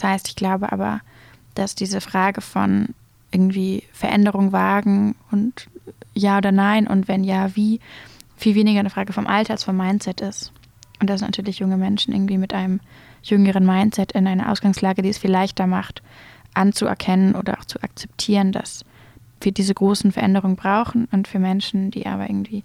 Das 0.00 0.08
heißt, 0.08 0.28
ich 0.28 0.36
glaube 0.36 0.72
aber, 0.72 1.00
dass 1.54 1.74
diese 1.74 2.00
Frage 2.00 2.40
von 2.40 2.88
irgendwie 3.30 3.84
Veränderung 3.92 4.52
wagen 4.52 5.14
und 5.30 5.68
ja 6.14 6.38
oder 6.38 6.52
nein 6.52 6.86
und 6.86 7.06
wenn 7.06 7.22
ja, 7.22 7.54
wie, 7.54 7.80
viel 8.40 8.54
weniger 8.54 8.80
eine 8.80 8.90
Frage 8.90 9.12
vom 9.12 9.26
Alter 9.26 9.52
als 9.52 9.64
vom 9.64 9.76
Mindset 9.76 10.20
ist. 10.20 10.52
Und 11.00 11.08
dass 11.08 11.20
natürlich 11.20 11.58
junge 11.58 11.76
Menschen 11.76 12.12
irgendwie 12.12 12.38
mit 12.38 12.54
einem 12.54 12.80
jüngeren 13.22 13.64
Mindset 13.64 14.12
in 14.12 14.26
einer 14.26 14.50
Ausgangslage, 14.50 15.02
die 15.02 15.10
es 15.10 15.18
viel 15.18 15.30
leichter 15.30 15.66
macht, 15.66 16.02
anzuerkennen 16.54 17.34
oder 17.34 17.58
auch 17.58 17.64
zu 17.64 17.82
akzeptieren, 17.82 18.52
dass 18.52 18.84
wir 19.40 19.52
diese 19.52 19.74
großen 19.74 20.12
Veränderungen 20.12 20.56
brauchen. 20.56 21.06
Und 21.12 21.28
für 21.28 21.38
Menschen, 21.38 21.90
die 21.90 22.06
aber 22.06 22.28
irgendwie 22.28 22.64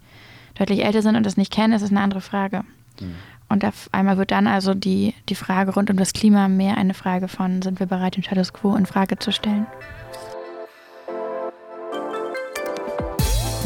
deutlich 0.54 0.84
älter 0.84 1.02
sind 1.02 1.16
und 1.16 1.24
das 1.24 1.36
nicht 1.36 1.52
kennen, 1.52 1.74
ist 1.74 1.82
es 1.82 1.90
eine 1.90 2.00
andere 2.00 2.22
Frage. 2.22 2.64
Mhm. 3.00 3.14
Und 3.48 3.64
auf 3.64 3.88
einmal 3.92 4.18
wird 4.18 4.32
dann 4.32 4.46
also 4.46 4.74
die, 4.74 5.14
die 5.28 5.36
Frage 5.36 5.74
rund 5.74 5.90
um 5.90 5.96
das 5.96 6.12
Klima 6.12 6.48
mehr 6.48 6.76
eine 6.76 6.94
Frage 6.94 7.28
von, 7.28 7.62
sind 7.62 7.78
wir 7.78 7.86
bereit, 7.86 8.16
den 8.16 8.24
Status 8.24 8.52
quo 8.52 8.74
in 8.74 8.86
Frage 8.86 9.18
zu 9.18 9.30
stellen? 9.30 9.66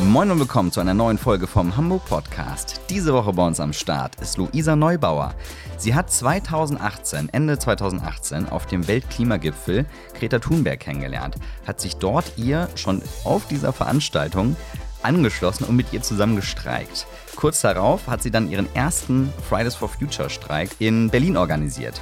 Moin 0.05 0.31
und 0.31 0.39
willkommen 0.39 0.73
zu 0.73 0.81
einer 0.81 0.95
neuen 0.95 1.19
Folge 1.19 1.47
vom 1.47 1.77
Hamburg 1.77 2.05
Podcast. 2.07 2.81
Diese 2.91 3.15
Woche 3.15 3.33
bei 3.33 3.47
uns 3.47 3.61
am 3.61 3.73
Start 3.73 4.21
ist 4.21 4.37
Luisa 4.39 4.77
Neubauer. 4.77 5.35
Sie 5.77 5.95
hat 5.95 6.11
2018, 6.11 7.29
Ende 7.33 7.59
2018, 7.59 8.49
auf 8.49 8.67
dem 8.67 8.87
Weltklimagipfel 8.87 9.87
Greta 10.19 10.39
Thunberg 10.41 10.81
kennengelernt, 10.81 11.37
hat 11.67 11.81
sich 11.81 11.97
dort 11.97 12.33
ihr 12.37 12.69
schon 12.75 13.03
auf 13.25 13.47
dieser 13.47 13.73
Veranstaltung 13.73 14.57
angeschlossen 15.03 15.65
und 15.65 15.77
mit 15.77 15.93
ihr 15.93 16.03
zusammen 16.03 16.37
gestreikt. 16.37 17.07
Kurz 17.41 17.63
darauf 17.63 18.07
hat 18.07 18.23
sie 18.23 18.31
dann 18.31 18.51
ihren 18.51 18.69
ersten 18.75 19.33
Fridays 19.49 19.75
for 19.75 19.89
Future 19.89 20.29
Streik 20.29 20.73
in 20.79 21.09
Berlin 21.09 21.39
organisiert. 21.39 21.99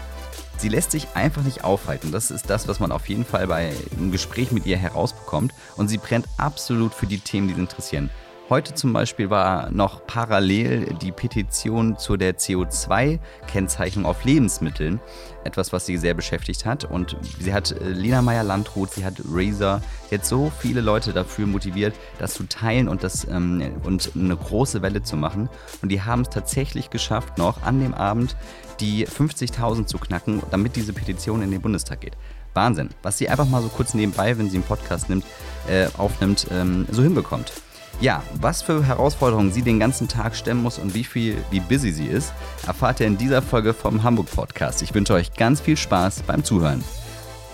Sie 0.57 0.69
lässt 0.69 0.91
sich 0.91 1.07
einfach 1.15 1.43
nicht 1.43 1.63
aufhalten. 1.63 2.11
Das 2.11 2.33
ist 2.33 2.51
das, 2.51 2.67
was 2.67 2.81
man 2.81 2.91
auf 2.91 3.09
jeden 3.09 3.25
Fall 3.25 3.47
bei 3.47 3.73
einem 3.97 4.11
Gespräch 4.11 4.51
mit 4.51 4.67
ihr 4.67 4.77
herausbekommt. 4.77 5.55
Und 5.77 5.87
sie 5.87 5.99
brennt 5.99 6.27
absolut 6.39 6.93
für 6.93 7.07
die 7.07 7.21
Themen, 7.21 7.47
die 7.47 7.55
sie 7.55 7.61
interessieren. 7.61 8.11
Heute 8.51 8.73
zum 8.73 8.95
Beispiel 8.95 9.29
war 9.29 9.71
noch 9.73 10.07
parallel 10.07 10.95
die 11.03 11.13
Petition 11.13 11.99
zu 11.99 12.17
der 12.17 12.39
CO2-Kennzeichnung 12.39 14.07
auf 14.07 14.25
Lebensmitteln. 14.25 15.01
Etwas, 15.45 15.71
was 15.75 15.85
sie 15.85 15.99
sehr 15.99 16.15
beschäftigt 16.15 16.65
hat. 16.65 16.85
Und 16.85 17.19
sie 17.39 17.53
hat 17.53 17.73
äh, 17.73 17.91
Lena 17.91 18.23
Meyer-Landrut, 18.23 18.91
sie 18.91 19.05
hat 19.05 19.21
Razer, 19.31 19.83
hat 20.11 20.25
so 20.25 20.51
viele 20.61 20.81
Leute 20.81 21.13
dafür 21.13 21.47
motiviert, 21.47 21.95
das 22.19 22.33
zu 22.33 22.45
teilen 22.45 22.89
und, 22.89 23.05
das, 23.05 23.29
ähm, 23.29 23.63
und 23.85 24.13
eine 24.15 24.37
große 24.37 24.81
Welle 24.81 25.03
zu 25.03 25.19
machen. 25.19 25.51
Und 25.83 25.91
die 25.91 26.01
haben 26.01 26.23
es 26.23 26.31
tatsächlich 26.31 26.89
geschafft, 26.89 27.37
noch 27.37 27.63
an 27.65 27.81
dem 27.81 27.93
Abend 27.93 28.35
die 28.81 29.07
50.000 29.07 29.85
zu 29.85 29.99
knacken, 29.99 30.43
damit 30.51 30.75
diese 30.75 30.95
Petition 30.95 31.43
in 31.43 31.51
den 31.51 31.61
Bundestag 31.61 32.01
geht. 32.01 32.17
Wahnsinn, 32.55 32.89
was 33.03 33.19
sie 33.19 33.29
einfach 33.29 33.47
mal 33.47 33.61
so 33.61 33.69
kurz 33.69 33.93
nebenbei, 33.93 34.39
wenn 34.39 34.49
sie 34.49 34.57
einen 34.57 34.65
Podcast 34.65 35.11
nimmt, 35.11 35.27
äh, 35.69 35.89
aufnimmt, 35.99 36.47
ähm, 36.51 36.87
so 36.91 37.03
hinbekommt. 37.03 37.53
Ja, 38.01 38.23
was 38.41 38.63
für 38.63 38.85
Herausforderungen 38.85 39.51
sie 39.51 39.63
den 39.63 39.81
ganzen 39.81 40.07
Tag 40.07 40.37
stemmen 40.37 40.63
muss 40.63 40.79
und 40.79 40.95
wie 40.95 41.03
viel, 41.03 41.37
wie 41.51 41.59
busy 41.59 41.91
sie 41.91 42.07
ist, 42.07 42.33
erfahrt 42.65 43.01
ihr 43.01 43.09
in 43.09 43.19
dieser 43.19 43.43
Folge 43.43 43.75
vom 43.75 44.05
Hamburg 44.05 44.31
Podcast. 44.31 44.83
Ich 44.83 44.95
wünsche 44.95 45.15
euch 45.15 45.35
ganz 45.35 45.61
viel 45.61 45.77
Spaß 45.77 46.23
beim 46.23 46.45
Zuhören 46.45 46.85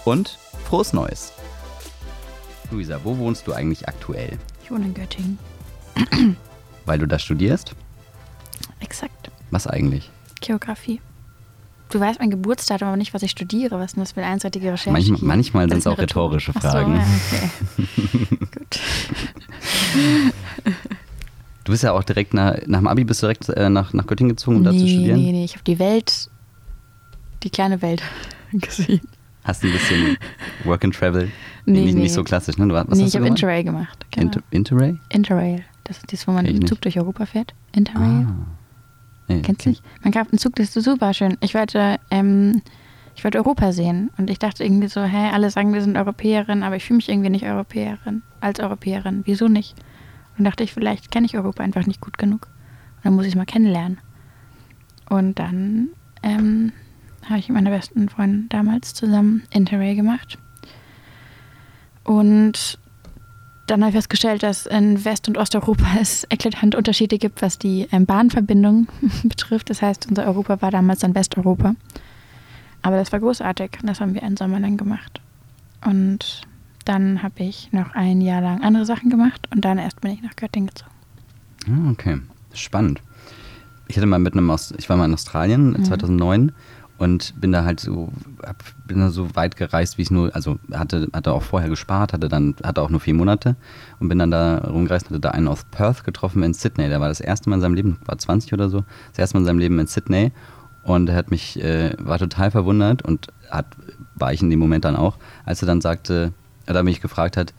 und 0.04 0.38
frohes 0.66 0.92
Neues. 0.92 1.32
Luisa, 2.70 3.00
wo 3.04 3.16
wohnst 3.16 3.46
du 3.46 3.54
eigentlich 3.54 3.88
aktuell? 3.88 4.36
Ich 4.62 4.70
wohne 4.70 4.84
in 4.84 4.92
Göttingen. 4.92 5.38
Weil 6.84 6.98
du 6.98 7.06
da 7.06 7.18
studierst? 7.18 7.74
Exakt. 8.80 9.30
Was 9.50 9.66
eigentlich? 9.66 10.10
Geografie. 10.42 11.00
Du 11.88 12.00
weißt 12.00 12.18
mein 12.20 12.30
Geburtsdatum, 12.30 12.88
aber 12.88 12.96
nicht, 12.98 13.14
was 13.14 13.22
ich 13.22 13.30
studiere. 13.30 13.78
Was 13.78 13.86
ist 13.86 13.96
denn 13.96 14.02
das 14.02 14.12
für 14.12 14.20
eine 14.20 14.30
einseitige 14.30 14.72
Recherche? 14.72 14.90
Manchmal, 14.90 15.20
manchmal 15.22 15.68
sind 15.70 15.78
es 15.78 15.86
auch 15.86 15.96
rhetorische 15.96 16.52
Fragen. 16.52 17.00
So, 17.00 17.36
ja, 17.36 17.50
okay. 17.78 18.36
Gut. 18.58 18.80
Du 21.64 21.72
bist 21.72 21.82
ja 21.82 21.92
auch 21.92 22.04
direkt 22.04 22.34
nach, 22.34 22.58
nach 22.66 22.78
dem 22.78 22.86
Abi 22.86 23.04
bist 23.04 23.22
du 23.22 23.26
direkt 23.26 23.48
äh, 23.48 23.70
nach, 23.70 23.92
nach 23.94 24.06
Göttingen 24.06 24.30
gezogen, 24.30 24.58
um 24.58 24.62
nee, 24.62 24.68
da 24.68 24.76
zu 24.76 24.86
studieren? 24.86 25.18
Nee, 25.18 25.32
nee, 25.32 25.44
ich 25.44 25.54
habe 25.54 25.64
die 25.64 25.78
Welt, 25.78 26.28
die 27.42 27.50
kleine 27.50 27.80
Welt 27.80 28.02
gesehen. 28.52 29.00
Hast 29.44 29.62
du 29.62 29.68
ein 29.68 29.72
bisschen 29.72 30.16
Work 30.64 30.84
and 30.84 30.94
Travel? 30.94 31.30
Nee, 31.66 31.80
nicht, 31.80 31.94
nee. 31.94 32.02
nicht 32.02 32.12
so 32.12 32.22
klassisch, 32.22 32.58
ne? 32.58 32.68
Du, 32.68 32.74
was 32.74 32.86
nee, 32.98 33.04
ich 33.04 33.16
habe 33.16 33.26
Interrail 33.26 33.64
gemacht. 33.64 34.06
Genau. 34.10 34.26
Inter 34.26 34.42
Interrail? 34.50 34.98
Interrail. 35.08 35.64
Das 35.84 35.98
ist 35.98 36.12
das, 36.12 36.26
wo 36.26 36.32
man 36.32 36.46
im 36.46 36.66
Zug 36.66 36.80
durch 36.80 36.98
Europa 36.98 37.26
fährt. 37.26 37.54
Interrail. 37.72 38.26
Ah. 38.26 38.34
Nee, 39.28 39.40
Kennst 39.40 39.64
du 39.64 39.70
nicht? 39.70 39.82
Man 40.02 40.12
gab 40.12 40.30
einen 40.30 40.38
Zug, 40.38 40.56
das 40.56 40.74
ist 40.76 40.84
super 40.84 41.14
schön. 41.14 41.36
Ich 41.40 41.54
wollte, 41.54 41.98
ähm, 42.10 42.62
ich 43.14 43.24
wollte 43.24 43.38
Europa 43.38 43.72
sehen 43.72 44.10
und 44.18 44.28
ich 44.28 44.38
dachte 44.38 44.64
irgendwie 44.64 44.88
so, 44.88 45.02
hä, 45.02 45.30
alle 45.32 45.50
sagen, 45.50 45.72
wir 45.72 45.80
sind 45.80 45.96
Europäerin, 45.96 46.62
aber 46.62 46.76
ich 46.76 46.84
fühle 46.84 46.96
mich 46.96 47.08
irgendwie 47.08 47.30
nicht 47.30 47.44
Europäerin, 47.44 48.22
als 48.40 48.60
Europäerin. 48.60 49.22
Wieso 49.24 49.48
nicht? 49.48 49.74
Und 50.36 50.44
dachte 50.44 50.64
ich, 50.64 50.72
vielleicht 50.72 51.10
kenne 51.10 51.26
ich 51.26 51.36
Europa 51.36 51.62
einfach 51.62 51.86
nicht 51.86 52.00
gut 52.00 52.18
genug. 52.18 52.48
Und 52.96 53.04
dann 53.04 53.14
muss 53.14 53.24
ich 53.24 53.32
es 53.32 53.36
mal 53.36 53.46
kennenlernen. 53.46 53.98
Und 55.08 55.38
dann 55.38 55.88
ähm, 56.22 56.72
habe 57.28 57.38
ich 57.38 57.48
mit 57.48 57.56
meiner 57.56 57.70
besten 57.70 58.08
Freundin 58.08 58.48
damals 58.48 58.94
zusammen 58.94 59.42
Interrail 59.50 59.94
gemacht. 59.94 60.38
Und 62.02 62.78
dann 63.66 63.80
habe 63.80 63.90
ich 63.90 63.94
festgestellt, 63.96 64.42
dass 64.42 64.66
in 64.66 65.04
West- 65.04 65.28
und 65.28 65.38
Osteuropa 65.38 65.86
es 66.00 66.26
eklatante 66.30 66.76
Unterschiede 66.76 67.18
gibt, 67.18 67.42
was 67.42 67.58
die 67.58 67.88
ähm, 67.92 68.06
Bahnverbindung 68.06 68.88
betrifft. 69.22 69.70
Das 69.70 69.82
heißt, 69.82 70.06
unser 70.08 70.26
Europa 70.26 70.60
war 70.60 70.70
damals 70.70 71.00
dann 71.00 71.14
Westeuropa. 71.14 71.74
Aber 72.82 72.96
das 72.96 73.12
war 73.12 73.20
großartig. 73.20 73.78
Das 73.82 74.00
haben 74.00 74.14
wir 74.14 74.22
einen 74.22 74.36
Sommer 74.36 74.60
lang 74.60 74.76
gemacht. 74.76 75.20
Und 75.86 76.42
dann 76.84 77.22
habe 77.22 77.42
ich 77.42 77.72
noch 77.72 77.94
ein 77.94 78.20
Jahr 78.20 78.40
lang 78.40 78.62
andere 78.62 78.84
Sachen 78.84 79.10
gemacht 79.10 79.48
und 79.52 79.64
dann 79.64 79.78
erst 79.78 80.00
bin 80.00 80.12
ich 80.12 80.22
nach 80.22 80.36
Göttingen 80.36 80.68
gezogen. 80.68 80.90
Ah, 81.66 81.90
okay, 81.90 82.20
spannend. 82.52 83.00
Ich 83.88 83.96
hatte 83.96 84.06
mal 84.06 84.18
mit 84.18 84.34
einem, 84.34 84.50
Aus 84.50 84.72
ich 84.76 84.88
war 84.88 84.96
mal 84.96 85.06
in 85.06 85.14
Australien 85.14 85.70
mhm. 85.70 85.84
2009 85.84 86.52
und 86.96 87.38
bin 87.40 87.52
da 87.52 87.64
halt 87.64 87.80
so, 87.80 88.12
bin 88.86 89.00
da 89.00 89.10
so 89.10 89.34
weit 89.34 89.56
gereist, 89.56 89.98
wie 89.98 90.02
ich 90.02 90.10
nur, 90.10 90.34
also 90.34 90.58
hatte, 90.72 91.08
hatte 91.12 91.32
auch 91.32 91.42
vorher 91.42 91.68
gespart, 91.68 92.12
hatte 92.12 92.28
dann, 92.28 92.54
hatte 92.62 92.82
auch 92.82 92.90
nur 92.90 93.00
vier 93.00 93.14
Monate 93.14 93.56
und 93.98 94.08
bin 94.08 94.18
dann 94.18 94.30
da 94.30 94.58
rumgereist, 94.58 95.06
hatte 95.06 95.20
da 95.20 95.30
einen 95.30 95.48
aus 95.48 95.64
Perth 95.70 96.04
getroffen 96.04 96.42
in 96.42 96.54
Sydney. 96.54 96.88
Der 96.88 97.00
war 97.00 97.08
das 97.08 97.20
erste 97.20 97.50
Mal 97.50 97.56
in 97.56 97.62
seinem 97.62 97.74
Leben, 97.74 97.98
war 98.04 98.16
20 98.16 98.52
oder 98.52 98.68
so, 98.68 98.84
das 99.10 99.18
erste 99.18 99.36
Mal 99.36 99.40
in 99.40 99.46
seinem 99.46 99.58
Leben 99.58 99.78
in 99.78 99.86
Sydney 99.86 100.32
und 100.84 101.08
er 101.08 101.16
hat 101.16 101.30
mich, 101.30 101.60
äh, 101.62 101.94
war 101.98 102.18
total 102.18 102.50
verwundert 102.50 103.02
und 103.02 103.28
hat, 103.50 103.66
war 104.14 104.32
ich 104.32 104.42
in 104.42 104.50
dem 104.50 104.60
Moment 104.60 104.84
dann 104.84 104.96
auch, 104.96 105.18
als 105.44 105.62
er 105.62 105.66
dann 105.66 105.80
sagte, 105.80 106.32
er 106.66 106.82
mich 106.82 107.00
gefragt 107.00 107.36
hat, 107.36 107.54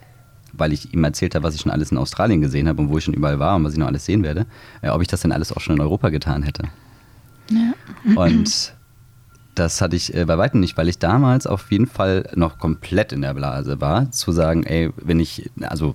weil 0.52 0.72
ich 0.72 0.92
ihm 0.92 1.04
erzählt 1.04 1.34
habe, 1.34 1.44
was 1.44 1.54
ich 1.54 1.60
schon 1.60 1.72
alles 1.72 1.90
in 1.90 1.98
Australien 1.98 2.40
gesehen 2.40 2.68
habe 2.68 2.80
und 2.80 2.88
wo 2.88 2.98
ich 2.98 3.04
schon 3.04 3.14
überall 3.14 3.38
war 3.38 3.56
und 3.56 3.64
was 3.64 3.72
ich 3.72 3.78
noch 3.78 3.86
alles 3.86 4.04
sehen 4.04 4.22
werde, 4.22 4.46
äh, 4.82 4.88
ob 4.88 5.02
ich 5.02 5.08
das 5.08 5.20
denn 5.20 5.32
alles 5.32 5.52
auch 5.52 5.60
schon 5.60 5.76
in 5.76 5.82
Europa 5.82 6.08
getan 6.08 6.42
hätte. 6.42 6.64
Ja. 7.50 7.72
Und 8.16 8.74
das 9.54 9.80
hatte 9.80 9.96
ich 9.96 10.14
äh, 10.14 10.24
bei 10.24 10.38
weitem 10.38 10.60
nicht, 10.60 10.76
weil 10.76 10.88
ich 10.88 10.98
damals 10.98 11.46
auf 11.46 11.70
jeden 11.70 11.86
Fall 11.86 12.28
noch 12.34 12.58
komplett 12.58 13.12
in 13.12 13.22
der 13.22 13.34
Blase 13.34 13.80
war, 13.80 14.10
zu 14.10 14.32
sagen, 14.32 14.64
ey, 14.64 14.90
wenn 14.96 15.20
ich, 15.20 15.50
also 15.62 15.94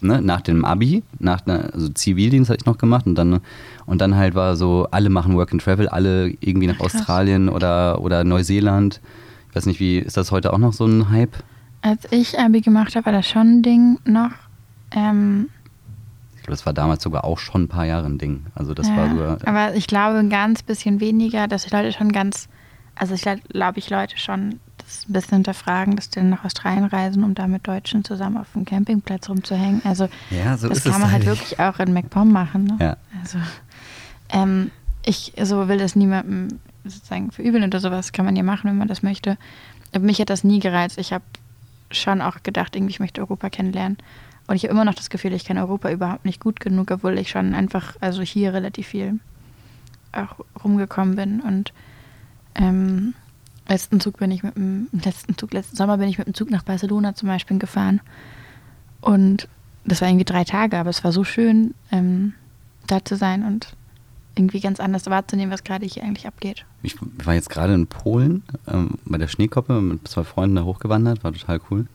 ne, 0.00 0.22
nach 0.22 0.40
dem 0.40 0.64
Abi, 0.64 1.02
nach 1.18 1.46
einer, 1.46 1.72
also 1.72 1.88
Zivildienst 1.88 2.50
hatte 2.50 2.60
ich 2.62 2.66
noch 2.66 2.78
gemacht 2.78 3.06
und 3.06 3.14
dann, 3.14 3.40
und 3.86 4.00
dann 4.00 4.16
halt 4.16 4.34
war 4.34 4.56
so, 4.56 4.88
alle 4.90 5.10
machen 5.10 5.34
Work 5.34 5.52
and 5.52 5.62
Travel, 5.62 5.88
alle 5.88 6.30
irgendwie 6.40 6.66
nach 6.66 6.78
Krass. 6.78 6.94
Australien 6.94 7.48
oder, 7.48 8.00
oder 8.00 8.24
Neuseeland. 8.24 9.00
Ich 9.50 9.56
weiß 9.56 9.66
nicht, 9.66 9.80
wie, 9.80 9.98
ist 9.98 10.16
das 10.16 10.30
heute 10.30 10.52
auch 10.52 10.58
noch 10.58 10.72
so 10.72 10.86
ein 10.86 11.10
Hype? 11.10 11.36
Als 11.82 12.10
ich 12.10 12.38
Abi 12.38 12.60
gemacht 12.60 12.96
habe, 12.96 13.06
war 13.06 13.12
das 13.12 13.28
schon 13.28 13.58
ein 13.58 13.62
Ding 13.62 13.98
noch. 14.04 14.32
Ähm, 14.90 15.48
ich 16.36 16.42
glaube, 16.42 16.52
das 16.52 16.66
war 16.66 16.72
damals 16.72 17.02
sogar 17.02 17.24
auch 17.24 17.38
schon 17.38 17.64
ein 17.64 17.68
paar 17.68 17.84
Jahre 17.84 18.06
ein 18.06 18.18
Ding. 18.18 18.46
Also 18.54 18.74
das 18.74 18.88
ja, 18.88 18.96
war 18.96 19.10
sogar. 19.10 19.38
Aber 19.44 19.74
ich 19.74 19.86
glaube 19.86 20.18
ein 20.18 20.30
ganz 20.30 20.62
bisschen 20.62 21.00
weniger, 21.00 21.46
dass 21.46 21.64
die 21.64 21.74
Leute 21.74 21.92
schon 21.92 22.10
ganz 22.12 22.48
also 22.98 23.14
ich 23.14 23.22
glaube, 23.22 23.78
ich 23.78 23.90
Leute 23.90 24.18
schon 24.18 24.60
das 24.78 25.06
ein 25.08 25.12
bisschen 25.12 25.36
hinterfragen, 25.38 25.96
dass 25.96 26.10
die 26.10 26.20
nach 26.20 26.44
Australien 26.44 26.84
reisen, 26.84 27.24
um 27.24 27.34
da 27.34 27.46
mit 27.46 27.66
Deutschen 27.66 28.04
zusammen 28.04 28.38
auf 28.38 28.52
dem 28.54 28.64
Campingplatz 28.64 29.28
rumzuhängen. 29.28 29.82
Also 29.84 30.08
ja, 30.30 30.56
so 30.56 30.68
das 30.68 30.84
kann 30.84 31.00
man 31.00 31.12
halt 31.12 31.26
wirklich 31.26 31.58
auch 31.60 31.78
in 31.78 31.92
MacPom 31.92 32.30
machen. 32.30 32.64
Ne? 32.64 32.76
Ja. 32.80 32.96
Also 33.20 33.38
ähm, 34.30 34.70
ich 35.04 35.32
so 35.40 35.68
will 35.68 35.78
das 35.78 35.96
niemandem 35.96 36.58
sozusagen 36.84 37.30
verübeln 37.30 37.64
oder 37.64 37.80
sowas 37.80 38.12
kann 38.12 38.24
man 38.24 38.36
ja 38.36 38.42
machen, 38.42 38.70
wenn 38.70 38.78
man 38.78 38.88
das 38.88 39.02
möchte. 39.02 39.36
Aber 39.94 40.04
mich 40.04 40.20
hat 40.20 40.30
das 40.30 40.44
nie 40.44 40.58
gereizt. 40.58 40.98
Ich 40.98 41.12
habe 41.12 41.24
schon 41.90 42.20
auch 42.20 42.42
gedacht, 42.42 42.76
irgendwie 42.76 42.92
ich 42.92 43.00
möchte 43.00 43.20
Europa 43.20 43.50
kennenlernen. 43.50 43.98
Und 44.46 44.56
ich 44.56 44.64
habe 44.64 44.72
immer 44.72 44.84
noch 44.84 44.94
das 44.94 45.10
Gefühl, 45.10 45.32
ich 45.34 45.44
kenne 45.44 45.60
Europa 45.60 45.90
überhaupt 45.90 46.24
nicht 46.24 46.40
gut 46.40 46.60
genug, 46.60 46.90
obwohl 46.90 47.18
ich 47.18 47.30
schon 47.30 47.54
einfach, 47.54 47.96
also 48.00 48.22
hier 48.22 48.54
relativ 48.54 48.88
viel 48.88 49.20
auch 50.12 50.40
rumgekommen 50.64 51.16
bin 51.16 51.40
und 51.40 51.72
ähm, 52.54 53.14
letzten 53.68 54.00
Zug 54.00 54.18
bin 54.18 54.30
ich 54.30 54.42
mit 54.42 54.56
dem, 54.56 54.88
letzten 54.92 55.36
Zug, 55.36 55.52
letzten 55.52 55.76
Sommer 55.76 55.98
bin 55.98 56.08
ich 56.08 56.18
mit 56.18 56.26
dem 56.26 56.34
Zug 56.34 56.50
nach 56.50 56.62
Barcelona 56.62 57.14
zum 57.14 57.28
Beispiel 57.28 57.58
gefahren. 57.58 58.00
Und 59.00 59.48
das 59.84 60.00
war 60.00 60.08
irgendwie 60.08 60.24
drei 60.24 60.44
Tage, 60.44 60.78
aber 60.78 60.90
es 60.90 61.04
war 61.04 61.12
so 61.12 61.24
schön, 61.24 61.74
ähm, 61.92 62.34
da 62.86 63.04
zu 63.04 63.16
sein 63.16 63.44
und 63.44 63.76
irgendwie 64.38 64.60
ganz 64.60 64.80
anders 64.80 65.06
wahrzunehmen, 65.06 65.52
was 65.52 65.64
gerade 65.64 65.86
hier 65.86 66.04
eigentlich 66.04 66.26
abgeht. 66.26 66.64
Ich 66.82 66.96
war 67.24 67.34
jetzt 67.34 67.50
gerade 67.50 67.74
in 67.74 67.86
Polen 67.86 68.42
ähm, 68.66 68.92
bei 69.04 69.18
der 69.18 69.28
Schneekoppe 69.28 69.80
mit 69.80 70.06
zwei 70.06 70.24
Freunden 70.24 70.56
da 70.56 70.64
hochgewandert, 70.64 71.24
war 71.24 71.32
total 71.32 71.60
cool. 71.70 71.86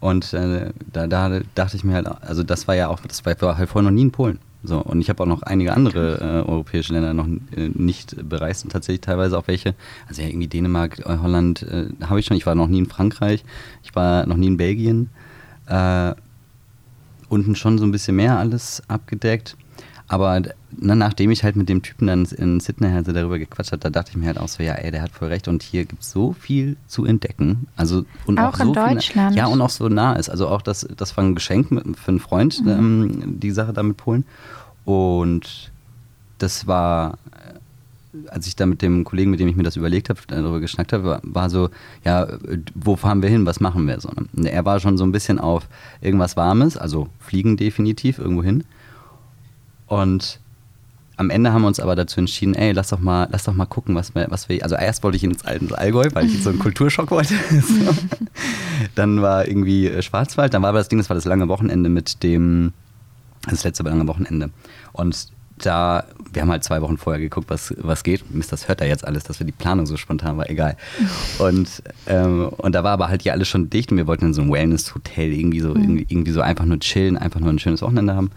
Und 0.00 0.34
äh, 0.34 0.70
da, 0.92 1.06
da 1.06 1.40
dachte 1.54 1.76
ich 1.76 1.84
mir 1.84 1.94
halt, 1.94 2.06
also 2.06 2.42
das 2.42 2.68
war 2.68 2.74
ja 2.74 2.88
auch, 2.88 3.00
das 3.00 3.24
war 3.24 3.34
halt 3.56 3.70
vorher 3.70 3.90
noch 3.90 3.94
nie 3.94 4.02
in 4.02 4.10
Polen. 4.10 4.38
So, 4.62 4.80
und 4.80 5.00
ich 5.00 5.10
habe 5.10 5.22
auch 5.22 5.26
noch 5.26 5.42
einige 5.42 5.74
andere 5.74 6.18
äh, 6.20 6.48
europäische 6.48 6.94
Länder 6.94 7.12
noch 7.12 7.26
äh, 7.26 7.68
nicht 7.74 8.16
bereist 8.28 8.64
und 8.64 8.70
tatsächlich 8.70 9.02
teilweise 9.02 9.38
auch 9.38 9.46
welche. 9.46 9.74
Also 10.08 10.22
ja, 10.22 10.28
irgendwie 10.28 10.48
Dänemark, 10.48 11.00
äh, 11.00 11.18
Holland 11.22 11.62
äh, 11.62 11.88
habe 12.06 12.20
ich 12.20 12.26
schon. 12.26 12.36
Ich 12.36 12.46
war 12.46 12.54
noch 12.54 12.68
nie 12.68 12.78
in 12.78 12.86
Frankreich, 12.86 13.44
ich 13.82 13.94
war 13.94 14.26
noch 14.26 14.36
nie 14.36 14.46
in 14.46 14.56
Belgien. 14.56 15.10
Äh, 15.66 16.14
unten 17.28 17.56
schon 17.56 17.78
so 17.78 17.84
ein 17.84 17.92
bisschen 17.92 18.16
mehr 18.16 18.38
alles 18.38 18.82
abgedeckt. 18.88 19.56
Aber 20.14 20.40
na, 20.70 20.94
nachdem 20.94 21.32
ich 21.32 21.42
halt 21.42 21.56
mit 21.56 21.68
dem 21.68 21.82
Typen 21.82 22.06
dann 22.06 22.24
in 22.24 22.60
Sydney 22.60 22.88
halt 22.90 23.04
so 23.04 23.10
darüber 23.10 23.36
gequatscht 23.36 23.72
habe, 23.72 23.80
da 23.80 23.90
dachte 23.90 24.12
ich 24.12 24.16
mir 24.16 24.26
halt 24.26 24.38
auch 24.38 24.46
so, 24.46 24.62
ja, 24.62 24.74
ey, 24.74 24.92
der 24.92 25.02
hat 25.02 25.10
voll 25.10 25.26
recht 25.26 25.48
und 25.48 25.60
hier 25.64 25.86
gibt 25.86 26.02
es 26.02 26.12
so 26.12 26.34
viel 26.34 26.76
zu 26.86 27.04
entdecken. 27.04 27.66
Also 27.74 28.04
und 28.24 28.38
auch, 28.38 28.54
auch 28.54 28.60
in 28.60 28.66
so 28.68 28.74
Deutschland. 28.74 29.32
Viel, 29.32 29.38
ja, 29.38 29.46
und 29.46 29.60
auch 29.60 29.70
so 29.70 29.88
nah 29.88 30.12
ist. 30.12 30.28
Also 30.28 30.46
auch 30.46 30.62
das, 30.62 30.86
das 30.96 31.16
war 31.16 31.24
ein 31.24 31.34
Geschenk 31.34 31.66
für 31.68 32.08
einen 32.08 32.20
Freund, 32.20 32.64
mhm. 32.64 32.70
ähm, 32.70 33.40
die 33.40 33.50
Sache 33.50 33.72
da 33.72 33.82
mit 33.82 33.96
Polen. 33.96 34.24
Und 34.84 35.72
das 36.38 36.68
war, 36.68 37.18
als 38.28 38.46
ich 38.46 38.54
da 38.54 38.66
mit 38.66 38.82
dem 38.82 39.02
Kollegen, 39.02 39.32
mit 39.32 39.40
dem 39.40 39.48
ich 39.48 39.56
mir 39.56 39.64
das 39.64 39.74
überlegt 39.74 40.10
habe, 40.10 40.20
darüber 40.28 40.60
geschnackt 40.60 40.92
habe, 40.92 41.04
war, 41.04 41.20
war, 41.24 41.50
so, 41.50 41.70
ja, 42.04 42.28
wo 42.76 42.94
fahren 42.94 43.20
wir 43.20 43.30
hin, 43.30 43.46
was 43.46 43.58
machen 43.58 43.88
wir 43.88 43.98
so? 43.98 44.10
Und 44.10 44.46
er 44.46 44.64
war 44.64 44.78
schon 44.78 44.96
so 44.96 45.02
ein 45.02 45.10
bisschen 45.10 45.40
auf 45.40 45.66
irgendwas 46.00 46.36
Warmes, 46.36 46.76
also 46.76 47.08
fliegen 47.18 47.56
definitiv 47.56 48.20
irgendwo 48.20 48.44
hin. 48.44 48.62
Und 49.86 50.40
am 51.16 51.30
Ende 51.30 51.52
haben 51.52 51.62
wir 51.62 51.68
uns 51.68 51.80
aber 51.80 51.94
dazu 51.94 52.18
entschieden, 52.20 52.54
ey, 52.54 52.72
lass 52.72 52.88
doch 52.88 52.98
mal, 52.98 53.28
lass 53.30 53.44
doch 53.44 53.54
mal 53.54 53.66
gucken, 53.66 53.94
was 53.94 54.14
wir, 54.14 54.26
was 54.30 54.48
wir. 54.48 54.62
Also 54.62 54.74
erst 54.74 55.02
wollte 55.04 55.16
ich 55.16 55.24
ins, 55.24 55.44
Allgäu, 55.44 56.08
weil 56.12 56.26
ich 56.26 56.42
so 56.42 56.50
einen 56.50 56.58
Kulturschock 56.60 57.10
wollte. 57.10 57.34
so. 57.50 57.94
Dann 58.94 59.22
war 59.22 59.46
irgendwie 59.46 59.86
äh, 59.86 60.02
Schwarzwald, 60.02 60.52
dann 60.54 60.62
war 60.62 60.70
aber 60.70 60.78
das 60.78 60.88
Ding, 60.88 60.98
das 60.98 61.08
war 61.08 61.14
das 61.14 61.24
lange 61.24 61.48
Wochenende 61.48 61.88
mit 61.88 62.22
dem, 62.22 62.72
das 63.48 63.64
letzte 63.64 63.84
lange 63.84 64.06
Wochenende. 64.08 64.50
Und 64.92 65.28
da, 65.58 66.04
wir 66.32 66.42
haben 66.42 66.50
halt 66.50 66.64
zwei 66.64 66.82
Wochen 66.82 66.98
vorher 66.98 67.20
geguckt, 67.20 67.48
was, 67.48 67.72
was 67.78 68.02
geht. 68.02 68.34
Mist, 68.34 68.50
das 68.50 68.66
hört 68.66 68.80
er 68.80 68.88
jetzt 68.88 69.06
alles, 69.06 69.22
dass 69.22 69.38
wir 69.38 69.46
die 69.46 69.52
Planung 69.52 69.86
so 69.86 69.96
spontan 69.96 70.36
war, 70.36 70.50
egal. 70.50 70.76
Und, 71.38 71.82
ähm, 72.06 72.48
und 72.48 72.74
da 72.74 72.82
war 72.82 72.92
aber 72.92 73.08
halt 73.08 73.22
hier 73.22 73.32
alles 73.32 73.48
schon 73.48 73.70
dicht 73.70 73.90
und 73.90 73.98
wir 73.98 74.06
wollten 74.06 74.26
in 74.26 74.34
so 74.34 74.42
ein 74.42 74.52
Wellness-Hotel 74.52 75.32
irgendwie 75.32 75.60
so, 75.60 75.74
mhm. 75.74 76.04
irgendwie 76.08 76.32
so 76.32 76.40
einfach 76.40 76.64
nur 76.64 76.80
chillen, 76.80 77.16
einfach 77.16 77.40
nur 77.40 77.50
ein 77.50 77.58
schönes 77.58 77.82
Wochenende 77.82 78.14
haben. 78.14 78.30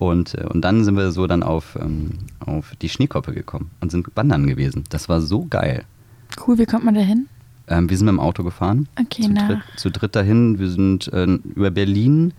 Und, 0.00 0.34
äh, 0.34 0.46
und 0.46 0.62
dann 0.62 0.82
sind 0.82 0.96
wir 0.96 1.12
so 1.12 1.26
dann 1.26 1.42
auf, 1.42 1.76
ähm, 1.78 2.12
auf 2.40 2.74
die 2.80 2.88
Schneekoppe 2.88 3.34
gekommen 3.34 3.70
und 3.80 3.92
sind 3.92 4.08
wandern 4.16 4.46
gewesen. 4.46 4.84
Das 4.88 5.10
war 5.10 5.20
so 5.20 5.44
geil. 5.44 5.84
Cool, 6.46 6.56
wie 6.56 6.64
kommt 6.64 6.84
man 6.86 6.94
da 6.94 7.02
hin? 7.02 7.28
Ähm, 7.68 7.90
wir 7.90 7.98
sind 7.98 8.06
mit 8.06 8.14
dem 8.14 8.20
Auto 8.20 8.42
gefahren. 8.42 8.88
Okay, 8.98 9.24
zu, 9.24 9.30
nach. 9.30 9.48
dritt, 9.48 9.60
zu 9.76 9.90
dritt 9.90 10.16
dahin. 10.16 10.58
Wir 10.58 10.70
sind 10.70 11.12
äh, 11.12 11.26
über 11.26 11.70
Berlin, 11.70 12.32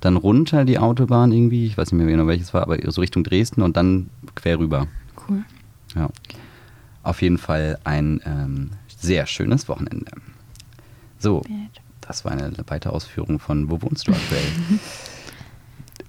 dann 0.00 0.16
runter 0.16 0.64
die 0.64 0.78
Autobahn 0.78 1.32
irgendwie. 1.32 1.66
Ich 1.66 1.76
weiß 1.76 1.90
nicht 1.90 1.98
mehr 1.98 2.06
genau 2.06 2.28
welches 2.28 2.54
war, 2.54 2.62
aber 2.62 2.78
so 2.88 3.00
Richtung 3.00 3.24
Dresden 3.24 3.62
und 3.62 3.76
dann 3.76 4.10
quer 4.36 4.60
rüber. 4.60 4.86
Cool. 5.28 5.42
Ja. 5.96 6.10
Auf 7.02 7.20
jeden 7.20 7.38
Fall 7.38 7.80
ein 7.82 8.20
ähm, 8.26 8.70
sehr 8.96 9.26
schönes 9.26 9.68
Wochenende. 9.68 10.12
So, 11.18 11.42
das 12.00 12.24
war 12.24 12.30
eine 12.30 12.52
weitere 12.68 12.92
Ausführung 12.92 13.40
von 13.40 13.68
Wo 13.68 13.82
wohnst 13.82 14.06
du 14.06 14.12
aktuell? 14.12 14.44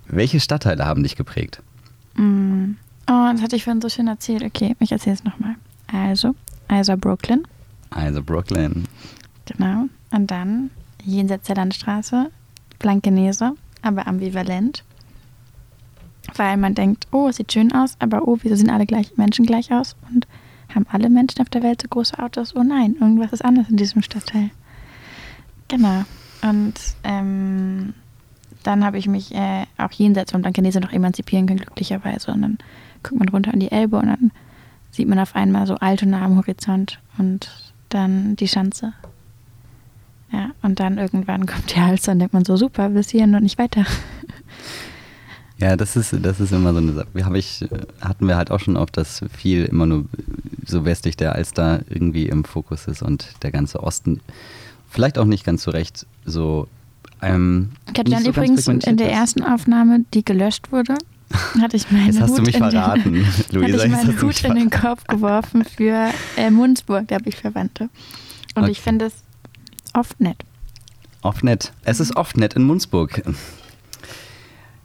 Welche 0.09 0.39
Stadtteile 0.39 0.85
haben 0.85 1.03
dich 1.03 1.15
geprägt? 1.15 1.61
Mm. 2.15 2.71
Oh, 3.07 3.29
das 3.31 3.41
hatte 3.41 3.55
ich 3.55 3.63
vorhin 3.63 3.81
so 3.81 3.89
schön 3.89 4.07
erzählt. 4.07 4.43
Okay, 4.43 4.75
ich 4.79 4.91
erzähle 4.91 5.15
es 5.15 5.23
nochmal. 5.23 5.55
Also, 5.91 6.35
also 6.67 6.95
Brooklyn. 6.97 7.47
Also 7.89 8.21
Brooklyn. 8.21 8.87
Genau. 9.45 9.85
Und 10.11 10.29
dann 10.29 10.69
jenseits 11.03 11.47
der 11.47 11.55
Landstraße, 11.55 12.29
Blankenese, 12.77 13.53
aber 13.81 14.07
ambivalent. 14.07 14.83
Weil 16.35 16.57
man 16.57 16.75
denkt, 16.75 17.07
oh, 17.11 17.29
es 17.29 17.37
sieht 17.37 17.51
schön 17.51 17.71
aus, 17.71 17.95
aber 17.99 18.27
oh, 18.27 18.37
wieso 18.41 18.55
sehen 18.55 18.69
alle 18.69 18.85
gleich, 18.85 19.17
Menschen 19.17 19.45
gleich 19.45 19.71
aus? 19.71 19.95
Und 20.13 20.27
haben 20.73 20.85
alle 20.91 21.09
Menschen 21.09 21.41
auf 21.41 21.49
der 21.49 21.63
Welt 21.63 21.81
so 21.81 21.87
große 21.87 22.19
Autos? 22.19 22.55
Oh 22.55 22.63
nein, 22.63 22.95
irgendwas 22.99 23.33
ist 23.33 23.43
anders 23.43 23.69
in 23.69 23.77
diesem 23.77 24.03
Stadtteil. 24.03 24.51
Genau. 25.67 26.03
Und 26.43 26.75
ähm, 27.03 27.93
dann 28.63 28.83
habe 28.83 28.97
ich 28.97 29.07
mich 29.07 29.33
äh, 29.33 29.65
auch 29.77 29.91
jenseits 29.91 30.31
von 30.31 30.41
Blankenese 30.41 30.79
noch 30.79 30.91
emanzipieren 30.91 31.47
können, 31.47 31.59
glücklicherweise. 31.59 32.31
Und 32.31 32.41
dann 32.41 32.57
guckt 33.03 33.19
man 33.19 33.29
runter 33.29 33.53
an 33.53 33.59
die 33.59 33.71
Elbe 33.71 33.97
und 33.97 34.07
dann 34.07 34.31
sieht 34.91 35.07
man 35.07 35.19
auf 35.19 35.35
einmal 35.35 35.67
so 35.67 35.75
Altona 35.75 36.23
am 36.23 36.37
Horizont 36.37 36.99
und 37.17 37.73
dann 37.89 38.35
die 38.35 38.47
Schanze. 38.47 38.93
Ja, 40.31 40.51
und 40.61 40.79
dann 40.79 40.97
irgendwann 40.97 41.47
kommt 41.47 41.73
die 41.75 41.81
Hals 41.81 42.07
und 42.07 42.19
denkt 42.19 42.33
man 42.33 42.45
so, 42.45 42.55
super, 42.55 42.89
bis 42.89 43.09
hierhin 43.09 43.33
und 43.33 43.43
nicht 43.43 43.57
weiter. 43.57 43.85
Ja, 45.59 45.75
das 45.75 45.97
ist, 45.97 46.15
das 46.21 46.39
ist 46.39 46.53
immer 46.53 46.71
so 46.71 46.79
eine 46.79 46.93
Sache. 46.93 47.07
Hab 47.25 47.35
ich, 47.35 47.65
hatten 47.99 48.27
wir 48.27 48.37
halt 48.37 48.49
auch 48.49 48.61
schon 48.61 48.77
oft, 48.77 48.95
dass 48.95 49.25
viel 49.35 49.65
immer 49.65 49.85
nur 49.85 50.05
so 50.65 50.85
westlich 50.85 51.17
der 51.17 51.35
Alster 51.35 51.81
irgendwie 51.89 52.27
im 52.27 52.45
Fokus 52.45 52.87
ist 52.87 53.01
und 53.01 53.27
der 53.43 53.51
ganze 53.51 53.83
Osten 53.83 54.21
vielleicht 54.89 55.17
auch 55.17 55.25
nicht 55.25 55.43
ganz 55.43 55.63
so 55.63 55.71
recht 55.71 56.07
so 56.23 56.69
ähm, 57.21 57.71
ich 57.91 57.99
hatte 57.99 58.11
dann 58.11 58.23
so 58.23 58.29
übrigens 58.29 58.67
in 58.67 58.97
der 58.97 59.11
ersten 59.11 59.43
Aufnahme, 59.43 60.05
die 60.13 60.23
gelöscht 60.23 60.71
wurde, 60.71 60.95
hatte 61.61 61.77
ich 61.77 61.91
meinen 61.91 62.07
jetzt 62.07 62.21
hast 62.21 62.31
Hut, 62.31 62.39
du 62.39 62.41
mich 62.43 62.55
in, 62.55 62.59
verraten, 62.59 63.13
den, 63.13 63.23
Luisa, 63.51 63.77
hatte 63.77 63.87
ich 63.87 63.91
meinen 63.91 64.21
Hut 64.21 64.43
in 64.43 64.55
den 64.55 64.69
Kopf 64.69 65.05
geworfen 65.05 65.65
für 65.65 66.11
äh, 66.37 66.49
Munzburg, 66.49 67.07
da 67.07 67.15
habe 67.15 67.29
ich 67.29 67.35
Verwandte. 67.35 67.89
Und 68.55 68.63
okay. 68.63 68.71
ich 68.71 68.81
finde 68.81 69.05
es 69.05 69.13
oft 69.93 70.19
nett. 70.19 70.43
Oft 71.21 71.43
nett. 71.43 71.73
Es 71.83 71.99
ist 71.99 72.15
oft 72.15 72.37
nett 72.37 72.53
in 72.53 72.63
Munzburg. 72.63 73.21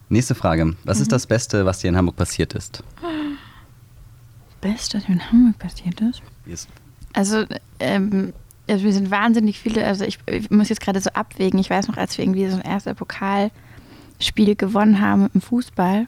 Nächste 0.09 0.35
Frage. 0.35 0.77
Was 0.85 0.99
mhm. 0.99 1.03
ist 1.03 1.13
das 1.13 1.27
Beste, 1.27 1.65
was 1.65 1.79
dir 1.79 1.89
in 1.89 1.97
Hamburg 1.97 2.17
passiert 2.17 2.55
ist? 2.55 2.83
Beste, 4.61 4.99
was 4.99 5.09
mir 5.09 5.15
in 5.15 5.33
Hamburg 5.33 5.59
passiert 5.59 6.01
ist? 6.01 6.23
Yes. 6.47 6.69
Also, 7.13 7.45
ähm, 7.79 8.33
also 8.69 8.85
wir 8.85 8.93
sind 8.93 9.11
wahnsinnig 9.11 9.59
viele, 9.59 9.85
also 9.85 10.05
ich, 10.05 10.19
ich 10.27 10.51
muss 10.51 10.69
jetzt 10.69 10.81
gerade 10.81 11.01
so 11.01 11.11
abwägen. 11.11 11.59
Ich 11.61 11.71
weiß 11.71 11.89
noch, 11.89 11.97
als 11.97 12.17
wir 12.17 12.25
irgendwie 12.25 12.49
so 12.49 12.57
ein 12.57 12.63
erstes 12.63 12.95
Pokalspiel 12.95 14.57
gewonnen 14.57 15.01
haben 15.01 15.29
im 15.35 15.41
Fußball, 15.41 16.07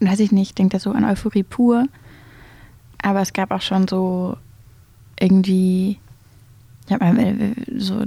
weiß 0.00 0.20
ich 0.20 0.32
nicht, 0.32 0.50
ich 0.50 0.54
denke 0.54 0.76
da 0.76 0.80
so 0.80 0.92
an 0.92 1.04
Euphorie 1.04 1.42
pur. 1.42 1.86
Aber 3.02 3.20
es 3.20 3.32
gab 3.32 3.50
auch 3.50 3.60
schon 3.60 3.86
so 3.86 4.36
irgendwie, 5.20 5.98
ja, 6.88 6.98
so, 7.76 8.00
so 8.00 8.04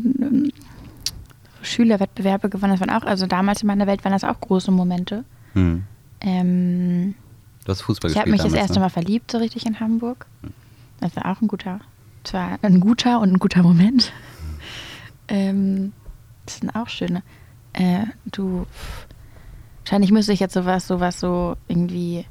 Schülerwettbewerbe 1.61 2.49
gewonnen. 2.49 2.73
Das 2.73 2.81
waren 2.81 2.89
auch, 2.89 3.05
also 3.05 3.27
damals 3.27 3.61
in 3.61 3.67
meiner 3.67 3.87
Welt 3.87 4.03
waren 4.03 4.11
das 4.11 4.23
auch 4.23 4.39
große 4.39 4.71
Momente. 4.71 5.23
Hm. 5.53 5.83
Ähm, 6.21 7.15
du 7.65 7.71
hast 7.71 7.81
Fußball 7.81 8.09
ich 8.11 8.15
gespielt. 8.15 8.15
Ich 8.15 8.19
habe 8.19 8.31
mich 8.31 8.39
damals, 8.39 8.53
das 8.53 8.61
erste 8.61 8.79
ne? 8.79 8.85
Mal 8.85 8.89
verliebt, 8.89 9.31
so 9.31 9.37
richtig 9.37 9.65
in 9.65 9.79
Hamburg. 9.79 10.25
Das 10.99 11.15
war 11.15 11.31
auch 11.31 11.41
ein 11.41 11.47
guter 11.47 11.79
zwar 12.29 12.59
ein 12.61 12.79
guter 12.79 13.19
und 13.19 13.33
ein 13.33 13.39
guter 13.39 13.63
Moment. 13.63 14.13
Ähm, 15.27 15.93
das 16.45 16.57
sind 16.57 16.75
auch 16.75 16.87
schöne. 16.87 17.23
Äh, 17.73 18.05
du, 18.25 18.67
wahrscheinlich 19.83 20.11
müsste 20.11 20.33
ich 20.33 20.39
jetzt 20.39 20.53
sowas, 20.53 20.87
sowas 20.87 21.19
so 21.19 21.55
irgendwie, 21.67 22.25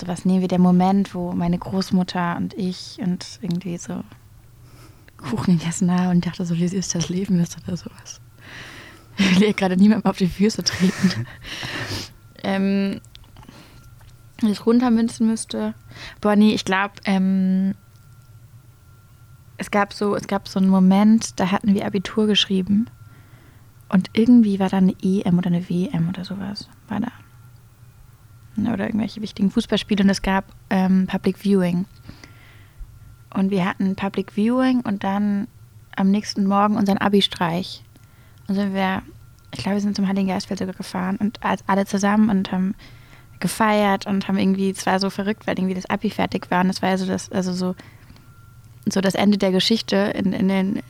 sowas 0.00 0.26
nehmen 0.26 0.42
wie 0.42 0.48
der 0.48 0.58
Moment, 0.58 1.14
wo 1.14 1.32
meine 1.32 1.58
Großmutter 1.58 2.36
und 2.36 2.52
ich 2.54 2.98
und 2.98 3.38
irgendwie 3.40 3.78
so 3.78 4.02
Kuchen 5.16 5.58
gegessen 5.58 5.90
haben 5.90 6.10
und 6.10 6.26
dachte 6.26 6.44
so, 6.44 6.56
wie 6.56 6.68
süß 6.68 6.90
das 6.90 7.08
Leben 7.08 7.40
ist 7.40 7.56
oder 7.66 7.76
sowas. 7.76 8.20
Ich 9.16 9.40
will 9.40 9.54
gerade 9.54 9.76
niemandem 9.76 10.10
auf 10.10 10.18
die 10.18 10.26
Füße 10.26 10.64
treten. 10.64 11.26
ähm, 12.42 13.00
wenn 14.40 14.50
ich 14.50 14.66
runtermünzen 14.66 15.26
müsste. 15.26 15.74
Boah, 16.20 16.36
nee, 16.36 16.52
ich 16.52 16.66
glaube, 16.66 16.94
ähm, 17.06 17.74
es 19.64 19.70
gab 19.70 19.94
so, 19.94 20.14
es 20.14 20.26
gab 20.26 20.46
so 20.46 20.58
einen 20.58 20.68
Moment, 20.68 21.40
da 21.40 21.50
hatten 21.50 21.72
wir 21.74 21.86
Abitur 21.86 22.26
geschrieben 22.26 22.90
und 23.88 24.10
irgendwie 24.12 24.60
war 24.60 24.68
da 24.68 24.76
eine 24.76 24.94
EM 25.02 25.38
oder 25.38 25.46
eine 25.46 25.70
WM 25.70 26.10
oder 26.10 26.22
sowas, 26.22 26.68
war 26.88 27.00
da. 27.00 27.12
Oder 28.70 28.86
irgendwelche 28.86 29.22
wichtigen 29.22 29.50
Fußballspiele 29.50 30.04
und 30.04 30.10
es 30.10 30.20
gab 30.20 30.44
ähm, 30.68 31.06
Public 31.06 31.38
Viewing. 31.38 31.86
Und 33.32 33.50
wir 33.50 33.64
hatten 33.64 33.96
Public 33.96 34.32
Viewing 34.32 34.80
und 34.80 35.02
dann 35.02 35.48
am 35.96 36.10
nächsten 36.10 36.46
Morgen 36.46 36.76
unseren 36.76 36.98
Abi-Streich. 36.98 37.82
Und 38.46 38.54
sind 38.54 38.74
wir, 38.74 39.02
ich 39.52 39.60
glaube, 39.60 39.76
wir 39.76 39.80
sind 39.80 39.96
zum 39.96 40.06
Heiligen 40.06 40.28
Geistfeld 40.28 40.58
sogar 40.58 40.74
gefahren 40.74 41.16
und 41.16 41.40
alle 41.66 41.86
zusammen 41.86 42.28
und 42.28 42.52
haben 42.52 42.74
gefeiert 43.40 44.06
und 44.06 44.28
haben 44.28 44.38
irgendwie, 44.38 44.70
es 44.70 44.84
war 44.84 45.00
so 45.00 45.08
verrückt, 45.08 45.46
weil 45.46 45.58
irgendwie 45.58 45.74
das 45.74 45.88
Abi 45.88 46.10
fertig 46.10 46.50
war 46.50 46.62
und 46.62 46.70
es 46.70 46.82
war 46.82 46.90
ja 46.90 46.98
so 46.98 47.06
das, 47.06 47.32
also 47.32 47.54
so 47.54 47.74
so 48.86 49.00
das 49.00 49.14
Ende 49.14 49.38
der 49.38 49.50
Geschichte 49.50 49.96
in, 50.14 50.32
in, 50.32 50.48
den, 50.48 50.82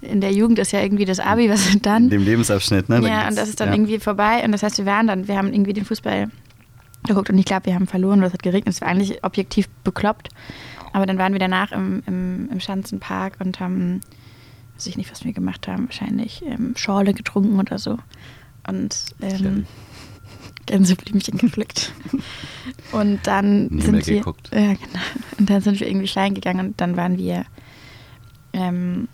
in 0.00 0.20
der 0.20 0.32
Jugend 0.32 0.58
ist 0.58 0.72
ja 0.72 0.80
irgendwie 0.80 1.04
das 1.04 1.20
Abi, 1.20 1.50
was 1.50 1.66
sind 1.66 1.86
dann? 1.86 2.04
In 2.04 2.10
dem 2.10 2.24
Lebensabschnitt, 2.24 2.88
ne? 2.88 3.00
Ja, 3.06 3.28
und 3.28 3.36
das 3.36 3.48
ist 3.48 3.60
dann 3.60 3.68
ja. 3.68 3.74
irgendwie 3.74 3.98
vorbei. 3.98 4.42
Und 4.44 4.52
das 4.52 4.62
heißt, 4.62 4.78
wir 4.78 4.86
waren 4.86 5.06
dann, 5.06 5.28
wir 5.28 5.36
haben 5.36 5.52
irgendwie 5.52 5.72
den 5.72 5.84
Fußball 5.84 6.28
geguckt 7.06 7.30
und 7.30 7.38
ich 7.38 7.44
glaube, 7.44 7.66
wir 7.66 7.74
haben 7.74 7.86
verloren, 7.86 8.22
es 8.22 8.32
hat 8.32 8.42
geregnet. 8.42 8.74
Es 8.74 8.80
war 8.80 8.88
eigentlich 8.88 9.24
objektiv 9.24 9.68
bekloppt. 9.84 10.28
Aber 10.92 11.06
dann 11.06 11.18
waren 11.18 11.32
wir 11.32 11.38
danach 11.38 11.72
im, 11.72 12.02
im, 12.06 12.48
im 12.50 12.60
Schanzenpark 12.60 13.34
und 13.38 13.60
haben, 13.60 14.00
weiß 14.74 14.86
ich 14.86 14.96
nicht, 14.96 15.10
was 15.10 15.24
wir 15.24 15.32
gemacht 15.32 15.68
haben, 15.68 15.86
wahrscheinlich 15.86 16.42
ähm, 16.44 16.74
Schorle 16.76 17.14
getrunken 17.14 17.58
oder 17.58 17.78
so. 17.78 17.98
Und 18.66 18.96
ähm, 19.22 19.66
Gänseblümchen 20.70 21.36
gepflückt. 21.38 21.92
und 22.92 23.20
dann 23.26 23.66
Nie 23.66 23.82
sind 23.82 24.06
wir, 24.06 24.14
geguckt. 24.18 24.50
Ja, 24.52 24.74
genau. 24.74 25.00
Und 25.38 25.50
dann 25.50 25.60
sind 25.60 25.80
wir 25.80 25.88
irgendwie 25.88 26.06
klein 26.06 26.34
gegangen 26.34 26.68
und 26.68 26.80
dann 26.80 26.96
waren 26.96 27.18
wir, 27.18 27.44
ähm, 28.52 29.08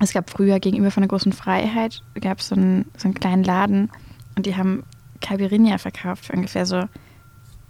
es 0.00 0.12
gab 0.12 0.30
früher 0.30 0.60
gegenüber 0.60 0.90
von 0.90 1.02
der 1.02 1.08
großen 1.08 1.32
Freiheit, 1.32 2.02
gab 2.20 2.38
es 2.40 2.48
so 2.48 2.54
einen, 2.54 2.86
so 2.96 3.06
einen 3.08 3.14
kleinen 3.14 3.44
Laden 3.44 3.90
und 4.36 4.46
die 4.46 4.56
haben 4.56 4.84
Caipirinha 5.20 5.78
verkauft 5.78 6.26
für 6.26 6.32
ungefähr 6.32 6.66
so 6.66 6.84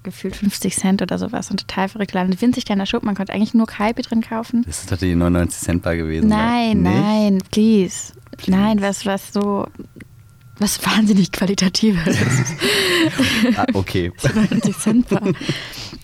gefühlt 0.02 0.36
50 0.36 0.76
Cent 0.76 1.02
oder 1.02 1.18
sowas. 1.18 1.50
Und 1.50 1.60
total 1.66 1.88
verrückt 1.88 2.12
Laden. 2.12 2.38
Winzig 2.40 2.66
kleiner 2.66 2.84
Schub, 2.84 3.02
man 3.04 3.14
konnte 3.14 3.32
eigentlich 3.32 3.54
nur 3.54 3.66
Kaipi 3.66 4.02
drin 4.02 4.20
kaufen. 4.20 4.62
Das 4.66 4.80
ist 4.80 4.90
tatsächlich 4.90 5.16
99 5.16 5.60
Cent 5.62 5.82
Bar 5.82 5.96
gewesen. 5.96 6.28
Nein, 6.28 6.82
Nicht? 6.82 6.94
nein, 6.94 7.38
please. 7.50 8.12
Nein, 8.46 8.82
was, 8.82 9.06
was 9.06 9.32
so, 9.32 9.66
was 10.58 10.84
wahnsinnig 10.84 11.32
qualitatives. 11.32 12.18
Ah, 13.56 13.66
okay. 13.74 14.10
90 14.50 14.78
Cent 14.78 15.10
war. 15.10 15.20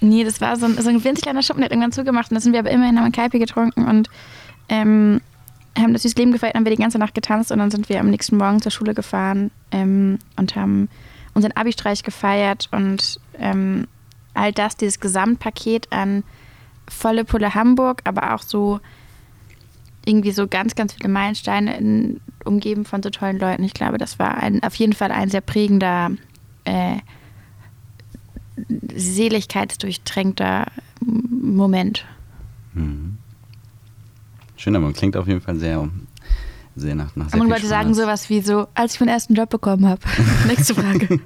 Nee, 0.02 0.23
das 0.23 0.40
war 0.42 0.57
so 0.57 0.66
ein, 0.66 0.76
so 0.76 0.90
ein 0.90 1.02
winzig 1.02 1.23
kleiner 1.23 1.42
Schuppen, 1.42 1.61
der 1.61 1.66
hat 1.66 1.73
irgendwann 1.73 1.92
zugemacht. 1.92 2.30
Und 2.30 2.35
da 2.35 2.40
sind 2.40 2.52
wir 2.52 2.61
aber 2.61 2.71
immerhin 2.71 2.99
haben 2.99 3.07
wir 3.07 3.12
Kaipi 3.12 3.38
getrunken 3.38 3.87
und 3.87 4.11
ähm, 4.69 5.23
haben 5.78 5.92
das 5.95 6.02
süße 6.02 6.16
Leben 6.16 6.33
gefeiert. 6.33 6.54
Dann 6.54 6.61
haben 6.61 6.66
wir 6.66 6.76
die 6.76 6.83
ganze 6.83 6.99
Nacht 6.99 7.14
getanzt 7.14 7.50
und 7.52 7.59
dann 7.59 7.71
sind 7.71 7.88
wir 7.88 8.00
am 8.00 8.11
nächsten 8.11 8.37
Morgen 8.37 8.61
zur 8.61 8.71
Schule 8.71 8.95
gefahren 8.95 9.50
ähm, 9.73 10.19
und 10.37 10.57
haben 10.57 10.88
unseren 11.33 11.52
Abi-Streich 11.52 12.02
gefeiert 12.02 12.69
und 12.71 13.19
ähm, 13.38 13.87
all 14.35 14.52
das, 14.52 14.76
dieses 14.76 15.00
Gesamtpaket 15.00 15.90
an 15.92 16.23
volle 16.88 17.25
Pulle 17.25 17.54
Hamburg, 17.54 18.02
aber 18.04 18.35
auch 18.35 18.42
so 18.42 18.80
irgendwie 20.04 20.33
so 20.33 20.47
ganz, 20.47 20.75
ganz 20.75 20.95
viele 20.95 21.09
Meilensteine 21.09 21.76
in, 21.76 22.21
umgeben 22.45 22.85
von 22.85 23.02
so 23.02 23.11
tollen 23.11 23.38
Leuten. 23.38 23.64
Ich 23.64 23.75
glaube, 23.75 23.99
das 23.99 24.19
war 24.19 24.37
ein, 24.38 24.62
auf 24.62 24.75
jeden 24.75 24.92
Fall 24.92 25.12
ein 25.12 25.28
sehr 25.28 25.40
prägender, 25.40 26.11
äh, 26.64 26.97
seligkeitsdurchtränkter 28.95 30.66
Moment. 31.00 32.04
Mhm. 32.75 33.19
Schön, 34.57 34.76
aber 34.76 34.92
klingt 34.92 35.16
auf 35.16 35.26
jeden 35.26 35.40
Fall 35.40 35.57
sehr, 35.57 35.88
sehr 36.76 36.95
nach, 36.95 37.16
nach 37.16 37.30
sehr 37.30 37.40
Und 37.40 37.49
Leute 37.49 37.66
sagen 37.66 37.95
sowas 37.95 38.28
wie 38.28 38.42
so, 38.42 38.69
als 38.75 38.95
ich 38.95 39.00
meinen 39.00 39.09
ersten 39.09 39.35
Job 39.35 39.49
bekommen 39.49 39.87
habe. 39.87 40.02
Nächste 40.47 40.75
Frage. 40.75 41.21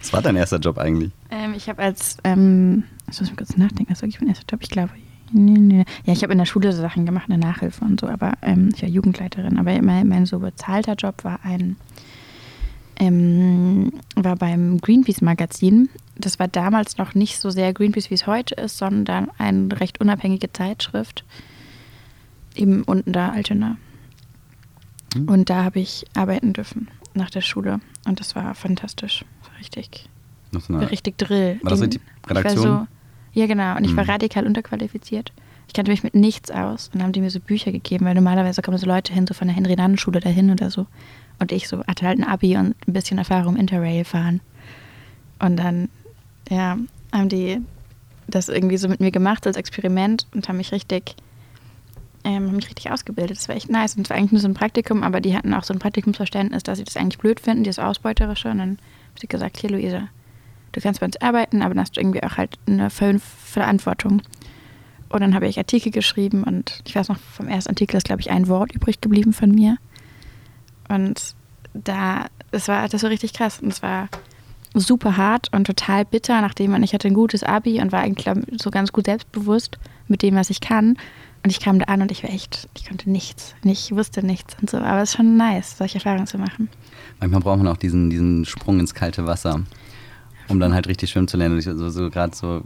Was 0.00 0.12
war 0.12 0.20
dein 0.20 0.36
erster 0.36 0.58
Job 0.58 0.78
eigentlich? 0.78 1.12
ähm, 1.30 1.54
ich 1.54 1.68
habe 1.68 1.82
als, 1.82 2.18
ähm, 2.24 2.84
ich 3.10 3.20
muss 3.20 3.30
mal 3.30 3.36
kurz 3.36 3.56
nachdenken, 3.56 3.92
das 3.92 4.02
war 4.02 4.08
wirklich 4.08 4.20
mein 4.20 4.28
erster 4.28 4.44
Job, 4.50 4.60
ich 4.62 4.70
glaube, 4.70 4.90
nee, 5.32 5.58
nee. 5.58 5.84
ja, 6.04 6.12
ich 6.12 6.22
habe 6.22 6.32
in 6.32 6.38
der 6.38 6.46
Schule 6.46 6.72
so 6.72 6.80
Sachen 6.80 7.06
gemacht, 7.06 7.26
eine 7.28 7.38
Nachhilfe 7.38 7.84
und 7.84 8.00
so, 8.00 8.08
aber 8.08 8.34
ähm, 8.42 8.70
ich 8.74 8.82
war 8.82 8.88
Jugendleiterin, 8.88 9.58
aber 9.58 9.80
mein, 9.82 10.08
mein 10.08 10.26
so 10.26 10.38
bezahlter 10.38 10.94
Job 10.94 11.24
war 11.24 11.40
ein, 11.44 11.76
ähm, 12.96 13.92
war 14.14 14.36
beim 14.36 14.78
Greenpeace-Magazin. 14.78 15.88
Das 16.16 16.38
war 16.38 16.48
damals 16.48 16.96
noch 16.98 17.14
nicht 17.14 17.38
so 17.40 17.50
sehr 17.50 17.72
Greenpeace, 17.72 18.10
wie 18.10 18.14
es 18.14 18.26
heute 18.26 18.54
ist, 18.54 18.78
sondern 18.78 19.30
eine 19.38 19.80
recht 19.80 20.00
unabhängige 20.00 20.52
Zeitschrift. 20.52 21.24
Eben 22.54 22.84
unten 22.84 23.12
da, 23.12 23.30
Altena. 23.30 23.76
Hm. 25.14 25.28
Und 25.28 25.50
da 25.50 25.64
habe 25.64 25.80
ich 25.80 26.04
arbeiten 26.14 26.52
dürfen 26.52 26.88
nach 27.14 27.30
der 27.30 27.40
Schule. 27.40 27.80
Und 28.06 28.20
das 28.20 28.36
war 28.36 28.54
fantastisch. 28.54 29.24
Das 29.42 29.50
war 29.50 29.58
richtig, 29.58 30.08
so 30.52 30.74
richtig 30.88 31.18
Drill. 31.18 31.58
War 31.62 31.70
das 31.70 31.80
Den- 31.80 31.90
die 31.90 32.00
Redaktion? 32.28 32.86
Ja, 33.34 33.46
genau. 33.46 33.76
Und 33.76 33.84
ich 33.84 33.94
war 33.96 34.04
Mhm. 34.04 34.10
radikal 34.10 34.46
unterqualifiziert. 34.46 35.32
Ich 35.66 35.74
kannte 35.74 35.90
mich 35.90 36.02
mit 36.02 36.14
nichts 36.14 36.50
aus. 36.50 36.86
Und 36.88 36.96
dann 36.96 37.02
haben 37.04 37.12
die 37.12 37.20
mir 37.20 37.30
so 37.30 37.40
Bücher 37.40 37.72
gegeben, 37.72 38.04
weil 38.06 38.14
normalerweise 38.14 38.62
kommen 38.62 38.78
so 38.78 38.86
Leute 38.86 39.12
hin, 39.12 39.26
so 39.26 39.34
von 39.34 39.48
der 39.48 39.56
Henry-Nannen-Schule 39.56 40.20
dahin 40.20 40.50
oder 40.50 40.70
so. 40.70 40.86
Und 41.40 41.52
ich 41.52 41.68
so 41.68 41.82
hatte 41.86 42.06
halt 42.06 42.18
ein 42.18 42.24
Abi 42.24 42.56
und 42.56 42.76
ein 42.86 42.92
bisschen 42.92 43.18
Erfahrung 43.18 43.54
im 43.54 43.60
Interrail 43.60 44.04
fahren. 44.04 44.40
Und 45.40 45.56
dann, 45.56 45.88
ja, 46.48 46.76
haben 47.12 47.28
die 47.28 47.60
das 48.28 48.48
irgendwie 48.48 48.76
so 48.76 48.88
mit 48.88 49.00
mir 49.00 49.10
gemacht 49.10 49.46
als 49.46 49.56
Experiment 49.56 50.26
und 50.34 50.48
haben 50.48 50.56
mich 50.58 50.72
richtig, 50.72 51.16
ähm, 52.24 52.46
haben 52.48 52.56
mich 52.56 52.66
richtig 52.68 52.90
ausgebildet. 52.90 53.36
Das 53.36 53.48
war 53.48 53.56
echt 53.56 53.68
nice. 53.70 53.96
Und 53.96 54.06
es 54.06 54.10
war 54.10 54.16
eigentlich 54.16 54.32
nur 54.32 54.40
so 54.40 54.48
ein 54.48 54.54
Praktikum, 54.54 55.02
aber 55.02 55.20
die 55.20 55.36
hatten 55.36 55.52
auch 55.54 55.64
so 55.64 55.72
ein 55.74 55.78
Praktikumsverständnis, 55.80 56.62
dass 56.62 56.78
sie 56.78 56.84
das 56.84 56.96
eigentlich 56.96 57.18
blöd 57.18 57.40
finden, 57.40 57.64
dieses 57.64 57.78
Ausbeuterische. 57.78 58.50
Und 58.50 58.58
dann 58.58 58.68
haben 58.70 58.78
sie 59.20 59.26
gesagt, 59.26 59.58
hier 59.58 59.70
Luisa, 59.70 60.08
du 60.74 60.80
kannst 60.80 61.00
bei 61.00 61.06
uns 61.06 61.20
arbeiten, 61.20 61.62
aber 61.62 61.74
dann 61.74 61.82
hast 61.82 61.96
du 61.96 62.00
irgendwie 62.00 62.22
auch 62.22 62.36
halt 62.36 62.58
eine 62.66 62.90
Ver 62.90 63.18
Verantwortung. 63.18 64.22
Und 65.08 65.20
dann 65.20 65.34
habe 65.34 65.46
ich 65.46 65.58
Artikel 65.58 65.92
geschrieben 65.92 66.42
und 66.42 66.82
ich 66.86 66.96
weiß 66.96 67.08
noch, 67.08 67.18
vom 67.18 67.46
ersten 67.46 67.70
Artikel 67.70 67.96
ist, 67.96 68.04
glaube 68.04 68.20
ich, 68.20 68.30
ein 68.30 68.48
Wort 68.48 68.72
übrig 68.72 69.00
geblieben 69.00 69.32
von 69.32 69.50
mir. 69.50 69.76
Und 70.88 71.34
da, 71.72 72.26
das 72.50 72.66
war, 72.66 72.88
das 72.88 73.02
war 73.04 73.10
richtig 73.10 73.32
krass. 73.32 73.60
Und 73.60 73.68
es 73.68 73.82
war 73.82 74.08
super 74.74 75.16
hart 75.16 75.52
und 75.52 75.68
total 75.68 76.04
bitter, 76.04 76.40
nachdem 76.40 76.72
man, 76.72 76.82
ich 76.82 76.94
hatte 76.94 77.06
ein 77.06 77.14
gutes 77.14 77.44
Abi 77.44 77.80
und 77.80 77.92
war 77.92 78.00
eigentlich 78.00 78.24
glaub, 78.24 78.38
so 78.60 78.70
ganz 78.70 78.92
gut 78.92 79.06
selbstbewusst 79.06 79.78
mit 80.08 80.22
dem, 80.22 80.34
was 80.34 80.50
ich 80.50 80.60
kann. 80.60 80.96
Und 81.44 81.50
ich 81.50 81.60
kam 81.60 81.78
da 81.78 81.84
an 81.84 82.02
und 82.02 82.10
ich 82.10 82.24
war 82.24 82.30
echt, 82.30 82.68
ich 82.76 82.88
konnte 82.88 83.10
nichts. 83.10 83.54
Ich 83.62 83.92
wusste 83.92 84.24
nichts 84.24 84.56
und 84.60 84.70
so. 84.70 84.78
Aber 84.78 85.02
es 85.02 85.10
ist 85.10 85.16
schon 85.16 85.36
nice, 85.36 85.76
solche 85.76 85.96
Erfahrungen 85.96 86.26
zu 86.26 86.38
machen. 86.38 86.70
Manchmal 87.20 87.40
braucht 87.40 87.58
man 87.58 87.68
auch 87.68 87.76
diesen, 87.76 88.10
diesen 88.10 88.46
Sprung 88.46 88.80
ins 88.80 88.94
kalte 88.94 89.26
Wasser, 89.26 89.62
um 90.48 90.60
dann 90.60 90.74
halt 90.74 90.86
richtig 90.88 91.10
schwimmen 91.10 91.28
zu 91.28 91.36
lernen. 91.36 91.58
Ich- 91.58 91.68
Also 91.68 91.88
so 91.90 92.10
gerade 92.10 92.34
so, 92.36 92.62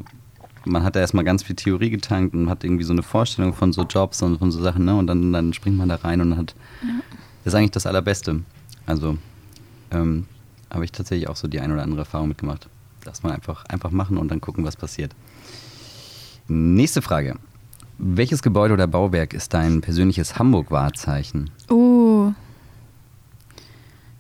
man 0.65 0.83
hat 0.85 0.97
da 0.97 1.01
erstmal 1.01 1.25
ganz 1.25 1.43
viel 1.43 1.57
Theorie 1.57 1.91
getankt 1.91 2.35
und 2.35 2.49
hat 2.51 2.65
irgendwie 2.65 2.85
so 2.85 2.93
eine 2.93 3.03
Vorstellung 3.03 3.55
von 3.55 3.73
so 3.73 3.83
Jobs 3.85 4.23
und 4.23 4.39
von 4.39 4.51
so 4.51 4.61
Sachen, 4.63 4.85
ne? 4.85 4.95
Und 4.97 5.07
dann, 5.07 5.33
dann 5.33 5.53
springt 5.53 5.77
man 5.77 5.89
da 5.89 5.97
rein 5.97 6.21
und 6.21 6.37
hat. 6.37 6.55
Das 7.45 7.55
ist 7.55 7.59
eigentlich 7.59 7.71
das 7.71 7.87
Allerbeste. 7.87 8.43
Also 8.87 9.17
ähm, 9.91 10.27
habe 10.71 10.85
ich 10.85 10.93
tatsächlich 10.93 11.29
auch 11.29 11.37
so 11.37 11.49
die 11.49 11.61
ein 11.61 11.73
oder 11.73 11.83
andere 11.83 12.01
Erfahrung 12.01 12.29
mitgemacht. 12.29 12.69
Lass 13.05 13.23
mal 13.23 13.33
einfach, 13.33 13.65
einfach 13.67 13.91
machen 13.91 14.19
und 14.19 14.29
dann 14.31 14.41
gucken, 14.41 14.65
was 14.65 14.77
passiert. 14.77 15.15
Nächste 16.49 17.01
Frage. 17.03 17.37
Welches 17.99 18.43
Gebäude 18.43 18.75
oder 18.75 18.87
Bauwerk 18.87 19.33
ist 19.35 19.55
dein 19.55 19.81
persönliches 19.81 20.39
Hamburg-Wahrzeichen? 20.39 21.51
Uh. 21.71 22.33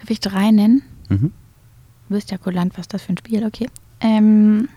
Darf 0.00 0.10
ich 0.10 0.20
drei 0.20 0.50
nennen? 0.50 0.82
Mhm. 1.08 1.32
Du 2.08 2.14
bist 2.14 2.30
ja 2.30 2.38
kulant, 2.38 2.76
was 2.78 2.88
das 2.88 3.02
für 3.02 3.12
ein 3.12 3.18
Spiel, 3.18 3.44
okay. 3.44 3.68
Ähm, 4.00 4.68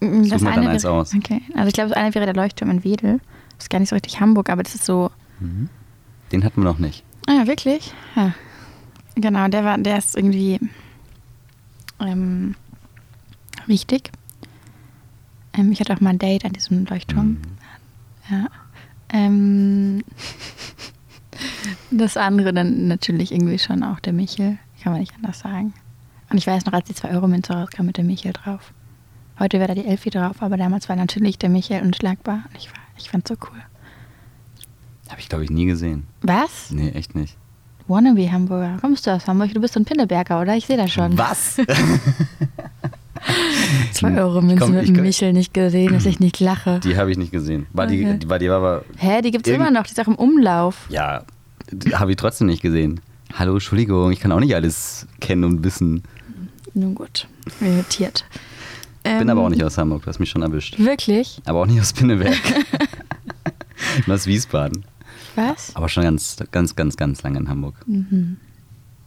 Such 0.00 0.30
das 0.30 0.42
mal 0.42 0.50
dann 0.50 0.64
eine 0.64 0.70
eins 0.70 0.82
wäre, 0.82 0.94
aus. 0.94 1.14
Okay, 1.14 1.40
also 1.54 1.68
ich 1.68 1.74
glaube, 1.74 1.90
das 1.90 1.98
eine 1.98 2.14
wäre 2.14 2.24
der 2.24 2.34
Leuchtturm 2.34 2.70
in 2.70 2.82
Wedel. 2.82 3.20
Das 3.56 3.66
ist 3.66 3.70
gar 3.70 3.78
nicht 3.78 3.90
so 3.90 3.94
richtig 3.94 4.20
Hamburg, 4.20 4.50
aber 4.50 4.64
das 4.64 4.74
ist 4.74 4.84
so. 4.84 5.10
Mhm. 5.38 5.68
Den 6.32 6.42
hatten 6.42 6.62
wir 6.62 6.64
noch 6.64 6.78
nicht. 6.78 7.04
Ah, 7.28 7.46
wirklich? 7.46 7.94
Ja. 8.16 8.34
Genau, 9.14 9.46
der 9.48 9.64
war, 9.64 9.78
der 9.78 9.98
ist 9.98 10.16
irgendwie 10.16 10.58
ähm, 12.00 12.56
wichtig. 13.66 14.10
Ähm, 15.52 15.70
ich 15.70 15.80
hatte 15.80 15.94
auch 15.94 16.00
mal 16.00 16.10
ein 16.10 16.18
Date 16.18 16.44
an 16.44 16.52
diesem 16.52 16.84
Leuchtturm. 16.86 17.26
Mhm. 17.28 17.38
Ja. 18.30 18.46
Ähm, 19.10 20.02
das 21.92 22.16
andere 22.16 22.52
dann 22.52 22.88
natürlich 22.88 23.30
irgendwie 23.30 23.58
schon 23.58 23.84
auch 23.84 24.00
der 24.00 24.12
Michel. 24.12 24.58
Kann 24.82 24.92
man 24.92 25.00
nicht 25.00 25.14
anders 25.14 25.38
sagen. 25.38 25.74
Und 26.32 26.38
ich 26.38 26.46
weiß 26.46 26.64
noch, 26.64 26.72
als 26.72 26.86
die 26.88 26.94
2-Euro-Münze 26.94 27.52
rauskam 27.52 27.84
mit 27.84 27.98
der 27.98 28.04
Michel 28.04 28.32
drauf. 28.32 28.72
Heute 29.38 29.58
wäre 29.58 29.68
da 29.68 29.74
die 29.74 29.86
Elfi 29.86 30.08
drauf, 30.10 30.36
aber 30.40 30.56
damals 30.56 30.88
war 30.88 30.96
natürlich 30.96 31.38
der 31.38 31.50
Michel 31.50 31.82
unschlagbar. 31.82 32.44
Und 32.48 32.56
ich, 32.56 32.68
war, 32.68 32.78
ich 32.98 33.10
fand's 33.10 33.28
so 33.28 33.34
cool. 33.50 33.58
Habe 35.10 35.20
ich, 35.20 35.28
glaube 35.28 35.44
ich, 35.44 35.50
nie 35.50 35.66
gesehen. 35.66 36.04
Was? 36.22 36.70
Nee, 36.70 36.90
echt 36.90 37.14
nicht. 37.14 37.36
Wannabe 37.86 38.30
Hamburger. 38.32 38.78
Kommst 38.80 39.06
du 39.06 39.10
aus 39.10 39.26
Hamburg? 39.26 39.52
Du 39.52 39.60
bist 39.60 39.74
so 39.74 39.80
ein 39.80 39.84
Pinneberger, 39.84 40.40
oder? 40.40 40.56
Ich 40.56 40.64
sehe 40.66 40.76
das 40.78 40.90
schon. 40.90 41.18
Was? 41.18 41.56
2 43.92 44.20
Euro 44.20 44.40
Münzen 44.40 44.58
Komm, 44.58 44.72
mit 44.72 44.84
ich 44.84 44.92
dem 44.92 45.02
Michel 45.02 45.32
nicht 45.32 45.52
gesehen, 45.52 45.92
dass 45.92 46.06
ich 46.06 46.18
nicht 46.18 46.40
lache. 46.40 46.80
Die 46.80 46.96
habe 46.96 47.10
ich 47.10 47.18
nicht 47.18 47.32
gesehen. 47.32 47.66
War 47.72 47.86
die, 47.86 48.04
Okay. 48.06 48.18
die, 48.18 48.28
war, 48.30 48.38
die 48.38 48.48
war 48.48 48.56
aber. 48.56 48.84
Hä, 48.96 49.20
die 49.22 49.30
gibt's 49.30 49.48
Irgend- 49.48 49.66
immer 49.68 49.78
noch, 49.78 49.84
die 49.86 49.92
ist 49.92 50.00
auch 50.00 50.08
im 50.08 50.16
Umlauf. 50.16 50.86
Ja, 50.88 51.24
habe 51.94 52.10
ich 52.12 52.16
trotzdem 52.16 52.46
nicht 52.46 52.62
gesehen. 52.62 53.00
Hallo, 53.34 53.52
Entschuldigung, 53.54 54.12
ich 54.12 54.20
kann 54.20 54.32
auch 54.32 54.40
nicht 54.40 54.54
alles 54.54 55.06
kennen 55.20 55.44
und 55.44 55.64
wissen. 55.64 56.02
Nun 56.74 56.94
gut, 56.94 57.28
irritiert. 57.60 58.24
Bin 59.02 59.12
Ähm, 59.12 59.30
aber 59.30 59.42
auch 59.42 59.48
nicht 59.48 59.62
aus 59.64 59.78
Hamburg, 59.78 60.02
du 60.02 60.08
hast 60.08 60.20
mich 60.20 60.30
schon 60.30 60.42
erwischt. 60.42 60.78
Wirklich? 60.78 61.42
Aber 61.44 61.60
auch 61.60 61.66
nicht 61.66 61.80
aus 61.80 61.92
Pinneberg. 61.92 62.34
ich 63.98 64.04
bin 64.04 64.14
aus 64.14 64.26
Wiesbaden. 64.26 64.84
Was? 65.34 65.74
Aber 65.74 65.88
schon 65.88 66.04
ganz, 66.04 66.36
ganz, 66.50 66.76
ganz, 66.76 66.96
ganz 66.96 67.22
lange 67.22 67.38
in 67.38 67.48
Hamburg. 67.48 67.74
Mhm. 67.86 68.36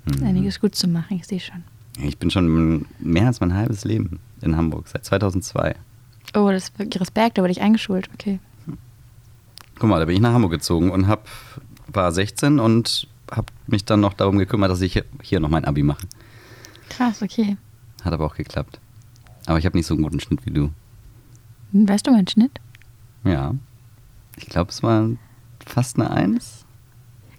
Mhm. 0.05 0.23
Einiges 0.23 0.59
gut 0.59 0.75
zu 0.75 0.87
machen, 0.87 1.17
ich 1.17 1.25
sehe 1.25 1.39
schon. 1.39 1.63
Ich 2.01 2.17
bin 2.17 2.29
schon 2.29 2.85
mehr 2.99 3.27
als 3.27 3.39
mein 3.39 3.53
halbes 3.53 3.85
Leben 3.85 4.19
in 4.41 4.57
Hamburg, 4.57 4.87
seit 4.87 5.05
2002. 5.05 5.75
Oh, 6.33 6.49
das 6.51 6.69
ist 6.69 6.99
Respekt, 6.99 7.37
da 7.37 7.41
wurde 7.41 7.51
ich 7.51 7.61
eingeschult. 7.61 8.09
Okay. 8.13 8.39
Guck 9.79 9.89
mal, 9.89 9.99
da 9.99 10.05
bin 10.05 10.15
ich 10.15 10.21
nach 10.21 10.33
Hamburg 10.33 10.51
gezogen 10.51 10.91
und 10.91 11.07
hab, 11.07 11.27
war 11.87 12.11
16 12.11 12.59
und 12.59 13.07
habe 13.31 13.47
mich 13.67 13.85
dann 13.85 14.01
noch 14.01 14.13
darum 14.13 14.37
gekümmert, 14.37 14.71
dass 14.71 14.81
ich 14.81 15.01
hier 15.21 15.39
noch 15.39 15.49
mein 15.49 15.65
Abi 15.65 15.83
mache. 15.83 16.07
Krass, 16.89 17.21
okay. 17.21 17.57
Hat 18.03 18.13
aber 18.13 18.25
auch 18.25 18.35
geklappt. 18.35 18.79
aber 19.45 19.57
ich 19.57 19.65
habe 19.65 19.77
nicht 19.77 19.87
so 19.87 19.93
einen 19.93 20.03
guten 20.03 20.19
Schnitt 20.19 20.45
wie 20.45 20.51
du. 20.51 20.71
Weißt 21.71 22.07
du 22.07 22.11
meinen 22.11 22.27
Schnitt? 22.27 22.59
Ja. 23.23 23.55
Ich 24.37 24.45
glaube, 24.45 24.71
es 24.71 24.83
war 24.83 25.09
fast 25.65 25.97
eine 25.97 26.11
Eins. 26.11 26.65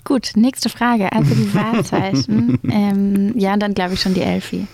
Gut, 0.04 0.32
nächste 0.36 0.68
Frage. 0.68 1.12
Also 1.12 1.34
die 1.34 1.54
Wahrzeichen. 1.54 2.58
ähm, 2.70 3.38
ja, 3.38 3.56
dann 3.56 3.74
glaube 3.74 3.94
ich 3.94 4.00
schon 4.00 4.14
die 4.14 4.22
Elfi. 4.22 4.66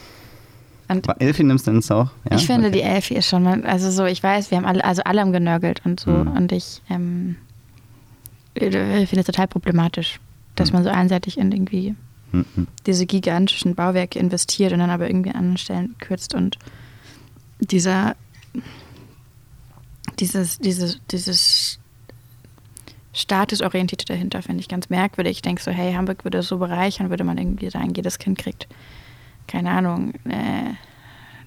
Und 0.88 1.08
Elfi 1.20 1.44
nimmst 1.44 1.66
du 1.66 1.70
ins 1.70 1.90
auch? 1.90 2.10
Ja? 2.28 2.36
Ich 2.36 2.46
finde, 2.46 2.68
okay. 2.68 2.78
die 2.78 2.82
Elfi 2.82 3.14
ist 3.14 3.28
schon, 3.28 3.46
also 3.64 3.90
so, 3.90 4.04
ich 4.04 4.22
weiß, 4.22 4.50
wir 4.50 4.58
haben 4.58 4.66
alle, 4.66 4.84
also 4.84 5.02
alle 5.04 5.20
haben 5.20 5.32
genörgelt 5.32 5.80
und 5.84 6.00
so. 6.00 6.10
Mhm. 6.10 6.32
Und 6.32 6.52
ich, 6.52 6.82
ähm, 6.90 7.36
ich 8.54 8.70
finde 8.70 9.20
es 9.20 9.26
total 9.26 9.48
problematisch, 9.48 10.20
dass 10.54 10.70
mhm. 10.70 10.78
man 10.78 10.84
so 10.84 10.90
einseitig 10.90 11.38
in 11.38 11.50
irgendwie 11.50 11.94
diese 12.86 13.06
gigantischen 13.06 13.74
Bauwerke 13.74 14.18
investiert 14.18 14.72
und 14.72 14.78
dann 14.78 14.90
aber 14.90 15.06
irgendwie 15.06 15.30
an 15.30 15.36
anderen 15.36 15.58
Stellen 15.58 15.96
kürzt 15.98 16.34
und 16.34 16.58
dieser 17.60 18.16
dieses, 20.18 20.58
dieses, 20.58 21.00
dieses 21.10 21.78
Statusorientierte 23.12 24.06
dahinter 24.06 24.42
finde 24.42 24.60
ich 24.60 24.68
ganz 24.68 24.88
merkwürdig. 24.88 25.32
Ich 25.32 25.42
denke 25.42 25.62
so, 25.62 25.70
hey, 25.70 25.92
Hamburg 25.92 26.24
würde 26.24 26.42
so 26.42 26.58
bereichern, 26.58 27.10
würde 27.10 27.24
man 27.24 27.38
irgendwie 27.38 27.70
sagen, 27.70 27.92
jedes 27.94 28.18
Kind 28.18 28.38
kriegt, 28.38 28.68
keine 29.46 29.70
Ahnung, 29.70 30.14
äh, 30.24 30.74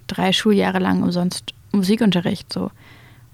drei 0.08 0.32
Schuljahre 0.32 0.80
lang 0.80 1.02
umsonst 1.04 1.54
Musikunterricht. 1.72 2.52
So. 2.54 2.72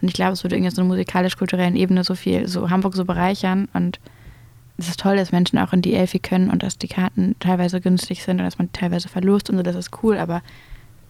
Und 0.02 0.08
ich 0.08 0.14
glaube, 0.14 0.34
es 0.34 0.44
würde 0.44 0.56
irgendwie 0.56 0.74
so 0.74 0.82
einer 0.82 0.90
musikalisch-kulturellen 0.90 1.76
Ebene 1.76 2.04
so 2.04 2.16
viel, 2.16 2.48
so 2.48 2.70
Hamburg 2.70 2.96
so 2.96 3.06
bereichern. 3.06 3.68
Und 3.74 4.00
es 4.82 4.90
ist 4.90 5.00
toll, 5.00 5.16
dass 5.16 5.32
Menschen 5.32 5.58
auch 5.60 5.74
in 5.74 5.82
die 5.82 5.94
Elfi 5.94 6.20
können 6.20 6.50
und 6.50 6.64
dass 6.64 6.78
die 6.78 6.88
Karten 6.88 7.36
teilweise 7.40 7.82
günstig 7.82 8.24
sind 8.24 8.40
und 8.40 8.46
dass 8.46 8.58
man 8.58 8.72
teilweise 8.74 9.10
verlust 9.10 9.50
und 9.50 9.58
so, 9.58 9.64
das 9.64 9.76
ist 9.76 10.04
cool, 10.04 10.18
aber 10.18 10.42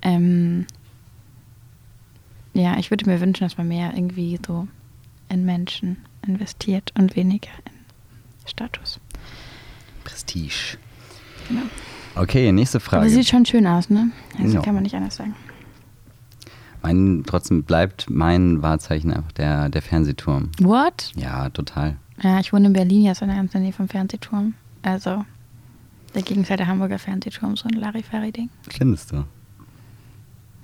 ähm, 0.02 0.66
ja, 2.54 2.78
ich 2.78 2.92
würde 2.92 3.10
mir 3.10 3.20
wünschen, 3.22 3.46
dass 3.46 3.58
man 3.58 3.68
mehr 3.68 3.94
irgendwie 3.96 4.40
so 4.46 4.68
in 5.30 5.46
Menschen 5.46 5.98
investiert 6.28 6.92
und 6.98 7.16
weniger 7.16 7.52
in 7.66 8.48
Status. 8.48 9.00
Prestige. 10.04 10.78
Genau. 11.48 11.64
Okay, 12.16 12.52
nächste 12.52 12.80
Frage. 12.80 13.04
Aber 13.04 13.10
sieht 13.10 13.28
schon 13.28 13.46
schön 13.46 13.66
aus, 13.66 13.90
ne? 13.90 14.12
Also 14.38 14.56
ja. 14.56 14.62
kann 14.62 14.74
man 14.74 14.84
nicht 14.84 14.96
anders 14.96 15.16
sagen. 15.16 15.36
Mein, 16.82 17.24
trotzdem 17.26 17.64
bleibt 17.64 18.10
mein 18.10 18.62
Wahrzeichen 18.62 19.14
einfach 19.14 19.32
der, 19.34 19.70
der 19.70 19.82
Fernsehturm. 19.82 20.50
What? 20.60 21.12
Ja, 21.16 21.50
total. 21.50 21.98
Ja, 22.24 22.40
ich 22.40 22.54
wohne 22.54 22.68
in 22.68 22.74
Berlin, 22.74 23.04
jetzt 23.04 23.22
in 23.22 23.30
der 23.30 23.62
Nähe 23.62 23.74
vom 23.74 23.88
Fernsehturm. 23.88 24.54
Also, 24.84 25.26
der 26.14 26.22
Gegenteil 26.22 26.58
der 26.58 26.68
Hamburger 26.68 27.00
Fernsehturm, 27.00 27.56
so 27.56 27.68
ein 27.68 27.74
Larifari-Ding. 27.74 28.50
Findest 28.70 29.12
du? 29.12 29.26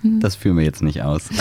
Hm. 0.01 0.19
Das 0.19 0.35
führen 0.35 0.57
wir 0.57 0.63
jetzt 0.63 0.83
nicht 0.83 1.01
aus. 1.01 1.29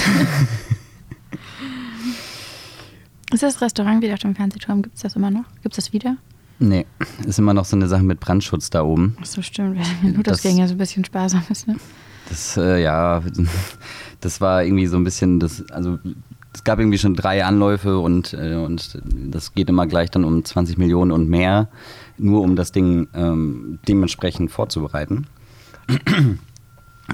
Ist 3.32 3.42
das 3.42 3.60
Restaurant 3.60 4.02
wieder 4.02 4.14
auf 4.14 4.20
dem 4.20 4.34
Fernsehturm? 4.34 4.82
Gibt 4.82 4.96
es 4.96 5.02
das 5.02 5.16
immer 5.16 5.30
noch? 5.30 5.44
Gibt 5.62 5.76
es 5.76 5.84
das 5.84 5.92
wieder? 5.92 6.16
Nee, 6.58 6.86
ist 7.26 7.38
immer 7.38 7.52
noch 7.52 7.66
so 7.66 7.76
eine 7.76 7.86
Sache 7.86 8.02
mit 8.02 8.18
Brandschutz 8.18 8.70
da 8.70 8.82
oben. 8.82 9.14
Ach 9.20 9.26
so, 9.26 9.42
stimmt. 9.42 9.78
Nur 10.02 10.22
das, 10.22 10.38
das 10.38 10.42
ging 10.42 10.56
ja 10.56 10.66
so 10.66 10.74
ein 10.74 10.78
bisschen 10.78 11.04
sparsam 11.04 11.42
ist, 11.50 11.68
ne? 11.68 11.76
Das, 12.30 12.56
äh, 12.56 12.82
ja, 12.82 13.22
das 14.20 14.40
war 14.40 14.64
irgendwie 14.64 14.86
so 14.86 14.96
ein 14.96 15.04
bisschen, 15.04 15.38
das, 15.38 15.68
also 15.70 15.98
es 16.56 16.64
gab 16.64 16.78
irgendwie 16.78 16.96
schon 16.96 17.14
drei 17.14 17.44
Anläufe 17.44 17.98
und, 17.98 18.32
äh, 18.32 18.54
und 18.54 18.98
das 19.04 19.52
geht 19.52 19.68
immer 19.68 19.86
gleich 19.86 20.10
dann 20.10 20.24
um 20.24 20.42
20 20.42 20.78
Millionen 20.78 21.10
und 21.10 21.28
mehr, 21.28 21.68
nur 22.16 22.40
um 22.40 22.56
das 22.56 22.72
Ding 22.72 23.08
ähm, 23.12 23.78
dementsprechend 23.86 24.50
vorzubereiten. 24.50 25.26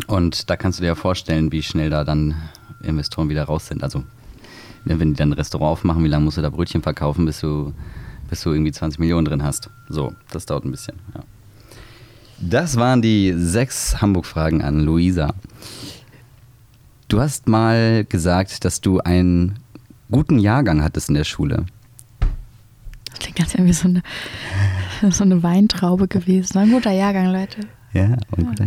Und 0.07 0.49
da 0.49 0.57
kannst 0.57 0.79
du 0.79 0.83
dir 0.83 0.89
ja 0.89 0.95
vorstellen, 0.95 1.51
wie 1.51 1.63
schnell 1.63 1.91
da 1.91 2.05
dann 2.05 2.37
Investoren 2.85 3.29
wieder 3.29 3.45
raus 3.45 3.67
sind. 3.67 3.83
Also, 3.83 4.05
wenn 4.85 5.13
die 5.13 5.19
dann 5.19 5.31
ein 5.31 5.35
Restaurant 5.35 5.73
aufmachen, 5.73 6.05
wie 6.05 6.09
lange 6.09 6.25
musst 6.25 6.39
du 6.39 6.43
da 6.43 6.49
Brötchen 6.49 6.83
verkaufen, 6.83 7.27
bis 7.27 7.41
du, 7.41 7.75
bis 8.31 8.43
du 8.43 8.53
irgendwie 8.53 8.73
20 8.73 9.01
Millionen 9.01 9.25
drin 9.25 9.43
hast? 9.43 9.71
So, 9.89 10.15
das 10.31 10.47
dauert 10.47 10.65
ein 10.65 10.71
bisschen, 10.71 10.95
ja. 11.17 11.23
Das 12.41 12.76
waren 12.76 13.02
die 13.02 13.35
sechs 13.37 14.00
Hamburg-Fragen 14.00 14.63
an 14.63 14.81
Luisa. 14.81 15.35
Du 17.13 17.21
hast 17.21 17.47
mal 17.47 18.07
gesagt, 18.07 18.65
dass 18.65 18.81
du 18.81 19.01
einen 19.01 19.59
guten 20.11 20.39
Jahrgang 20.39 20.83
hattest 20.83 21.11
in 21.11 21.15
der 21.15 21.25
Schule. 21.25 21.67
Das 23.11 23.19
klingt 23.19 23.37
ganz 23.37 23.55
wie 23.55 23.73
so 23.75 23.87
eine, 23.87 24.03
so 25.13 25.23
eine 25.23 25.43
Weintraube 25.43 26.09
gewesen. 26.09 26.57
Ein 26.57 26.71
guter 26.71 26.91
Jahrgang, 26.91 27.27
Leute. 27.27 27.67
Ja, 27.93 28.17
und, 28.31 28.59
ja. 28.59 28.65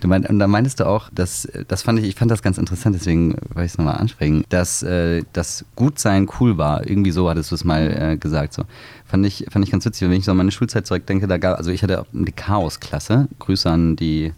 Du 0.00 0.08
mein, 0.08 0.26
und 0.26 0.38
da 0.38 0.46
meintest 0.46 0.80
du 0.80 0.86
auch, 0.86 1.08
dass 1.08 1.48
das 1.68 1.80
fand 1.80 1.98
ich, 2.00 2.04
ich 2.04 2.16
fand 2.16 2.30
das 2.30 2.42
ganz 2.42 2.58
interessant, 2.58 2.94
deswegen 2.94 3.30
wollte 3.30 3.64
ich 3.64 3.72
es 3.72 3.78
nochmal 3.78 3.96
ansprechen, 3.96 4.44
dass 4.50 4.82
äh, 4.82 5.22
das 5.32 5.64
Gutsein 5.74 6.28
cool 6.38 6.58
war. 6.58 6.86
Irgendwie 6.86 7.12
so 7.12 7.30
hattest 7.30 7.50
du 7.50 7.54
es 7.54 7.64
mal 7.64 8.12
äh, 8.12 8.16
gesagt. 8.18 8.52
So. 8.52 8.64
Fand 9.06 9.24
ich, 9.24 9.46
fand 9.48 9.64
ich 9.64 9.70
ganz 9.70 9.86
witzig, 9.86 10.06
wenn 10.06 10.18
ich 10.18 10.26
so 10.26 10.32
an 10.32 10.36
meine 10.36 10.52
Schulzeit 10.52 10.86
zurückdenke, 10.86 11.28
da 11.28 11.38
gab, 11.38 11.56
also 11.56 11.70
ich 11.70 11.82
hatte 11.82 12.04
eine 12.12 12.30
Chaos-Klasse. 12.30 13.28
Grüße 13.38 13.70
an 13.70 13.96
die 13.96 14.34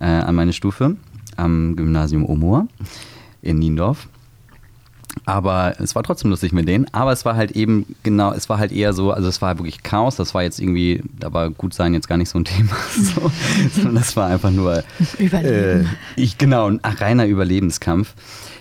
äh, 0.00 0.06
an 0.06 0.34
meine 0.34 0.52
Stufe 0.52 0.96
am 1.40 1.76
Gymnasium 1.76 2.24
Omor 2.24 2.68
in 3.42 3.58
Niendorf. 3.58 4.08
Aber 5.26 5.74
es 5.80 5.94
war 5.96 6.02
trotzdem 6.04 6.30
lustig 6.30 6.52
mit 6.52 6.68
denen. 6.68 6.86
Aber 6.92 7.12
es 7.12 7.24
war 7.24 7.34
halt 7.34 7.52
eben 7.52 7.96
genau, 8.04 8.32
es 8.32 8.48
war 8.48 8.58
halt 8.58 8.70
eher 8.70 8.92
so, 8.92 9.10
also 9.10 9.28
es 9.28 9.42
war 9.42 9.58
wirklich 9.58 9.82
Chaos. 9.82 10.16
Das 10.16 10.34
war 10.34 10.42
jetzt 10.42 10.60
irgendwie, 10.60 11.02
da 11.18 11.32
war 11.32 11.50
gut 11.50 11.74
sein 11.74 11.94
jetzt 11.94 12.08
gar 12.08 12.16
nicht 12.16 12.28
so 12.28 12.38
ein 12.38 12.44
Thema. 12.46 12.76
So, 12.92 13.30
sondern 13.74 13.96
das 13.96 14.16
war 14.16 14.28
einfach 14.28 14.50
nur 14.50 14.84
Überleben. 15.18 15.84
Äh, 15.84 15.84
ich, 16.16 16.38
genau, 16.38 16.68
ein 16.68 16.80
reiner 16.84 17.26
Überlebenskampf. 17.26 18.14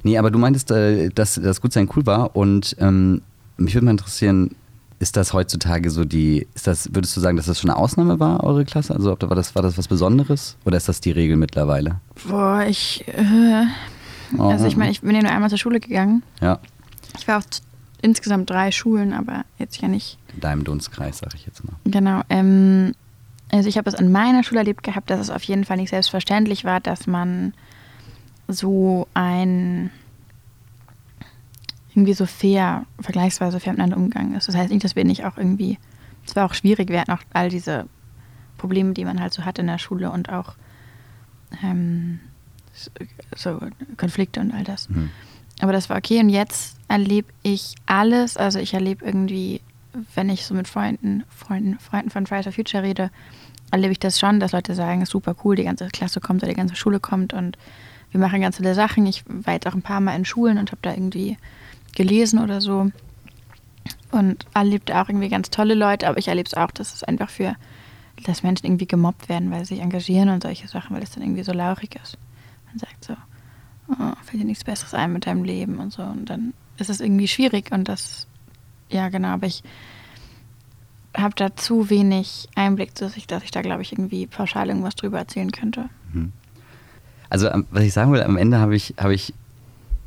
Nee, 0.04 0.18
aber 0.18 0.32
du 0.32 0.40
meintest, 0.40 0.72
äh, 0.72 1.10
dass 1.10 1.36
das 1.36 1.62
Gutsein 1.62 1.90
cool 1.96 2.06
war 2.06 2.36
und 2.36 2.76
ähm, 2.80 3.22
mich 3.58 3.76
würde 3.76 3.86
mal 3.86 3.92
interessieren, 3.92 4.56
ist 5.00 5.16
das 5.16 5.34
heutzutage 5.34 5.90
so 5.90 6.04
die, 6.06 6.48
ist 6.54 6.68
das, 6.68 6.94
würdest 6.94 7.16
du 7.16 7.22
sagen, 7.22 7.38
dass 7.38 7.46
das 7.46 7.60
schon 7.60 7.70
eine 7.70 7.80
Ausnahme 7.80 8.20
war, 8.20 8.44
eure 8.44 8.66
Klasse? 8.66 8.94
Also 8.94 9.12
ob 9.12 9.20
da 9.20 9.30
war 9.30 9.36
das, 9.36 9.56
war 9.56 9.64
das 9.64 9.78
was 9.78 9.88
Besonderes 9.88 10.58
oder 10.66 10.78
ist 10.78 10.90
das 10.90 11.02
die 11.02 11.12
Regel 11.12 11.38
mittlerweile? 11.38 12.02
Boah, 12.28 12.66
ich 12.68 13.08
äh, 13.08 13.66
also 14.38 14.66
ich 14.66 14.76
meine, 14.76 14.92
ich 14.92 15.02
bin 15.02 15.16
ja 15.16 15.22
nur 15.22 15.32
einmal 15.32 15.50
zur 15.50 15.58
Schule 15.58 15.80
gegangen. 15.80 16.24
Ja. 16.42 16.60
Ich 17.18 17.28
war 17.28 17.40
auf 17.40 17.46
insgesamt 18.02 18.50
drei 18.50 18.72
Schulen, 18.72 19.14
aber 19.14 19.44
jetzt 19.58 19.82
ja 19.82 19.88
nicht. 19.88 20.18
In 20.34 20.42
deinem 20.42 20.64
Dunstkreis, 20.64 21.20
sag 21.20 21.34
ich 21.34 21.46
jetzt 21.46 21.64
mal. 21.64 21.74
Genau. 21.86 22.22
Ähm, 22.30 22.94
also 23.52 23.68
ich 23.68 23.78
habe 23.78 23.90
es 23.90 23.96
an 23.96 24.12
meiner 24.12 24.44
Schule 24.44 24.60
erlebt 24.60 24.84
gehabt, 24.84 25.10
dass 25.10 25.20
es 25.20 25.30
auf 25.30 25.44
jeden 25.44 25.66
Fall 25.66 25.78
nicht 25.78 25.90
selbstverständlich 25.90 26.66
war, 26.66 26.80
dass 26.80 27.08
man 27.08 27.54
so 28.48 29.08
ein 29.14 29.92
irgendwie 31.90 32.14
so 32.14 32.26
fair, 32.26 32.86
vergleichsweise 33.00 33.60
fair 33.60 33.74
miteinander 33.74 33.98
umgegangen 33.98 34.36
ist. 34.36 34.48
Das 34.48 34.56
heißt 34.56 34.72
nicht, 34.72 34.84
dass 34.84 34.96
wir 34.96 35.06
nicht 35.06 35.26
auch 35.26 35.38
irgendwie, 35.38 35.78
es 36.26 36.36
war 36.36 36.46
auch 36.46 36.54
schwierig, 36.54 36.90
wir 36.90 37.02
hatten 37.02 37.12
auch 37.12 37.24
all 37.34 37.50
diese 37.50 37.88
Probleme, 38.58 38.94
die 38.94 39.06
man 39.06 39.20
halt 39.20 39.34
so 39.34 39.46
hat 39.46 39.60
in 39.60 39.68
der 39.68 39.80
Schule 39.80 40.12
und 40.12 40.30
auch 40.30 40.56
ähm, 41.64 42.20
so 43.36 43.60
Konflikte 43.98 44.40
und 44.40 44.52
all 44.52 44.64
das. 44.64 44.90
Mhm. 44.90 45.10
Aber 45.62 45.74
das 45.74 45.90
war 45.90 45.98
okay 45.98 46.20
und 46.20 46.30
jetzt 46.30 46.78
erlebe 46.88 47.28
ich 47.44 47.76
alles. 47.86 48.38
Also 48.38 48.60
ich 48.60 48.74
erlebe 48.74 49.04
irgendwie, 49.04 49.62
wenn 50.16 50.30
ich 50.30 50.46
so 50.46 50.54
mit 50.54 50.68
Freunden, 50.68 51.24
Freunden, 51.30 51.80
Freunden 51.80 52.10
von 52.10 52.28
Fridays 52.28 52.46
for 52.46 52.54
Future 52.54 52.84
rede, 52.84 53.12
erlebe 53.72 53.92
ich 53.92 54.00
das 54.00 54.20
schon, 54.20 54.40
dass 54.40 54.52
Leute 54.52 54.74
sagen, 54.76 55.02
ist 55.02 55.12
super 55.12 55.36
cool, 55.44 55.56
die 55.56 55.64
ganze 55.64 55.88
Klasse 55.88 56.22
kommt 56.22 56.44
oder 56.44 56.52
die 56.52 56.58
ganze 56.58 56.76
Schule 56.76 57.00
kommt 57.00 57.34
und 57.34 57.58
wir 58.12 58.20
machen 58.20 58.42
ganz 58.42 58.58
viele 58.58 58.74
Sachen. 58.74 59.06
Ich 59.06 59.24
war 59.28 59.54
jetzt 59.54 59.68
auch 59.68 59.76
ein 59.76 59.82
paar 59.82 60.00
Mal 60.00 60.16
in 60.16 60.26
Schulen 60.26 60.58
und 60.58 60.72
habe 60.72 60.80
da 60.82 60.94
irgendwie 60.94 61.38
gelesen 61.96 62.40
oder 62.40 62.62
so 62.62 62.92
und 64.12 64.46
erlebt 64.54 64.92
auch 64.92 65.10
irgendwie 65.10 65.30
ganz 65.30 65.50
tolle 65.50 65.76
Leute, 65.76 66.08
aber 66.08 66.18
ich 66.18 66.28
erlebe 66.28 66.48
es 66.48 66.54
auch, 66.54 66.72
dass 66.72 66.94
es 66.94 67.04
einfach 67.04 67.30
für, 67.30 67.56
dass 68.26 68.44
Menschen 68.44 68.66
irgendwie 68.66 68.88
gemobbt 68.88 69.30
werden, 69.30 69.52
weil 69.52 69.66
sie 69.66 69.76
sich 69.76 69.84
engagieren 69.84 70.30
und 70.30 70.44
solche 70.44 70.68
Sachen, 70.68 70.96
weil 70.96 71.04
es 71.04 71.12
dann 71.12 71.24
irgendwie 71.24 71.44
so 71.44 71.54
laurig 71.54 71.96
ist. 72.02 72.18
Man 72.68 72.80
sagt 72.80 73.06
so, 73.06 73.14
oh, 73.90 74.14
fällt 74.24 74.42
dir 74.42 74.46
nichts 74.46 74.64
Besseres 74.64 74.94
ein 74.94 75.14
mit 75.14 75.26
deinem 75.26 75.44
Leben 75.44 75.78
und 75.80 75.94
so. 75.94 76.04
Und 76.04 76.30
dann 76.30 76.54
ist 76.78 76.90
es 76.90 77.02
irgendwie 77.02 77.28
schwierig 77.28 77.72
und 77.72 77.88
das, 77.88 78.28
ja 78.90 79.10
genau, 79.10 79.30
aber 79.30 79.48
ich 79.48 79.64
habe 81.16 81.36
da 81.36 81.56
zu 81.56 81.90
wenig 81.90 82.48
Einblick, 82.56 82.96
dass 82.96 83.18
ich, 83.18 83.28
dass 83.28 83.44
ich 83.44 83.52
da, 83.52 83.62
glaube 83.62 83.82
ich, 83.82 83.92
irgendwie 83.92 84.28
pauschal 84.28 84.70
irgendwas 84.70 84.96
drüber 84.96 85.20
erzählen 85.20 85.52
könnte. 85.52 85.90
Mhm. 86.14 86.32
Also, 87.30 87.50
was 87.70 87.84
ich 87.84 87.94
sagen 87.94 88.12
will, 88.12 88.24
am 88.24 88.38
Ende 88.38 88.60
habe 88.60 88.76
ich, 88.76 88.96
hab 88.98 89.12
ich 89.12 89.34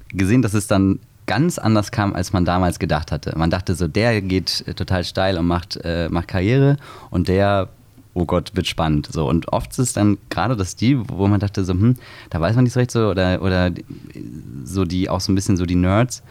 gesehen, 0.09 0.42
dass 0.42 0.55
es 0.55 0.66
dann 0.66 0.99
ganz 1.27 1.59
anders 1.59 1.91
kam, 1.93 2.15
als 2.15 2.33
man 2.33 2.45
damals 2.45 2.79
gedacht 2.79 3.13
hatte. 3.13 3.37
Man 3.37 3.51
dachte 3.51 3.75
so, 3.75 3.89
der 3.89 4.21
geht 4.23 4.65
total 4.77 5.05
steil 5.05 5.39
und 5.39 5.47
macht, 5.47 5.79
äh, 5.85 6.09
macht 6.09 6.29
Karriere 6.29 6.77
und 7.11 7.29
der 7.29 7.69
oh 8.15 8.25
Gott, 8.25 8.53
wird 8.55 8.67
spannend. 8.67 9.09
So. 9.11 9.29
Und 9.29 9.49
oft 9.53 9.71
ist 9.73 9.79
es 9.79 9.93
dann 9.93 10.19
gerade 10.31 10.57
das 10.57 10.77
die, 10.77 10.99
wo 11.09 11.27
man 11.29 11.41
dachte, 11.41 11.65
so, 11.65 11.73
hm, 11.73 11.95
da 12.31 12.41
weiß 12.41 12.55
man 12.55 12.65
nicht 12.65 12.75
so 12.75 12.81
recht 12.81 12.91
so, 12.91 13.09
oder, 13.09 13.43
oder 13.43 13.71
so 14.65 14.85
die, 14.85 15.09
auch 15.09 15.21
so 15.21 15.33
ein 15.33 15.35
bisschen 15.35 15.57
so 15.57 15.67
die 15.67 15.77
Nerds, 15.77 16.23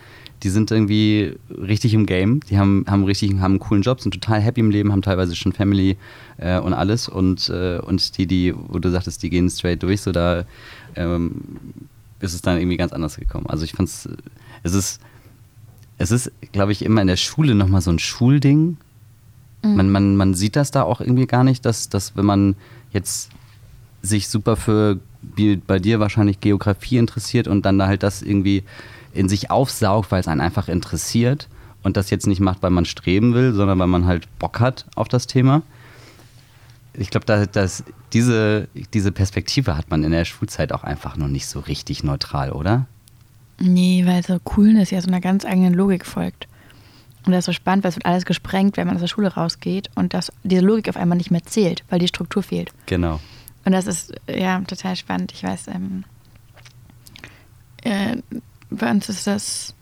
die 0.43 0.49
sind 0.49 0.71
irgendwie 0.71 1.37
richtig 1.49 1.93
im 1.93 2.05
Game, 2.05 2.39
die 2.41 2.57
haben, 2.57 2.85
haben 2.87 3.03
richtig, 3.03 3.31
haben 3.33 3.53
einen 3.53 3.59
coolen 3.59 3.83
Job, 3.83 4.01
sind 4.01 4.11
total 4.11 4.41
happy 4.41 4.59
im 4.59 4.71
Leben, 4.71 4.91
haben 4.91 5.03
teilweise 5.03 5.35
schon 5.35 5.53
Family 5.53 5.97
äh, 6.37 6.59
und 6.59 6.73
alles. 6.73 7.07
Und, 7.07 7.49
äh, 7.49 7.79
und 7.79 8.17
die, 8.17 8.25
die, 8.25 8.53
wo 8.55 8.79
du 8.79 8.89
sagtest, 8.89 9.21
die 9.21 9.29
gehen 9.29 9.49
straight 9.49 9.83
durch, 9.83 10.01
so 10.01 10.11
da 10.11 10.45
ähm, 10.95 11.41
ist 12.19 12.33
es 12.33 12.41
dann 12.41 12.57
irgendwie 12.57 12.77
ganz 12.77 12.91
anders 12.91 13.17
gekommen. 13.17 13.45
Also 13.47 13.65
ich 13.65 13.73
fand 13.73 13.89
es, 13.89 14.09
es 14.63 14.73
ist, 14.73 15.01
es 15.97 16.11
ist, 16.11 16.31
glaube 16.51 16.71
ich, 16.71 16.83
immer 16.83 17.01
in 17.01 17.07
der 17.07 17.17
Schule 17.17 17.55
nochmal 17.55 17.81
so 17.81 17.91
ein 17.91 17.99
Schulding. 17.99 18.77
Mhm. 19.63 19.75
Man, 19.75 19.89
man, 19.91 20.15
man 20.15 20.33
sieht 20.33 20.55
das 20.55 20.71
da 20.71 20.83
auch 20.83 21.01
irgendwie 21.01 21.27
gar 21.27 21.43
nicht, 21.43 21.65
dass, 21.65 21.89
dass 21.89 22.15
wenn 22.15 22.25
man 22.25 22.55
jetzt 22.91 23.29
sich 24.01 24.27
super 24.27 24.55
für, 24.55 24.99
wie 25.21 25.55
bei 25.55 25.79
dir 25.79 25.99
wahrscheinlich 25.99 26.41
Geografie 26.41 26.97
interessiert 26.97 27.47
und 27.47 27.65
dann 27.65 27.77
da 27.77 27.87
halt 27.87 28.03
das 28.03 28.21
irgendwie 28.21 28.63
in 29.13 29.29
sich 29.29 29.51
aufsaugt, 29.51 30.11
weil 30.11 30.21
es 30.21 30.27
einen 30.27 30.41
einfach 30.41 30.67
interessiert 30.67 31.47
und 31.83 31.97
das 31.97 32.09
jetzt 32.09 32.27
nicht 32.27 32.39
macht, 32.39 32.63
weil 32.63 32.71
man 32.71 32.85
streben 32.85 33.33
will, 33.33 33.53
sondern 33.53 33.77
weil 33.79 33.87
man 33.87 34.05
halt 34.05 34.27
Bock 34.39 34.59
hat 34.59 34.85
auf 34.95 35.07
das 35.07 35.27
Thema. 35.27 35.61
Ich 36.93 37.09
glaube, 37.09 37.25
da, 37.25 37.45
dass 37.45 37.83
diese, 38.13 38.67
diese 38.93 39.11
Perspektive 39.11 39.77
hat 39.77 39.89
man 39.89 40.03
in 40.03 40.11
der 40.11 40.25
Schulzeit 40.25 40.73
auch 40.73 40.83
einfach 40.83 41.15
noch 41.15 41.27
nicht 41.27 41.47
so 41.47 41.59
richtig 41.59 42.03
neutral, 42.03 42.51
oder? 42.51 42.85
Nee, 43.61 44.03
weil 44.05 44.23
so 44.23 44.39
Coolness 44.39 44.91
ja 44.91 45.01
so 45.01 45.07
einer 45.07 45.21
ganz 45.21 45.45
eigenen 45.45 45.73
Logik 45.73 46.05
folgt. 46.05 46.47
Und 47.25 47.33
das 47.33 47.39
ist 47.39 47.45
so 47.45 47.53
spannend, 47.53 47.83
weil 47.83 47.89
es 47.89 47.95
wird 47.95 48.05
alles 48.05 48.25
gesprengt, 48.25 48.77
wenn 48.77 48.87
man 48.87 48.95
aus 48.95 49.01
der 49.01 49.07
Schule 49.07 49.33
rausgeht 49.33 49.91
und 49.93 50.13
dass 50.13 50.31
diese 50.43 50.61
Logik 50.61 50.89
auf 50.89 50.97
einmal 50.97 51.17
nicht 51.17 51.29
mehr 51.29 51.43
zählt, 51.43 51.83
weil 51.89 51.99
die 51.99 52.07
Struktur 52.07 52.41
fehlt. 52.41 52.71
Genau. 52.87 53.19
Und 53.63 53.73
das 53.73 53.85
ist 53.85 54.13
ja 54.27 54.59
total 54.61 54.95
spannend. 54.95 55.31
Ich 55.31 55.43
weiß, 55.43 55.67
ähm, 55.67 56.03
äh, 57.83 58.17
bei 58.71 58.89
uns 58.89 59.07
ist 59.09 59.27
das 59.27 59.75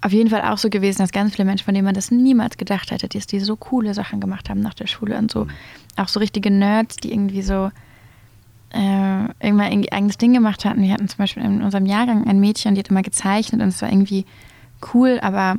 auf 0.00 0.12
jeden 0.12 0.30
Fall 0.30 0.42
auch 0.42 0.58
so 0.58 0.70
gewesen, 0.70 1.00
dass 1.00 1.12
ganz 1.12 1.34
viele 1.34 1.44
Menschen, 1.44 1.64
von 1.64 1.74
denen 1.74 1.84
man 1.84 1.94
das 1.94 2.10
niemals 2.10 2.56
gedacht 2.56 2.90
hätte, 2.90 3.08
die, 3.08 3.18
die 3.18 3.40
so 3.40 3.56
coole 3.56 3.92
Sachen 3.92 4.20
gemacht 4.20 4.48
haben 4.48 4.60
nach 4.60 4.74
der 4.74 4.86
Schule 4.86 5.18
und 5.18 5.30
so, 5.30 5.44
mhm. 5.44 5.50
auch 5.96 6.08
so 6.08 6.20
richtige 6.20 6.50
Nerds, 6.50 6.96
die 6.96 7.12
irgendwie 7.12 7.42
so 7.42 7.70
äh, 8.70 9.24
irgendwann 9.40 9.72
irgendwie 9.72 9.92
eigenes 9.92 10.18
Ding 10.18 10.32
gemacht 10.32 10.64
hatten. 10.64 10.82
Wir 10.82 10.92
hatten 10.92 11.08
zum 11.08 11.18
Beispiel 11.18 11.42
in 11.42 11.62
unserem 11.62 11.86
Jahrgang 11.86 12.26
ein 12.26 12.40
Mädchen, 12.40 12.74
die 12.74 12.80
hat 12.80 12.88
immer 12.88 13.02
gezeichnet 13.02 13.62
und 13.62 13.68
es 13.68 13.82
war 13.82 13.90
irgendwie 13.90 14.26
cool, 14.94 15.18
aber 15.22 15.56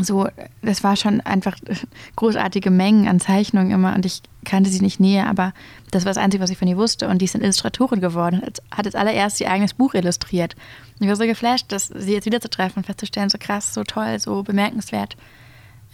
so, 0.00 0.28
das 0.62 0.82
war 0.82 0.96
schon 0.96 1.20
einfach 1.20 1.56
großartige 2.16 2.70
Mengen 2.70 3.08
an 3.08 3.20
Zeichnungen 3.20 3.70
immer 3.70 3.94
und 3.94 4.04
ich 4.04 4.22
kannte 4.44 4.70
sie 4.70 4.80
nicht 4.80 5.00
näher, 5.00 5.28
aber 5.28 5.52
das 5.90 6.04
war 6.04 6.10
das 6.10 6.22
Einzige, 6.22 6.42
was 6.42 6.50
ich 6.50 6.58
von 6.58 6.68
ihr 6.68 6.76
wusste 6.76 7.08
und 7.08 7.20
die 7.20 7.24
ist 7.24 7.34
dann 7.34 7.42
Illustratorin 7.42 8.00
geworden, 8.00 8.42
hat 8.42 8.86
als 8.86 8.94
allererst 8.94 9.40
ihr 9.40 9.50
eigenes 9.50 9.74
Buch 9.74 9.94
illustriert. 9.94 10.54
Und 10.98 11.04
ich 11.04 11.08
war 11.08 11.16
so 11.16 11.24
geflasht, 11.24 11.70
dass 11.70 11.88
sie 11.88 12.12
jetzt 12.12 12.26
wiederzutreffen 12.26 12.78
und 12.78 12.86
festzustellen, 12.86 13.28
so 13.28 13.38
krass, 13.38 13.74
so 13.74 13.84
toll, 13.84 14.18
so 14.18 14.42
bemerkenswert, 14.42 15.16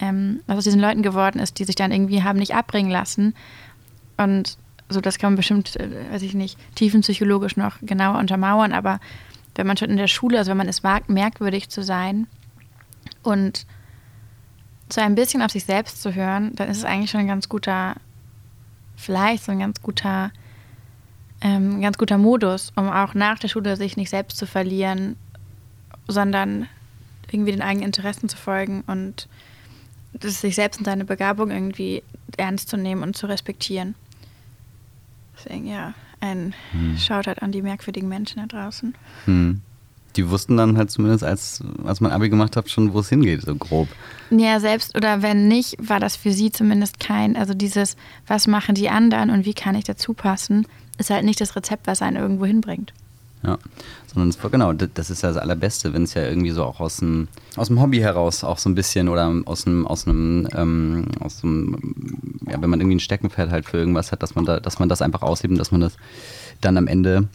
ähm, 0.00 0.40
was 0.46 0.58
aus 0.58 0.64
diesen 0.64 0.80
Leuten 0.80 1.02
geworden 1.02 1.38
ist, 1.38 1.58
die 1.58 1.64
sich 1.64 1.74
dann 1.74 1.92
irgendwie 1.92 2.22
haben 2.22 2.38
nicht 2.38 2.54
abbringen 2.54 2.90
lassen 2.90 3.34
und 4.16 4.56
so, 4.92 5.00
das 5.00 5.18
kann 5.18 5.32
man 5.32 5.36
bestimmt, 5.36 5.76
äh, 5.76 6.12
weiß 6.12 6.22
ich 6.22 6.34
nicht, 6.34 6.58
tiefenpsychologisch 6.74 7.56
noch 7.56 7.76
genauer 7.82 8.18
untermauern, 8.18 8.72
aber 8.72 9.00
wenn 9.54 9.66
man 9.66 9.76
schon 9.76 9.90
in 9.90 9.96
der 9.96 10.08
Schule, 10.08 10.38
also 10.38 10.50
wenn 10.50 10.56
man 10.56 10.68
es 10.68 10.82
wagt, 10.82 11.08
merkwürdig 11.08 11.68
zu 11.68 11.82
sein 11.82 12.26
und 13.22 13.66
so 14.92 15.00
ein 15.00 15.14
bisschen 15.14 15.42
auf 15.42 15.50
sich 15.50 15.64
selbst 15.64 16.02
zu 16.02 16.14
hören, 16.14 16.54
dann 16.54 16.68
ist 16.68 16.78
es 16.78 16.84
eigentlich 16.84 17.10
schon 17.10 17.20
ein 17.20 17.26
ganz 17.26 17.48
guter, 17.48 17.96
vielleicht 18.96 19.44
so 19.44 19.52
ein 19.52 19.58
ganz 19.58 19.80
guter, 19.82 20.30
ähm, 21.40 21.80
ganz 21.80 21.98
guter 21.98 22.18
Modus, 22.18 22.72
um 22.76 22.88
auch 22.88 23.14
nach 23.14 23.38
der 23.38 23.48
Schule 23.48 23.76
sich 23.76 23.96
nicht 23.96 24.10
selbst 24.10 24.36
zu 24.36 24.46
verlieren, 24.46 25.16
sondern 26.08 26.68
irgendwie 27.30 27.52
den 27.52 27.62
eigenen 27.62 27.86
Interessen 27.86 28.28
zu 28.28 28.36
folgen 28.36 28.84
und 28.86 29.28
sich 30.20 30.54
selbst 30.54 30.78
und 30.78 30.84
seine 30.84 31.04
Begabung 31.04 31.50
irgendwie 31.50 32.02
ernst 32.36 32.68
zu 32.68 32.76
nehmen 32.76 33.02
und 33.02 33.16
zu 33.16 33.26
respektieren. 33.26 33.94
Deswegen 35.44 35.66
ja, 35.66 35.94
ein 36.20 36.54
hm. 36.72 36.96
Shoutout 36.98 37.40
an 37.40 37.52
die 37.52 37.62
merkwürdigen 37.62 38.08
Menschen 38.08 38.38
da 38.38 38.46
draußen. 38.46 38.94
Hm 39.24 39.60
die 40.16 40.28
wussten 40.28 40.56
dann 40.56 40.76
halt 40.76 40.90
zumindest, 40.90 41.24
als, 41.24 41.62
als 41.84 42.00
man 42.00 42.12
Abi 42.12 42.28
gemacht 42.28 42.56
hat, 42.56 42.70
schon, 42.70 42.92
wo 42.92 43.00
es 43.00 43.08
hingeht, 43.08 43.42
so 43.42 43.54
grob. 43.54 43.88
Ja, 44.30 44.60
selbst 44.60 44.96
oder 44.96 45.22
wenn 45.22 45.48
nicht, 45.48 45.76
war 45.80 46.00
das 46.00 46.16
für 46.16 46.32
sie 46.32 46.52
zumindest 46.52 47.00
kein, 47.00 47.36
also 47.36 47.54
dieses, 47.54 47.96
was 48.26 48.46
machen 48.46 48.74
die 48.74 48.88
anderen 48.88 49.30
und 49.30 49.44
wie 49.44 49.54
kann 49.54 49.74
ich 49.74 49.84
dazu 49.84 50.14
passen, 50.14 50.66
ist 50.98 51.10
halt 51.10 51.24
nicht 51.24 51.40
das 51.40 51.56
Rezept, 51.56 51.86
was 51.86 52.02
einen 52.02 52.16
irgendwo 52.16 52.44
hinbringt. 52.44 52.92
Ja, 53.44 53.58
sondern 54.06 54.28
es 54.28 54.38
genau, 54.38 54.72
das 54.72 55.10
ist 55.10 55.22
ja 55.22 55.30
das 55.30 55.36
Allerbeste, 55.36 55.92
wenn 55.92 56.04
es 56.04 56.14
ja 56.14 56.22
irgendwie 56.22 56.52
so 56.52 56.62
auch 56.64 56.78
aus 56.78 56.98
dem, 56.98 57.26
aus 57.56 57.66
dem 57.66 57.80
Hobby 57.80 57.98
heraus 57.98 58.44
auch 58.44 58.58
so 58.58 58.70
ein 58.70 58.76
bisschen 58.76 59.08
oder 59.08 59.32
aus 59.46 59.66
einem, 59.66 59.84
aus 59.84 60.06
einem, 60.06 60.46
ähm, 60.54 61.06
aus 61.18 61.42
einem, 61.42 62.38
ja, 62.48 62.62
wenn 62.62 62.70
man 62.70 62.80
irgendwie 62.80 62.96
ein 62.96 63.00
Steckenpferd 63.00 63.50
halt 63.50 63.66
für 63.66 63.78
irgendwas 63.78 64.12
hat, 64.12 64.22
dass 64.22 64.36
man 64.36 64.44
da, 64.44 64.60
dass 64.60 64.78
man 64.78 64.88
das 64.88 65.02
einfach 65.02 65.22
auslebt 65.22 65.50
und 65.50 65.58
dass 65.58 65.72
man 65.72 65.80
das 65.80 65.96
dann 66.60 66.76
am 66.76 66.86
Ende 66.86 67.28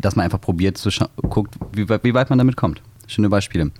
dass 0.00 0.16
man 0.16 0.24
einfach 0.24 0.40
probiert, 0.40 0.78
zu 0.78 0.90
guckt, 1.28 1.56
wie, 1.72 1.88
wie, 1.88 2.14
weit 2.14 2.30
man 2.30 2.38
damit 2.38 2.56
kommt. 2.56 2.82
Schöne 3.06 3.28
Beispiele. 3.28 3.70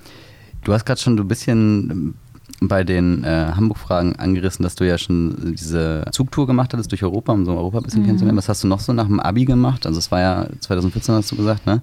Du 0.65 0.73
hast 0.73 0.85
gerade 0.85 1.01
schon 1.01 1.19
ein 1.19 1.29
bisschen 1.29 2.15
bei 2.61 2.85
den 2.85 3.25
äh, 3.25 3.53
Hamburg-Fragen 3.57 4.17
angerissen, 4.17 4.63
dass 4.63 4.75
du 4.75 4.87
ja 4.87 4.99
schon 4.99 5.55
diese 5.59 6.05
Zugtour 6.13 6.47
gemacht 6.47 6.73
hattest 6.73 6.93
durch 6.93 7.03
Europa, 7.03 7.33
um 7.33 7.47
so 7.47 7.53
Europa 7.53 7.79
ein 7.79 7.85
bisschen 7.85 8.03
mhm. 8.03 8.07
kennenzulernen. 8.07 8.39
Was 8.39 8.49
hast 8.49 8.63
du 8.63 8.69
noch 8.69 8.81
so 8.81 8.93
nach 8.93 9.07
dem 9.07 9.19
Abi 9.19 9.47
gemacht? 9.47 9.87
Also 9.87 9.99
es 9.99 10.11
war 10.11 10.21
ja 10.21 10.47
2014, 10.61 11.15
hast 11.15 11.33
du 11.33 11.37
gesagt, 11.37 11.67
ne? 11.67 11.83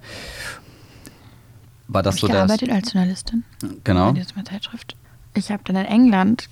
War 1.87 2.03
das 2.03 2.15
hab 2.15 2.21
so 2.21 2.27
ich 2.27 2.33
gearbeitet 2.33 2.69
als 2.69 2.93
Journalistin. 2.93 3.43
Genau. 3.83 4.11
Bei 4.11 4.19
dieser 4.19 4.45
Zeitschrift. 4.45 4.95
Ich 5.33 5.51
habe 5.51 5.63
dann 5.65 5.77
in 5.77 5.85
England 5.85 6.49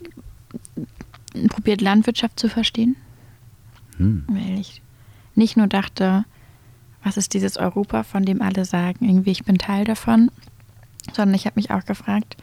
probiert, 1.49 1.81
Landwirtschaft 1.81 2.39
zu 2.39 2.49
verstehen. 2.49 2.95
Hm. 3.97 4.23
Weil 4.27 4.59
ich 4.59 4.81
nicht 5.35 5.57
nur 5.57 5.67
dachte, 5.67 6.25
was 7.03 7.17
ist 7.17 7.33
dieses 7.33 7.57
Europa, 7.57 8.03
von 8.03 8.25
dem 8.25 8.41
alle 8.41 8.65
sagen, 8.65 9.05
irgendwie 9.05 9.31
ich 9.31 9.43
bin 9.43 9.57
Teil 9.57 9.85
davon, 9.85 10.31
sondern 11.13 11.35
ich 11.35 11.45
habe 11.45 11.59
mich 11.59 11.69
auch 11.69 11.85
gefragt, 11.85 12.37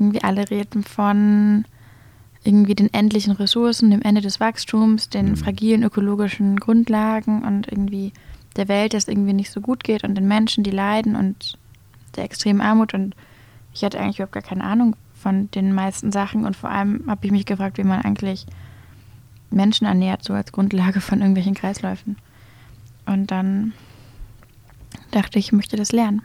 irgendwie 0.00 0.22
alle 0.22 0.50
reden 0.50 0.82
von 0.82 1.64
irgendwie 2.42 2.74
den 2.74 2.92
endlichen 2.92 3.32
Ressourcen, 3.32 3.90
dem 3.90 4.02
Ende 4.02 4.20
des 4.20 4.40
Wachstums, 4.40 5.08
den 5.10 5.30
mhm. 5.30 5.36
fragilen 5.36 5.82
ökologischen 5.82 6.58
Grundlagen 6.58 7.42
und 7.42 7.70
irgendwie 7.70 8.12
der 8.56 8.68
Welt, 8.68 8.94
dass 8.94 9.04
es 9.04 9.08
irgendwie 9.08 9.32
nicht 9.32 9.50
so 9.50 9.60
gut 9.60 9.84
geht 9.84 10.04
und 10.04 10.14
den 10.14 10.26
Menschen, 10.26 10.64
die 10.64 10.70
leiden 10.70 11.16
und 11.16 11.58
der 12.16 12.24
extremen 12.24 12.60
Armut 12.60 12.94
und 12.94 13.14
ich 13.72 13.84
hatte 13.84 14.00
eigentlich 14.00 14.16
überhaupt 14.16 14.32
gar 14.32 14.42
keine 14.42 14.64
Ahnung 14.64 14.96
von 15.14 15.50
den 15.52 15.72
meisten 15.72 16.10
Sachen 16.12 16.44
und 16.44 16.56
vor 16.56 16.70
allem 16.70 17.04
habe 17.06 17.26
ich 17.26 17.32
mich 17.32 17.46
gefragt, 17.46 17.78
wie 17.78 17.84
man 17.84 18.02
eigentlich 18.02 18.46
Menschen 19.50 19.86
ernährt, 19.86 20.24
so 20.24 20.32
als 20.32 20.52
Grundlage 20.52 21.00
von 21.00 21.18
irgendwelchen 21.18 21.54
Kreisläufen. 21.54 22.16
Und 23.06 23.30
dann 23.30 23.72
dachte 25.10 25.38
ich, 25.38 25.46
ich 25.46 25.52
möchte 25.52 25.76
das 25.76 25.92
lernen, 25.92 26.22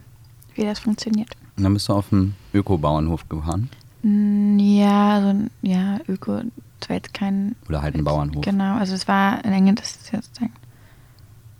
wie 0.53 0.63
das 0.63 0.79
funktioniert. 0.79 1.35
Und 1.57 1.63
dann 1.63 1.73
bist 1.73 1.87
du 1.89 1.93
auf 1.93 2.09
dem 2.09 2.33
Öko-Bauernhof 2.53 3.29
gefahren? 3.29 3.69
Mm, 4.03 4.59
ja, 4.59 5.15
also, 5.15 5.45
ja, 5.61 5.99
Öko, 6.07 6.41
das 6.79 6.89
war 6.89 6.95
jetzt 6.97 7.13
kein. 7.13 7.55
Oder 7.67 7.81
halt 7.81 7.95
ein 7.95 8.03
Bauernhof. 8.03 8.43
Genau, 8.43 8.75
also 8.75 8.93
es 8.93 9.07
war 9.07 9.43
in 9.43 9.53
England, 9.53 9.79
das 9.79 9.95
ist 9.95 10.11
jetzt. 10.11 10.39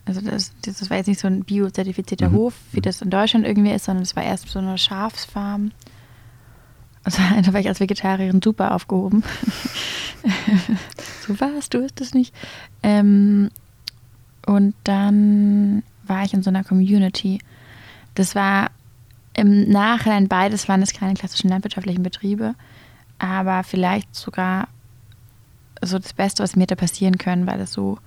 Also 0.06 0.22
das, 0.22 0.54
das 0.62 0.90
war 0.90 0.98
jetzt 0.98 1.08
nicht 1.08 1.20
so 1.20 1.28
ein 1.28 1.44
biozertifizierter 1.44 2.30
mhm. 2.30 2.36
Hof, 2.36 2.54
wie 2.72 2.82
das 2.82 3.02
in 3.02 3.10
Deutschland 3.10 3.46
irgendwie 3.46 3.72
ist, 3.72 3.86
sondern 3.86 4.04
es 4.04 4.16
war 4.16 4.24
erst 4.24 4.48
so 4.48 4.60
eine 4.60 4.78
Schafsfarm. 4.78 5.72
Also 7.04 7.22
da 7.42 7.54
war 7.54 7.60
ich 7.60 7.68
als 7.68 7.80
Vegetarierin 7.80 8.42
super 8.42 8.76
aufgehoben. 8.76 9.24
so 11.28 11.40
was, 11.40 11.70
du 11.70 11.82
bist 11.82 12.02
es 12.02 12.14
nicht. 12.14 12.36
Ähm, 12.84 13.50
und 14.46 14.76
dann 14.84 15.82
war 16.06 16.24
ich 16.24 16.36
in 16.36 16.44
so 16.44 16.52
einer 16.52 16.64
Community. 16.64 17.40
Das 18.14 18.36
war 18.36 18.70
im 19.38 19.70
Nachhinein 19.70 20.28
beides 20.28 20.68
waren 20.68 20.82
es 20.82 20.94
keine 20.94 21.14
klassischen 21.14 21.50
landwirtschaftlichen 21.50 22.04
Betriebe, 22.04 22.56
aber 23.20 23.64
vielleicht 23.64 24.16
sogar 24.16 24.68
so 25.82 26.00
das 26.00 26.14
Beste, 26.14 26.44
was 26.44 26.56
mir 26.56 26.64
hätte 26.64 26.76
passieren 26.76 27.18
können, 27.18 27.48
weil 27.48 27.60
es 27.60 27.74
so, 27.74 27.98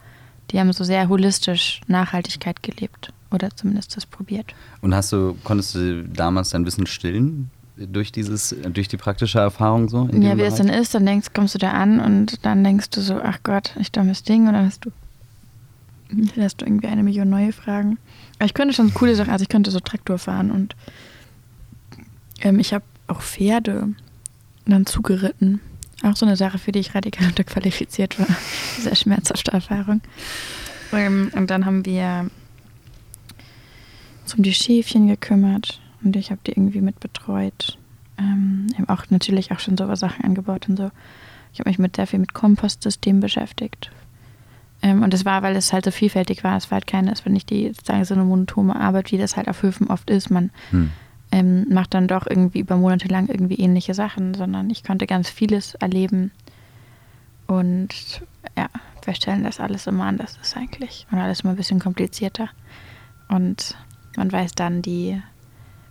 die 0.50 0.58
haben 0.58 0.72
so 0.72 0.84
sehr 0.84 1.08
holistisch 1.08 1.80
Nachhaltigkeit 1.86 2.62
gelebt 2.62 3.12
oder 3.30 3.50
zumindest 3.54 3.96
das 3.96 4.06
probiert. 4.06 4.54
Und 4.80 4.94
hast 4.94 5.12
du, 5.12 5.36
konntest 5.44 5.74
du 5.74 6.04
damals 6.04 6.50
dein 6.50 6.64
Wissen 6.66 6.86
stillen? 6.86 7.50
durch 7.78 8.10
dieses, 8.10 8.56
durch 8.72 8.88
die 8.88 8.96
praktische 8.96 9.38
Erfahrung 9.38 9.88
so? 9.88 10.08
ja, 10.12 10.36
wie 10.36 10.42
es 10.42 10.56
dann 10.56 10.68
ist, 10.68 10.94
dann 10.94 11.06
denkst, 11.06 11.28
kommst 11.32 11.54
du 11.54 11.58
da 11.58 11.70
an 11.70 12.00
und 12.00 12.44
dann 12.44 12.64
denkst 12.64 12.90
du 12.90 13.00
so, 13.00 13.20
ach 13.22 13.38
Gott, 13.44 13.74
ich 13.78 13.92
dummes 13.92 14.24
Ding, 14.24 14.48
und 14.48 14.54
dann 14.54 14.66
hast 14.66 14.84
du 14.84 14.90
hast 16.40 16.60
du 16.60 16.66
irgendwie 16.66 16.88
eine 16.88 17.02
Million 17.02 17.28
neue 17.28 17.52
Fragen. 17.52 17.98
Aber 18.38 18.46
ich 18.46 18.54
könnte 18.54 18.74
schon 18.74 18.94
coole 18.94 19.14
Sachen, 19.14 19.30
also 19.30 19.42
ich 19.42 19.48
könnte 19.48 19.70
so 19.70 19.78
Traktor 19.78 20.18
fahren 20.18 20.50
und 20.50 20.74
ähm, 22.42 22.58
ich 22.58 22.72
habe 22.72 22.84
auch 23.06 23.20
Pferde 23.22 23.88
dann 24.66 24.86
zugeritten. 24.86 25.60
Auch 26.02 26.14
so 26.14 26.26
eine 26.26 26.36
Sache, 26.36 26.58
für 26.58 26.72
die 26.72 26.78
ich 26.78 26.94
radikal 26.94 27.26
unterqualifiziert 27.28 28.18
war. 28.18 28.28
Sehr 28.78 28.94
schmerzhafte 28.94 29.52
Erfahrung. 29.52 30.00
Ähm, 30.92 31.30
und 31.34 31.50
dann 31.50 31.64
haben 31.66 31.84
wir 31.84 32.30
uns 34.22 34.34
um 34.34 34.42
die 34.42 34.54
Schäfchen 34.54 35.08
gekümmert 35.08 35.80
und 36.02 36.16
ich 36.16 36.30
habe 36.30 36.40
die 36.46 36.52
irgendwie 36.52 36.80
mitbetreut. 36.80 37.78
Ähm, 38.18 38.66
auch 38.88 39.04
natürlich 39.10 39.52
auch 39.52 39.60
schon 39.60 39.76
so 39.76 39.92
Sachen 39.94 40.24
angebaut 40.24 40.68
und 40.68 40.76
so. 40.76 40.90
Ich 41.52 41.60
habe 41.60 41.70
mich 41.70 41.78
mit 41.78 41.96
sehr 41.96 42.06
viel 42.06 42.18
mit 42.18 42.34
Kompostsystemen 42.34 43.20
beschäftigt 43.20 43.90
Ähm, 44.82 45.02
und 45.02 45.12
das 45.12 45.24
war, 45.24 45.42
weil 45.42 45.56
es 45.56 45.72
halt 45.72 45.84
so 45.84 45.90
vielfältig 45.90 46.44
war. 46.44 46.56
Es 46.56 46.70
war 46.70 46.76
halt 46.76 46.86
keine, 46.86 47.10
es 47.12 47.24
war 47.24 47.32
nicht 47.32 47.50
die, 47.50 47.68
sozusagen 47.68 48.04
so 48.04 48.14
eine 48.14 48.24
monotone 48.24 48.76
Arbeit, 48.78 49.10
wie 49.10 49.18
das 49.18 49.36
halt 49.36 49.48
auf 49.48 49.62
Höfen 49.62 49.88
oft 49.88 50.08
ist. 50.10 50.30
Man 50.30 50.50
Hm. 50.70 50.90
Ähm, 51.32 51.66
macht 51.68 51.94
dann 51.94 52.08
doch 52.08 52.26
irgendwie 52.28 52.60
über 52.60 52.76
Monate 52.76 53.08
lang 53.08 53.28
irgendwie 53.28 53.56
ähnliche 53.56 53.94
Sachen, 53.94 54.34
sondern 54.34 54.70
ich 54.70 54.82
konnte 54.84 55.06
ganz 55.06 55.28
vieles 55.28 55.74
erleben 55.74 56.30
und 57.46 57.88
ja, 58.56 58.68
feststellen, 59.02 59.44
dass 59.44 59.60
alles 59.60 59.86
immer 59.86 60.04
anders 60.04 60.38
ist 60.40 60.56
eigentlich 60.56 61.06
und 61.10 61.18
alles 61.18 61.40
immer 61.40 61.50
ein 61.52 61.56
bisschen 61.56 61.80
komplizierter. 61.80 62.48
Und 63.28 63.76
man 64.16 64.30
weiß 64.30 64.52
dann 64.54 64.82
die, 64.82 65.20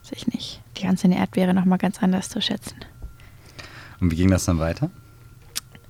weiß 0.03 0.11
ich 0.13 0.27
nicht, 0.27 0.61
die 0.77 0.83
ganze 0.83 1.07
Erdbeere 1.07 1.53
nochmal 1.53 1.77
ganz 1.77 2.01
anders 2.01 2.29
zu 2.29 2.41
schätzen. 2.41 2.77
Und 3.99 4.11
wie 4.11 4.15
ging 4.15 4.29
das 4.29 4.45
dann 4.45 4.59
weiter? 4.59 4.89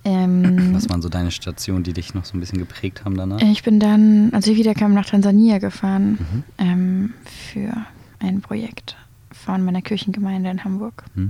Ähm, 0.05 0.69
Was 0.73 0.89
waren 0.89 1.01
so 1.01 1.09
deine 1.09 1.31
Stationen, 1.31 1.83
die 1.83 1.93
dich 1.93 2.13
noch 2.13 2.23
so 2.25 2.37
ein 2.37 2.39
bisschen 2.39 2.59
geprägt 2.59 3.03
haben 3.03 3.17
danach? 3.17 3.41
Ich 3.41 3.63
bin 3.63 3.79
dann, 3.79 4.31
als 4.33 4.47
ich 4.47 4.55
wiederkam, 4.57 4.93
nach 4.93 5.05
Tansania 5.05 5.57
gefahren 5.57 6.11
Mhm. 6.13 6.43
ähm, 6.57 7.13
für 7.25 7.73
ein 8.19 8.41
Projekt 8.41 8.95
von 9.47 9.63
meiner 9.63 9.81
Kirchengemeinde 9.81 10.49
in 10.49 10.63
Hamburg. 10.65 11.05
Hm. 11.15 11.29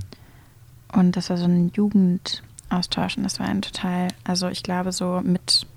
Und 0.92 1.16
das 1.16 1.30
war 1.30 1.38
so 1.38 1.46
ein 1.46 1.72
Jugendaustausch 1.76 3.18
und 3.18 3.24
das 3.24 3.40
war 3.40 3.48
ein 3.48 3.62
total, 3.62 4.08
also 4.24 4.48
ich 4.48 4.64
glaube 4.64 4.92
so 4.92 5.22
mit, 5.24 5.68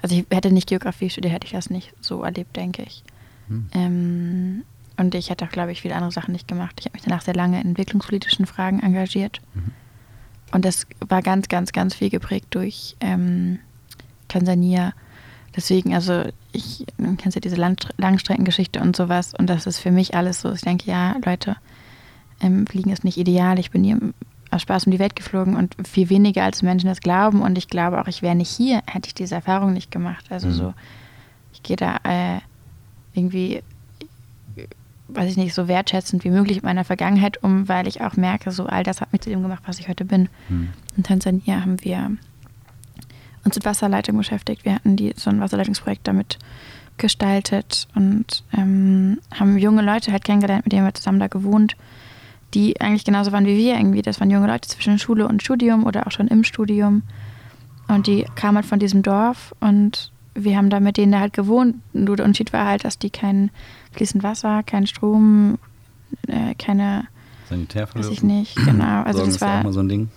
also 0.00 0.16
ich 0.16 0.24
hätte 0.30 0.52
nicht 0.52 0.68
Geografie 0.68 1.10
studiert, 1.10 1.34
hätte 1.34 1.46
ich 1.46 1.52
das 1.52 1.68
nicht 1.68 1.92
so 2.00 2.22
erlebt, 2.22 2.56
denke 2.56 2.82
ich. 2.82 3.04
Hm. 3.48 3.66
Ähm, 3.74 4.62
und 4.96 5.14
ich 5.14 5.28
hätte 5.28 5.44
auch, 5.44 5.50
glaube 5.50 5.72
ich, 5.72 5.82
viele 5.82 5.94
andere 5.94 6.12
Sachen 6.12 6.32
nicht 6.32 6.48
gemacht. 6.48 6.76
Ich 6.78 6.86
habe 6.86 6.94
mich 6.94 7.02
danach 7.02 7.20
sehr 7.20 7.34
lange 7.34 7.60
in 7.60 7.68
entwicklungspolitischen 7.68 8.46
Fragen 8.46 8.80
engagiert. 8.80 9.42
Mhm. 9.52 9.72
Und 10.52 10.64
das 10.64 10.86
war 11.00 11.20
ganz, 11.20 11.48
ganz, 11.48 11.72
ganz 11.72 11.94
viel 11.94 12.08
geprägt 12.08 12.46
durch 12.50 12.96
ähm, 13.00 13.58
Tansania. 14.28 14.94
Deswegen, 15.56 15.94
also 15.94 16.24
ich 16.52 16.84
du 16.98 17.16
kennst 17.16 17.34
ja 17.34 17.40
diese 17.40 17.56
Land 17.56 17.88
Langstreckengeschichte 17.96 18.80
und 18.80 18.94
sowas. 18.94 19.32
Und 19.36 19.48
das 19.48 19.66
ist 19.66 19.78
für 19.78 19.90
mich 19.90 20.14
alles 20.14 20.42
so. 20.42 20.52
Ich 20.52 20.60
denke, 20.60 20.90
ja, 20.90 21.16
Leute, 21.24 21.56
ähm, 22.40 22.66
Fliegen 22.66 22.90
ist 22.90 23.04
nicht 23.04 23.16
ideal. 23.16 23.58
Ich 23.58 23.70
bin 23.70 23.82
hier 23.82 23.98
aus 24.50 24.62
Spaß 24.62 24.86
um 24.86 24.92
die 24.92 24.98
Welt 24.98 25.16
geflogen 25.16 25.56
und 25.56 25.74
viel 25.88 26.10
weniger 26.10 26.44
als 26.44 26.62
Menschen 26.62 26.88
das 26.88 27.00
glauben. 27.00 27.40
Und 27.42 27.56
ich 27.58 27.68
glaube 27.68 28.00
auch, 28.00 28.06
ich 28.06 28.22
wäre 28.22 28.34
nicht 28.34 28.50
hier, 28.50 28.82
hätte 28.86 29.08
ich 29.08 29.14
diese 29.14 29.34
Erfahrung 29.34 29.72
nicht 29.72 29.90
gemacht. 29.90 30.26
Also 30.30 30.48
Mhm. 30.48 30.52
so, 30.52 30.74
ich 31.52 31.62
gehe 31.62 31.76
da 31.76 31.96
äh, 32.04 32.40
irgendwie, 33.14 33.62
weiß 35.08 35.30
ich 35.30 35.36
nicht, 35.36 35.54
so 35.54 35.68
wertschätzend 35.68 36.22
wie 36.24 36.30
möglich 36.30 36.58
mit 36.58 36.64
meiner 36.64 36.84
Vergangenheit 36.84 37.42
um, 37.42 37.66
weil 37.68 37.88
ich 37.88 38.02
auch 38.02 38.16
merke, 38.16 38.50
so 38.50 38.66
all 38.66 38.82
das 38.82 39.00
hat 39.00 39.12
mich 39.12 39.22
zu 39.22 39.30
dem 39.30 39.42
gemacht, 39.42 39.62
was 39.66 39.78
ich 39.78 39.88
heute 39.88 40.04
bin. 40.04 40.28
Hm. 40.48 40.68
In 40.96 41.02
Tansania 41.02 41.60
haben 41.62 41.82
wir 41.82 42.10
uns 43.46 43.56
mit 43.56 43.64
Wasserleitung 43.64 44.16
beschäftigt. 44.16 44.64
Wir 44.64 44.74
hatten 44.74 44.96
die, 44.96 45.14
so 45.16 45.30
ein 45.30 45.40
Wasserleitungsprojekt 45.40 46.06
damit 46.06 46.38
gestaltet 46.98 47.88
und 47.94 48.44
ähm, 48.56 49.18
haben 49.34 49.58
junge 49.58 49.82
Leute 49.82 50.12
halt 50.12 50.24
kennengelernt, 50.24 50.64
mit 50.64 50.72
denen 50.72 50.84
wir 50.84 50.94
zusammen 50.94 51.20
da 51.20 51.28
gewohnt, 51.28 51.76
die 52.54 52.80
eigentlich 52.80 53.04
genauso 53.04 53.32
waren 53.32 53.46
wie 53.46 53.56
wir 53.56 53.76
irgendwie. 53.76 54.02
Das 54.02 54.20
waren 54.20 54.30
junge 54.30 54.46
Leute 54.46 54.68
zwischen 54.68 54.98
Schule 54.98 55.28
und 55.28 55.42
Studium 55.42 55.84
oder 55.84 56.06
auch 56.06 56.12
schon 56.12 56.28
im 56.28 56.44
Studium. 56.44 57.02
Und 57.88 58.06
die 58.06 58.26
kamen 58.34 58.56
halt 58.56 58.66
von 58.66 58.78
diesem 58.78 59.02
Dorf 59.02 59.54
und 59.60 60.10
wir 60.34 60.56
haben 60.56 60.70
da 60.70 60.80
mit 60.80 60.96
denen 60.96 61.12
da 61.12 61.20
halt 61.20 61.32
gewohnt. 61.32 61.76
Nur 61.92 62.16
der 62.16 62.26
Unterschied 62.26 62.52
war 62.52 62.66
halt, 62.66 62.84
dass 62.84 62.98
die 62.98 63.10
kein 63.10 63.50
fließend 63.92 64.22
Wasser, 64.22 64.62
kein 64.62 64.86
Strom, 64.86 65.58
äh, 66.26 66.54
keine, 66.54 67.06
weiß 67.42 67.50
Sanitärverlust. 67.50 68.12
ich 68.12 68.22
nicht, 68.22 68.56
genau. 68.56 69.02
Also 69.02 69.18
Sorgen 69.18 69.26
das 69.26 69.36
ist 69.36 69.40
ja 69.40 69.48
auch 69.48 69.54
war 69.54 69.64
mal 69.64 69.72
so 69.72 69.80
ein 69.80 69.88
Ding. 69.88 70.08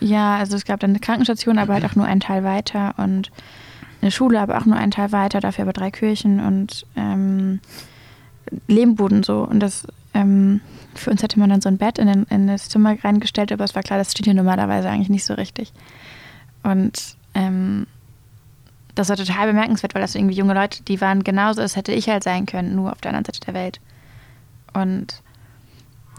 Ja, 0.00 0.36
also 0.36 0.56
es 0.56 0.64
gab 0.64 0.80
dann 0.80 0.90
eine 0.90 1.00
Krankenstation, 1.00 1.58
aber 1.58 1.74
halt 1.74 1.84
auch 1.84 1.96
nur 1.96 2.06
einen 2.06 2.20
Teil 2.20 2.44
weiter 2.44 2.94
und 2.96 3.30
eine 4.00 4.10
Schule, 4.10 4.40
aber 4.40 4.58
auch 4.58 4.64
nur 4.64 4.76
einen 4.76 4.92
Teil 4.92 5.12
weiter, 5.12 5.40
dafür 5.40 5.62
aber 5.62 5.72
drei 5.72 5.90
Kirchen 5.90 6.40
und 6.40 6.86
ähm, 6.96 7.60
Lehmboden 8.68 9.22
so. 9.22 9.42
Und 9.42 9.60
das 9.60 9.86
ähm, 10.14 10.60
für 10.94 11.10
uns 11.10 11.22
hätte 11.22 11.38
man 11.38 11.50
dann 11.50 11.60
so 11.60 11.68
ein 11.68 11.78
Bett 11.78 11.98
in, 11.98 12.06
den, 12.06 12.24
in 12.24 12.46
das 12.46 12.68
Zimmer 12.68 12.96
reingestellt, 13.02 13.52
aber 13.52 13.64
es 13.64 13.74
war 13.74 13.82
klar, 13.82 13.98
das 13.98 14.12
steht 14.12 14.26
hier 14.26 14.34
normalerweise 14.34 14.88
eigentlich 14.88 15.10
nicht 15.10 15.24
so 15.24 15.34
richtig. 15.34 15.72
Und 16.62 17.16
ähm, 17.34 17.86
das 18.94 19.08
war 19.08 19.16
total 19.16 19.46
bemerkenswert, 19.46 19.94
weil 19.94 20.02
das 20.02 20.14
irgendwie 20.14 20.34
junge 20.34 20.54
Leute, 20.54 20.82
die 20.82 21.00
waren 21.00 21.22
genauso, 21.22 21.60
das 21.60 21.76
hätte 21.76 21.92
ich 21.92 22.08
halt 22.08 22.24
sein 22.24 22.46
können, 22.46 22.74
nur 22.74 22.92
auf 22.92 23.00
der 23.00 23.10
anderen 23.10 23.26
Seite 23.26 23.40
der 23.46 23.54
Welt. 23.54 23.80
Und 24.74 25.22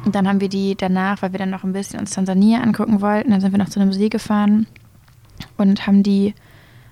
und 0.06 0.16
dann 0.16 0.28
haben 0.28 0.42
wir 0.42 0.50
die 0.50 0.76
danach, 0.76 1.22
weil 1.22 1.34
wir 1.34 1.40
dann 1.40 1.50
noch 1.50 1.64
ein 1.64 1.74
bisschen 1.74 2.00
uns 2.00 2.12
Tansania 2.12 2.62
angucken 2.62 3.02
wollten, 3.02 3.32
dann 3.32 3.42
sind 3.42 3.52
wir 3.52 3.60
noch 3.60 3.70
zu 3.70 3.80
einem 3.80 3.94
See 3.94 4.10
gefahren 4.10 4.68
und 5.58 5.88
haben 5.88 6.04
die, 6.04 6.34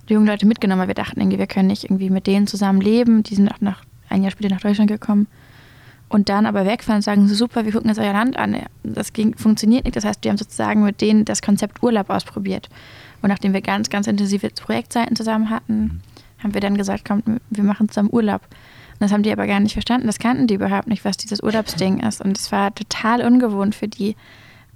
die 0.08 0.14
jungen 0.14 0.28
Leute 0.28 0.46
mitgenommen, 0.46 0.82
weil 0.82 0.90
wir 0.90 0.96
dachten 0.96 1.20
irgendwie, 1.20 1.40
wir 1.40 1.48
können 1.48 1.68
nicht 1.68 1.86
irgendwie 1.86 2.10
mit 2.10 2.28
denen 2.28 2.48
zusammen 2.48 2.82
leben. 2.82 3.24
Die 3.24 3.36
sind 3.36 3.50
auch 3.50 3.62
nach, 3.62 3.84
ein 4.10 4.24
Jahr 4.24 4.32
später 4.32 4.54
nach 4.54 4.62
Deutschland 4.62 4.90
gekommen. 4.90 5.28
Und 6.10 6.30
dann 6.30 6.46
aber 6.46 6.66
wegfahren 6.66 6.98
und 6.98 7.02
sagen, 7.02 7.28
super, 7.28 7.66
wir 7.66 7.74
gucken 7.74 7.90
jetzt 7.90 8.00
euer 8.00 8.14
Land 8.14 8.38
an. 8.38 8.56
Das 8.84 9.12
ging, 9.12 9.36
funktioniert 9.36 9.84
nicht. 9.84 9.96
Das 9.96 10.06
heißt, 10.06 10.24
wir 10.24 10.32
haben 10.32 10.38
sozusagen 10.38 10.84
mit 10.84 11.02
denen 11.02 11.26
das 11.26 11.42
Konzept 11.42 11.84
Urlaub 11.84 12.10
ausprobiert. 12.10 12.70
Und 13.22 13.30
nachdem 13.30 13.54
wir 13.54 13.62
ganz, 13.62 13.90
ganz 13.90 14.08
intensive 14.08 14.50
Projektzeiten 14.50 15.18
zusammen 15.18 15.50
hatten, 15.50 16.02
haben 16.42 16.54
wir 16.54 16.62
dann 16.62 16.78
gesagt, 16.78 17.04
komm, 17.06 17.24
wir 17.50 17.64
machen 17.64 17.90
zusammen 17.90 18.10
Urlaub. 18.12 18.42
Das 19.00 19.12
haben 19.12 19.24
die 19.24 19.32
aber 19.32 19.48
gar 19.48 19.60
nicht 19.60 19.74
verstanden. 19.74 20.08
Das 20.08 20.20
kannten 20.20 20.48
die 20.48 20.56
überhaupt 20.56 20.88
nicht, 20.88 21.06
was 21.06 21.18
dieses 21.18 21.42
Urlaubsding 21.42 22.00
ist. 22.00 22.22
Und 22.22 22.38
es 22.38 22.52
war 22.52 22.74
total 22.74 23.22
ungewohnt 23.22 23.76
für 23.76 23.88
die. 23.88 24.16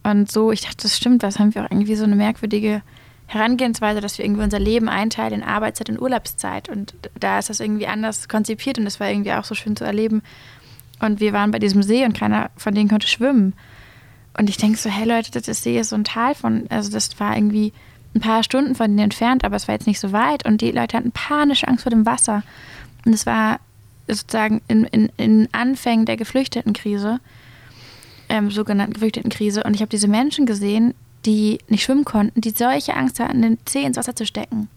Und 0.03 0.31
so, 0.31 0.51
ich 0.51 0.61
dachte, 0.61 0.83
das 0.83 0.97
stimmt, 0.97 1.23
was 1.23 1.39
haben 1.39 1.55
wir 1.55 1.63
auch 1.63 1.71
irgendwie 1.71 1.95
so 1.95 2.03
eine 2.03 2.15
merkwürdige 2.15 2.81
Herangehensweise, 3.27 4.01
dass 4.01 4.17
wir 4.17 4.25
irgendwie 4.25 4.43
unser 4.43 4.59
Leben 4.59 4.89
einteilen 4.89 5.33
in 5.33 5.43
Arbeitszeit 5.43 5.89
und 5.89 6.01
Urlaubszeit. 6.01 6.69
Und 6.69 6.93
da 7.19 7.39
ist 7.39 7.49
das 7.49 7.59
irgendwie 7.59 7.87
anders 7.87 8.27
konzipiert 8.27 8.77
und 8.77 8.85
das 8.85 8.99
war 8.99 9.09
irgendwie 9.09 9.33
auch 9.33 9.43
so 9.43 9.55
schön 9.55 9.75
zu 9.75 9.85
erleben. 9.85 10.21
Und 10.99 11.19
wir 11.19 11.33
waren 11.33 11.51
bei 11.51 11.59
diesem 11.59 11.81
See 11.81 12.05
und 12.05 12.17
keiner 12.17 12.51
von 12.57 12.75
denen 12.75 12.89
konnte 12.89 13.07
schwimmen. 13.07 13.53
Und 14.37 14.49
ich 14.49 14.57
denke 14.57 14.77
so, 14.77 14.89
hey 14.89 15.07
Leute, 15.07 15.31
das 15.31 15.45
See 15.63 15.79
ist 15.79 15.89
so 15.89 15.95
ein 15.95 16.03
Tal 16.03 16.35
von, 16.35 16.65
also 16.69 16.91
das 16.91 17.19
war 17.19 17.35
irgendwie 17.35 17.73
ein 18.13 18.21
paar 18.21 18.43
Stunden 18.43 18.75
von 18.75 18.87
denen 18.87 18.99
entfernt, 18.99 19.43
aber 19.43 19.55
es 19.55 19.67
war 19.67 19.75
jetzt 19.75 19.87
nicht 19.87 19.99
so 19.99 20.11
weit. 20.11 20.45
Und 20.45 20.61
die 20.61 20.71
Leute 20.71 20.97
hatten 20.97 21.11
panische 21.11 21.67
Angst 21.67 21.83
vor 21.83 21.89
dem 21.89 22.05
Wasser. 22.05 22.43
Und 23.05 23.13
es 23.13 23.25
war 23.25 23.59
sozusagen 24.07 24.61
in, 24.67 24.85
in, 24.85 25.11
in 25.17 25.49
Anfängen 25.51 26.05
der 26.05 26.17
Geflüchtetenkrise, 26.17 27.19
ähm, 28.29 28.51
sogenannten 28.51 28.93
Geflüchtetenkrise. 28.93 29.63
Und 29.63 29.75
ich 29.75 29.81
habe 29.81 29.89
diese 29.89 30.07
Menschen 30.07 30.45
gesehen, 30.45 30.93
die 31.25 31.59
nicht 31.67 31.83
schwimmen 31.83 32.05
konnten, 32.05 32.41
die 32.41 32.51
solche 32.51 32.95
Angst 32.95 33.19
hatten, 33.19 33.41
den 33.41 33.57
Zeh 33.65 33.83
ins 33.83 33.97
Wasser 33.97 34.15
zu 34.15 34.25
stecken. 34.25 34.69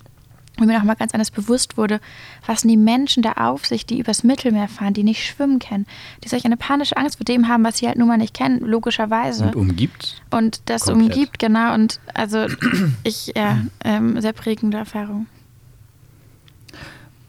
Und 0.57 0.69
mir 0.69 0.79
nochmal 0.79 0.95
ganz 0.95 1.13
anders 1.13 1.33
bewusst 1.33 1.77
wurde, 1.77 2.01
was 2.47 2.61
sind 2.61 2.71
die 2.71 2.77
Menschen 2.77 3.25
da 3.25 3.33
auf 3.33 3.67
sich, 3.67 3.87
die 3.87 3.99
übers 3.99 4.23
Mittelmeer 4.23 4.69
fahren, 4.69 4.95
die 4.95 5.03
nicht 5.03 5.27
schwimmen 5.27 5.59
kennen, 5.59 5.85
die 6.23 6.29
solch 6.29 6.45
eine 6.45 6.57
panische 6.57 6.97
Angst 6.97 7.17
vor 7.17 7.25
dem 7.25 7.49
haben, 7.49 7.65
was 7.65 7.79
sie 7.79 7.89
halt 7.89 7.99
nun 7.99 8.07
mal 8.07 8.19
nicht 8.19 8.35
kennen, 8.35 8.61
logischerweise. 8.61 9.47
Und 9.47 9.57
umgibt. 9.57 10.23
Und 10.31 10.61
das 10.67 10.85
Komplett. 10.85 11.17
umgibt, 11.17 11.39
genau. 11.41 11.75
Und 11.75 11.99
also 12.15 12.47
ich, 13.03 13.33
ja, 13.35 13.63
ähm, 13.83 14.21
sehr 14.21 14.33
prägende 14.33 14.79
Erfahrung. 14.79 15.27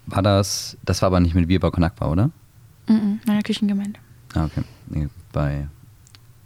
War 0.08 0.22
das, 0.22 0.78
das 0.86 1.02
war 1.02 1.08
aber 1.08 1.20
nicht 1.20 1.36
mit 1.36 1.48
Biber 1.48 1.72
Konakwa, 1.72 2.08
oder? 2.12 2.32
Mhm, 2.88 3.20
meiner 3.26 3.42
Küchengemeinde. 3.42 4.00
Ah, 4.34 4.46
okay. 4.46 4.62
Nee, 4.88 5.08
Bei 5.32 5.68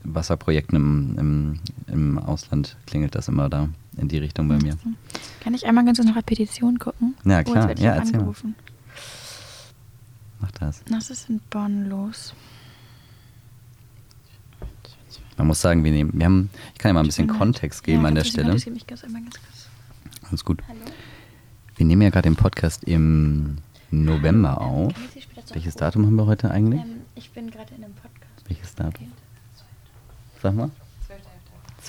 Wasserprojekten 0.03 0.75
im, 0.77 1.15
im, 1.19 1.59
im 1.93 2.17
Ausland 2.19 2.77
klingelt 2.87 3.15
das 3.15 3.27
immer 3.27 3.49
da 3.49 3.67
in 3.97 4.07
die 4.07 4.17
Richtung 4.17 4.47
bei 4.47 4.57
mir. 4.57 4.77
Kann 5.41 5.53
ich 5.53 5.65
einmal 5.65 5.83
ganz 5.83 5.97
kurz 5.97 6.07
noch 6.07 6.15
eine 6.15 6.23
Petition 6.23 6.79
gucken? 6.79 7.15
Ja, 7.25 7.39
Oh, 7.41 7.43
klar. 7.43 7.71
ich 7.71 7.79
Ja, 7.79 7.95
erzähl 7.95 8.13
mal. 8.13 8.19
angerufen. 8.19 8.55
Mach 10.39 10.51
das. 10.51 10.81
Was 10.89 11.09
ist 11.09 11.29
in 11.29 11.41
Bonn 11.49 11.89
los? 11.89 12.33
Man 15.37 15.47
muss 15.47 15.61
sagen, 15.61 15.83
wir 15.83 15.91
nehmen, 15.91 16.11
wir 16.13 16.25
haben, 16.25 16.49
ich 16.73 16.79
kann 16.79 16.89
ja 16.89 16.93
mal 16.93 16.99
ein 17.01 17.05
bisschen 17.05 17.27
leid. 17.27 17.37
Kontext 17.37 17.83
geben 17.83 18.01
Ja, 18.03 18.07
an 18.09 18.15
der 18.15 18.23
Stelle. 18.23 18.55
Ich 18.55 18.87
ganz 18.87 19.03
einmal 19.03 19.21
ganz 19.21 19.35
kurz. 19.35 20.29
Alles 20.29 20.45
gut. 20.45 20.61
Hallo? 20.67 20.79
Wir 21.79 21.85
nehmen 21.85 22.01
ja 22.01 22.09
gerade 22.09 22.27
den 22.29 22.35
Podcast 22.35 22.83
im 22.83 23.59
November 23.89 24.59
auf. 24.59 24.91
Welches? 25.53 25.75
Datum 25.75 26.05
haben 26.05 26.15
wir 26.17 26.25
heute 26.25 26.51
eigentlich? 26.51 26.81
Ähm, 26.81 27.03
ich 27.15 27.29
bin 27.31 27.49
gerade 27.49 27.73
in 27.73 27.85
einem 27.85 27.93
Podcast. 27.93 28.49
Welches 28.49 28.75
Datum? 28.75 29.13
Sag 30.43 30.55
mal. 30.55 30.69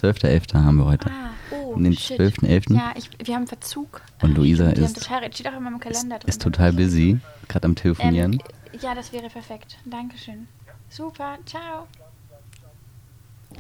12.11. 0.01 0.55
haben 0.63 0.77
wir 0.77 0.85
heute. 0.85 1.11
Ah, 1.11 1.31
oh, 1.51 1.75
den 1.75 1.93
shit. 1.97 2.21
12.11. 2.21 2.73
Ja, 2.73 2.93
ich, 2.95 3.11
wir 3.27 3.35
haben 3.35 3.49
Verzug. 3.49 4.01
Und 4.23 4.31
Ah, 4.31 4.35
Luisa 4.37 4.71
ist- 4.71 4.95
Total, 4.97 5.23
drin. 5.23 6.21
Ist 6.27 6.41
total 6.41 6.73
busy, 6.73 7.19
gerade 7.49 7.65
am 7.65 7.75
Telefonieren. 7.75 8.35
Ähm, 8.35 8.41
ja, 8.81 8.95
das 8.95 9.13
wäre 9.13 9.29
perfekt. 9.29 9.77
Dankeschön. 9.87 10.47
Super, 10.89 11.37
ciao. 11.47 11.89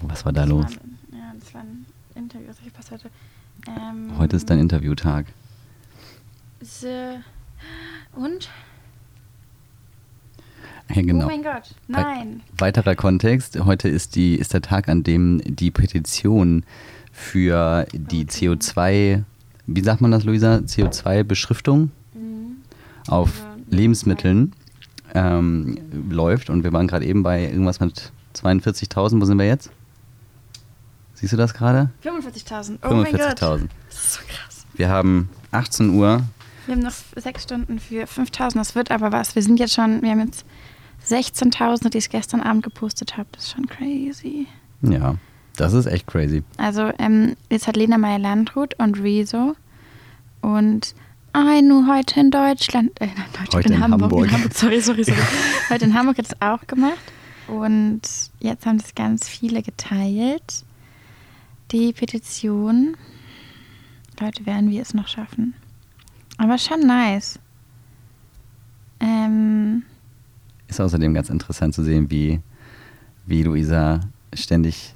Was 0.02 0.24
war 0.24 0.32
da 0.32 0.42
Das 0.42 0.48
los? 0.50 0.64
War, 0.64 1.18
ja, 1.18 1.32
das 1.40 1.54
war 1.54 1.62
ein 1.62 1.86
Interview, 2.14 2.46
das 2.46 2.58
ich 2.64 2.90
hatte. 2.92 3.10
Ähm, 3.66 4.16
Heute 4.16 4.36
ist 4.36 4.48
dein 4.48 4.60
Interviewtag. 4.60 5.26
So. 6.60 7.18
Und? 8.16 8.50
Ja, 10.94 11.02
genau. 11.02 11.24
Oh 11.24 11.28
mein 11.28 11.42
Gott, 11.42 11.74
nein. 11.88 12.42
Weiterer 12.58 12.94
Kontext. 12.96 13.58
Heute 13.64 13.88
ist, 13.88 14.14
die, 14.16 14.34
ist 14.34 14.52
der 14.52 14.60
Tag, 14.60 14.88
an 14.88 15.02
dem 15.02 15.40
die 15.44 15.70
Petition 15.70 16.64
für 17.12 17.86
die 17.92 18.26
CO2, 18.26 19.22
wie 19.66 19.80
sagt 19.82 20.00
man 20.00 20.10
das, 20.10 20.24
Luisa? 20.24 20.56
CO2-Beschriftung? 20.56 21.92
Mm, 22.12 22.56
auf 23.08 23.46
Lebensmitteln 23.70 24.52
ähm, 25.14 25.78
läuft. 26.10 26.50
Und 26.50 26.64
wir 26.64 26.72
waren 26.72 26.88
gerade 26.88 27.06
eben 27.06 27.22
bei 27.22 27.44
irgendwas 27.44 27.80
mit 27.80 28.12
42.000. 28.34 29.20
Wo 29.20 29.24
sind 29.24 29.38
wir 29.38 29.46
jetzt? 29.46 29.70
Siehst 31.14 31.32
du 31.32 31.36
das 31.36 31.54
gerade? 31.54 31.90
45.000. 32.04 32.78
Oh 32.82 32.88
45 32.88 32.92
mein 32.92 33.12
Gott. 33.12 33.40
Das 33.40 33.96
ist 33.96 34.12
so 34.14 34.20
krass. 34.26 34.66
Wir 34.74 34.88
haben 34.88 35.28
18 35.52 35.90
Uhr. 35.90 36.22
Wir 36.70 36.76
haben 36.76 36.84
noch 36.84 36.94
sechs 37.16 37.42
Stunden 37.42 37.80
für 37.80 38.04
5.000. 38.04 38.54
Das 38.54 38.76
wird 38.76 38.92
aber 38.92 39.10
was. 39.10 39.34
Wir 39.34 39.42
sind 39.42 39.58
jetzt 39.58 39.74
schon, 39.74 40.02
wir 40.02 40.10
haben 40.12 40.20
jetzt 40.20 40.46
16.000, 41.04 41.88
die 41.88 41.98
ich 41.98 42.10
gestern 42.10 42.40
Abend 42.42 42.62
gepostet 42.62 43.16
habe. 43.16 43.26
Das 43.32 43.46
ist 43.46 43.50
schon 43.50 43.66
crazy. 43.66 44.46
Ja, 44.82 45.16
das 45.56 45.72
ist 45.72 45.86
echt 45.86 46.06
crazy. 46.06 46.44
Also 46.58 46.92
ähm, 47.00 47.34
jetzt 47.50 47.66
hat 47.66 47.76
Lena 47.76 47.98
Meyer-Landrut 47.98 48.74
und 48.78 49.02
Rezo 49.02 49.56
und 50.42 50.94
Ei, 51.32 51.60
nur 51.60 51.88
heute 51.88 52.20
in 52.20 52.30
Deutschland, 52.30 52.92
äh, 53.00 53.08
Deutschland 53.08 53.52
heute 53.52 53.68
in, 53.68 53.74
in 53.74 53.80
Hamburg. 53.80 54.02
Hamburg. 54.02 54.24
In 54.26 54.32
Hamburg. 54.32 54.54
Sorry, 54.54 54.80
sorry, 54.80 55.02
sorry. 55.02 55.18
heute 55.70 55.84
in 55.86 55.94
Hamburg 55.94 56.18
hat 56.18 56.26
es 56.26 56.40
auch 56.40 56.64
gemacht. 56.68 56.98
Und 57.48 58.02
jetzt 58.38 58.64
haben 58.64 58.78
das 58.78 58.94
ganz 58.94 59.28
viele 59.28 59.62
geteilt. 59.62 60.64
Die 61.72 61.92
Petition. 61.92 62.96
Leute, 64.20 64.46
werden 64.46 64.70
wir 64.70 64.82
es 64.82 64.94
noch 64.94 65.08
schaffen. 65.08 65.54
Aber 66.40 66.56
schon 66.56 66.80
nice. 66.86 67.38
Ähm, 68.98 69.82
ist 70.68 70.80
außerdem 70.80 71.12
ganz 71.12 71.28
interessant 71.28 71.74
zu 71.74 71.84
sehen, 71.84 72.10
wie, 72.10 72.40
wie 73.26 73.42
Luisa 73.42 74.00
ständig, 74.32 74.94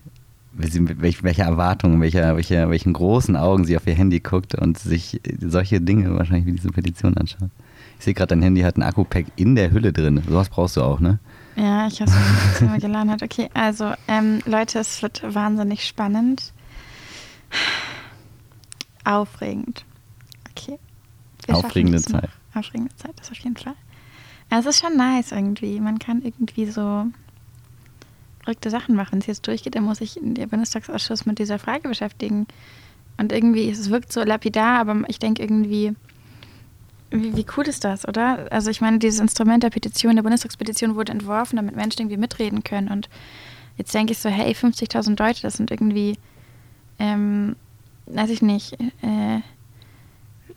welche 0.55 1.43
Erwartungen, 1.43 2.01
welche, 2.01 2.35
welche, 2.35 2.71
welchen 2.71 2.95
großen 2.95 3.37
Augen 3.37 3.67
sie 3.67 3.77
auf 3.77 3.87
ihr 3.87 3.95
Handy 3.95 4.21
guckt 4.21 4.55
und 4.55 4.79
sich 4.79 5.21
solche 5.39 5.83
Dinge 5.83 6.17
wahrscheinlich 6.17 6.47
wie 6.47 6.53
diese 6.53 6.71
Petition 6.71 7.15
anschaut. 7.19 7.51
Ich 7.99 8.07
sehe 8.07 8.15
gerade, 8.15 8.29
dein 8.29 8.41
Handy 8.41 8.63
hat 8.63 8.79
ein 8.79 8.83
Akku-Pack 8.83 9.27
in 9.37 9.55
der 9.55 9.71
Hülle 9.71 9.93
drin. 9.93 10.23
Sowas 10.27 10.49
brauchst 10.49 10.79
du 10.79 10.83
auch, 10.83 11.01
ne? 11.01 11.19
Ja, 11.57 11.87
ich 11.89 12.01
habe 12.01 12.11
es 12.11 12.61
mal 12.63 12.81
geladen 12.81 13.11
hat. 13.11 13.23
Okay, 13.23 13.51
also 13.53 13.93
ähm, 14.09 14.41
Leute, 14.47 14.79
es 14.79 15.03
wird 15.03 15.23
wahnsinnig 15.35 15.87
spannend. 15.87 16.55
Aufregend. 19.05 19.85
Okay. 20.51 20.79
Aufregende 21.49 22.01
Zeit. 22.01 22.31
Aufregende 22.55 22.95
Zeit, 22.97 23.13
das 23.17 23.31
auf 23.31 23.39
jeden 23.39 23.57
Fall. 23.57 23.75
Es 24.51 24.67
ist 24.67 24.81
schon 24.81 24.97
nice 24.97 25.33
irgendwie. 25.33 25.81
Man 25.81 25.99
kann 25.99 26.23
irgendwie 26.23 26.67
so 26.67 27.07
verrückte 28.43 28.71
Sachen 28.71 28.95
machen. 28.95 29.13
Wenn 29.13 29.19
es 29.21 29.27
jetzt 29.27 29.47
durchgeht, 29.47 29.75
dann 29.75 29.85
muss 29.85 29.99
sich 29.99 30.19
der 30.21 30.47
Bundestagsausschuss 30.47 31.27
mit 31.27 31.39
dieser 31.39 31.59
Frage 31.59 31.89
beschäftigen. 31.89 32.47
Und 33.17 33.33
irgendwie, 33.33 33.71
es 33.71 33.91
wirkt 33.91 34.13
so 34.13 34.23
lapidar, 34.23 34.79
aber 34.79 35.03
ich 35.09 35.19
denke 35.19 35.43
irgendwie, 35.43 35.95
wie, 37.11 37.37
wie, 37.37 37.47
cool 37.57 37.67
ist 37.69 37.85
das, 37.85 38.07
oder? 38.09 38.51
Also 38.51 38.71
ich 38.71 38.81
meine, 38.81 38.99
dieses 38.99 39.21
Instrument 39.21 39.63
der 39.63 39.71
Petition, 39.71 40.17
der 40.17 40.23
Bundestagspetition 40.23 40.97
wurde 40.97 41.13
entworfen, 41.13 41.57
damit 41.57 41.77
Menschen 41.77 42.01
irgendwie 42.03 42.17
mitreden 42.17 42.65
können. 42.65 42.89
Und 42.89 43.09
jetzt 43.77 43.95
denke 43.95 44.13
ich 44.13 44.19
so, 44.19 44.29
hey, 44.29 44.53
50.000 44.53 45.19
Leute, 45.19 45.43
das 45.43 45.55
sind 45.55 45.71
irgendwie, 45.71 46.19
ähm, 46.99 47.55
weiß 48.07 48.31
ich 48.31 48.43
nicht, 48.43 48.73
äh, 48.81 49.41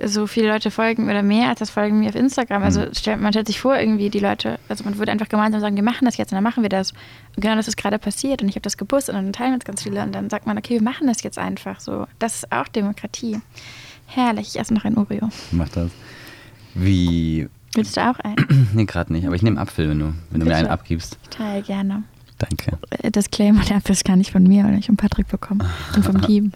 so 0.03 0.27
viele 0.27 0.49
Leute 0.49 0.69
folgen 0.69 1.05
oder 1.05 1.23
mehr 1.23 1.49
als 1.49 1.59
das 1.59 1.69
folgen 1.69 1.99
mir 1.99 2.09
auf 2.09 2.15
Instagram. 2.15 2.63
Also 2.63 2.81
mhm. 2.81 2.93
stellt, 2.93 3.21
man 3.21 3.33
stellt 3.33 3.47
sich 3.47 3.59
vor, 3.59 3.77
irgendwie 3.77 4.09
die 4.09 4.19
Leute, 4.19 4.59
also 4.69 4.83
man 4.83 4.97
würde 4.97 5.11
einfach 5.11 5.29
gemeinsam 5.29 5.61
sagen, 5.61 5.75
wir 5.75 5.83
machen 5.83 6.05
das 6.05 6.17
jetzt 6.17 6.31
und 6.31 6.35
dann 6.35 6.43
machen 6.43 6.63
wir 6.63 6.69
das. 6.69 6.91
Und 7.35 7.41
genau 7.41 7.55
das 7.55 7.67
ist 7.67 7.77
gerade 7.77 7.97
passiert 7.97 8.41
und 8.41 8.49
ich 8.49 8.55
habe 8.55 8.61
das 8.61 8.77
gepostet 8.77 9.15
und 9.15 9.23
dann 9.23 9.33
teilen 9.33 9.51
wir 9.51 9.57
es 9.57 9.65
ganz 9.65 9.83
viele 9.83 10.03
und 10.03 10.13
dann 10.13 10.29
sagt 10.29 10.45
man, 10.45 10.57
okay, 10.57 10.75
wir 10.75 10.83
machen 10.83 11.07
das 11.07 11.23
jetzt 11.23 11.39
einfach 11.39 11.79
so. 11.79 12.05
Das 12.19 12.35
ist 12.35 12.51
auch 12.51 12.67
Demokratie. 12.67 13.39
Herrlich, 14.05 14.49
ich 14.49 14.59
esse 14.59 14.73
noch 14.73 14.85
ein 14.85 14.97
Oreo. 14.97 15.29
Mach 15.51 15.69
das. 15.69 15.91
Wie. 16.75 17.49
Willst 17.73 17.97
du 17.97 18.01
auch 18.01 18.19
einen? 18.19 18.69
nee, 18.73 18.85
gerade 18.85 19.11
nicht, 19.11 19.25
aber 19.25 19.35
ich 19.35 19.41
nehme 19.41 19.59
Apfel, 19.59 19.89
wenn 19.89 19.99
du, 19.99 20.13
wenn 20.29 20.39
du 20.39 20.45
mir 20.45 20.55
einen 20.55 20.67
abgibst. 20.67 21.17
Teile 21.29 21.61
gerne. 21.61 22.03
Danke. 22.37 22.77
Äh, 22.91 23.11
Disclaimer, 23.11 23.63
der 23.63 23.77
Apfel 23.77 23.93
ist 23.93 24.05
gar 24.05 24.15
nicht 24.15 24.31
von 24.31 24.43
mir, 24.43 24.63
weil 24.63 24.77
ich 24.77 24.85
von 24.85 24.97
Patrick 24.97 25.27
bekommen 25.27 25.63
und 25.95 26.05
vom 26.05 26.21
Team. 26.25 26.51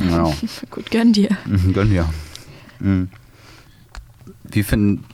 Genau. 0.00 0.34
Gut, 0.70 0.90
gönn 0.90 1.12
dir. 1.12 1.28
Mhm, 1.46 1.72
gönn 1.72 1.90
dir. 1.90 2.08
Mhm. 2.80 3.08
Wie 4.44 4.62
finden, 4.62 5.04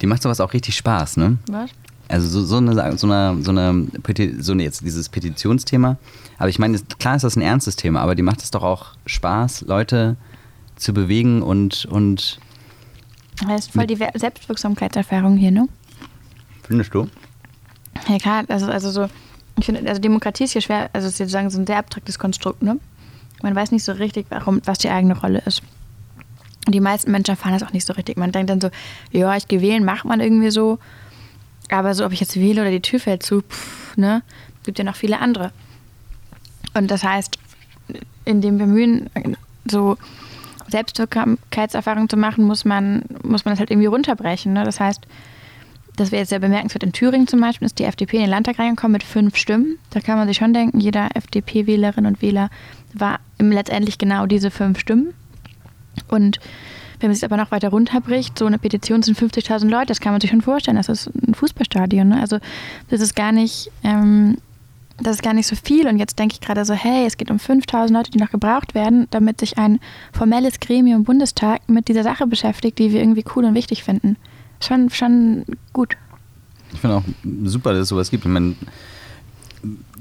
die 0.00 0.06
macht 0.06 0.22
sowas 0.22 0.40
auch 0.40 0.52
richtig 0.52 0.76
Spaß, 0.76 1.18
ne? 1.18 1.38
Was? 1.48 1.70
Also 2.08 2.28
so, 2.28 2.44
so 2.44 2.56
eine, 2.56 2.74
so 2.98 3.06
eine, 3.06 3.42
so 3.42 3.50
eine, 3.50 3.88
so 4.40 4.52
eine 4.52 4.62
jetzt 4.62 4.80
dieses 4.82 5.08
Petitionsthema. 5.08 5.96
Aber 6.38 6.48
ich 6.48 6.58
meine, 6.58 6.78
klar 6.98 7.16
ist 7.16 7.22
das 7.22 7.36
ein 7.36 7.42
ernstes 7.42 7.76
Thema, 7.76 8.00
aber 8.00 8.14
die 8.14 8.22
macht 8.22 8.42
es 8.42 8.50
doch 8.50 8.62
auch 8.62 8.88
Spaß, 9.06 9.62
Leute 9.62 10.16
zu 10.76 10.92
bewegen 10.92 11.42
und, 11.42 11.86
und 11.86 12.40
das 13.46 13.66
ist 13.66 13.72
voll 13.72 13.86
die 13.86 13.96
Selbstwirksamkeitserfahrung 13.96 15.36
hier, 15.36 15.50
ne? 15.50 15.68
Findest 16.62 16.94
du? 16.94 17.08
Ja, 18.08 18.18
klar, 18.18 18.44
also, 18.48 18.66
also 18.66 18.90
so, 18.90 19.08
ich 19.58 19.66
finde, 19.66 19.88
also 19.88 20.00
Demokratie 20.00 20.44
ist 20.44 20.52
hier 20.52 20.60
schwer, 20.60 20.90
also 20.92 21.08
ist 21.08 21.18
sozusagen 21.18 21.50
so 21.50 21.58
ein 21.58 21.66
sehr 21.66 21.78
abstraktes 21.78 22.18
Konstrukt, 22.18 22.62
ne? 22.62 22.78
Man 23.42 23.54
weiß 23.54 23.72
nicht 23.72 23.84
so 23.84 23.92
richtig, 23.92 24.26
warum, 24.30 24.60
was 24.64 24.78
die 24.78 24.90
eigene 24.90 25.18
Rolle 25.18 25.42
ist. 25.44 25.62
Und 26.66 26.74
die 26.74 26.80
meisten 26.80 27.10
Menschen 27.10 27.32
erfahren 27.32 27.52
das 27.52 27.62
auch 27.62 27.72
nicht 27.72 27.86
so 27.86 27.92
richtig. 27.92 28.16
Man 28.16 28.32
denkt 28.32 28.50
dann 28.50 28.60
so, 28.60 28.70
ja, 29.12 29.36
ich 29.36 29.48
gehe 29.48 29.60
wählen, 29.60 29.84
macht 29.84 30.04
man 30.04 30.20
irgendwie 30.20 30.50
so. 30.50 30.78
Aber 31.70 31.94
so, 31.94 32.04
ob 32.04 32.12
ich 32.12 32.20
jetzt 32.20 32.36
wähle 32.36 32.62
oder 32.62 32.70
die 32.70 32.80
Tür 32.80 33.00
fällt 33.00 33.22
zu, 33.22 33.42
pff, 33.42 33.96
ne, 33.96 34.22
gibt 34.64 34.78
ja 34.78 34.84
noch 34.84 34.96
viele 34.96 35.18
andere. 35.18 35.52
Und 36.74 36.90
das 36.90 37.04
heißt, 37.04 37.38
in 38.24 38.40
dem 38.40 38.58
Bemühen, 38.58 39.10
so 39.70 39.96
Selbstwirksamkeitserfahrung 40.68 42.08
zu 42.08 42.16
machen, 42.16 42.44
muss 42.44 42.64
man, 42.64 43.04
muss 43.22 43.44
man 43.44 43.52
das 43.52 43.60
halt 43.60 43.70
irgendwie 43.70 43.86
runterbrechen. 43.86 44.52
Ne? 44.52 44.64
Das 44.64 44.80
heißt, 44.80 45.02
das 45.96 46.10
wäre 46.10 46.20
jetzt 46.20 46.30
sehr 46.30 46.40
bemerkenswert. 46.40 46.82
In 46.82 46.92
Thüringen 46.92 47.28
zum 47.28 47.40
Beispiel 47.40 47.66
ist 47.66 47.78
die 47.78 47.84
FDP 47.84 48.16
in 48.16 48.22
den 48.24 48.30
Landtag 48.30 48.58
reingekommen 48.58 48.92
mit 48.92 49.04
fünf 49.04 49.36
Stimmen. 49.36 49.78
Da 49.90 50.00
kann 50.00 50.18
man 50.18 50.26
sich 50.26 50.38
schon 50.38 50.52
denken, 50.52 50.80
jeder 50.80 51.08
FDP-Wählerin 51.14 52.06
und 52.06 52.20
Wähler 52.20 52.50
war 52.92 53.20
letztendlich 53.38 53.98
genau 53.98 54.26
diese 54.26 54.50
fünf 54.50 54.80
Stimmen. 54.80 55.14
Und 56.08 56.40
wenn 56.98 57.10
man 57.10 57.14
sich 57.14 57.24
aber 57.24 57.36
noch 57.36 57.50
weiter 57.50 57.68
runterbricht, 57.68 58.38
so 58.38 58.46
eine 58.46 58.58
Petition 58.58 59.02
sind 59.02 59.18
50.000 59.18 59.68
Leute, 59.68 59.86
das 59.86 60.00
kann 60.00 60.12
man 60.12 60.20
sich 60.20 60.30
schon 60.30 60.42
vorstellen. 60.42 60.76
Das 60.76 60.88
ist 60.88 61.10
ein 61.26 61.34
Fußballstadion. 61.34 62.08
Ne? 62.08 62.20
Also 62.20 62.38
das 62.90 63.00
ist 63.00 63.14
gar 63.14 63.30
nicht, 63.30 63.70
ähm, 63.84 64.38
das 64.98 65.16
ist 65.16 65.22
gar 65.22 65.34
nicht 65.34 65.46
so 65.46 65.54
viel. 65.54 65.86
Und 65.86 65.98
jetzt 65.98 66.18
denke 66.18 66.34
ich 66.34 66.40
gerade 66.40 66.64
so, 66.64 66.74
hey, 66.74 67.06
es 67.06 67.16
geht 67.16 67.30
um 67.30 67.36
5.000 67.36 67.92
Leute, 67.92 68.10
die 68.10 68.18
noch 68.18 68.30
gebraucht 68.30 68.74
werden, 68.74 69.06
damit 69.10 69.38
sich 69.38 69.58
ein 69.58 69.78
formelles 70.12 70.58
Gremium 70.58 71.04
Bundestag 71.04 71.68
mit 71.68 71.86
dieser 71.86 72.02
Sache 72.02 72.26
beschäftigt, 72.26 72.78
die 72.80 72.92
wir 72.92 73.00
irgendwie 73.00 73.24
cool 73.36 73.44
und 73.44 73.54
wichtig 73.54 73.84
finden. 73.84 74.16
Schon, 74.60 74.90
schon 74.90 75.44
gut. 75.72 75.96
Ich 76.72 76.80
finde 76.80 76.96
auch 76.96 77.04
super, 77.44 77.72
dass 77.72 77.82
es 77.82 77.88
sowas 77.88 78.10
gibt. 78.10 78.24
Ich 78.24 78.30
meine, 78.30 78.54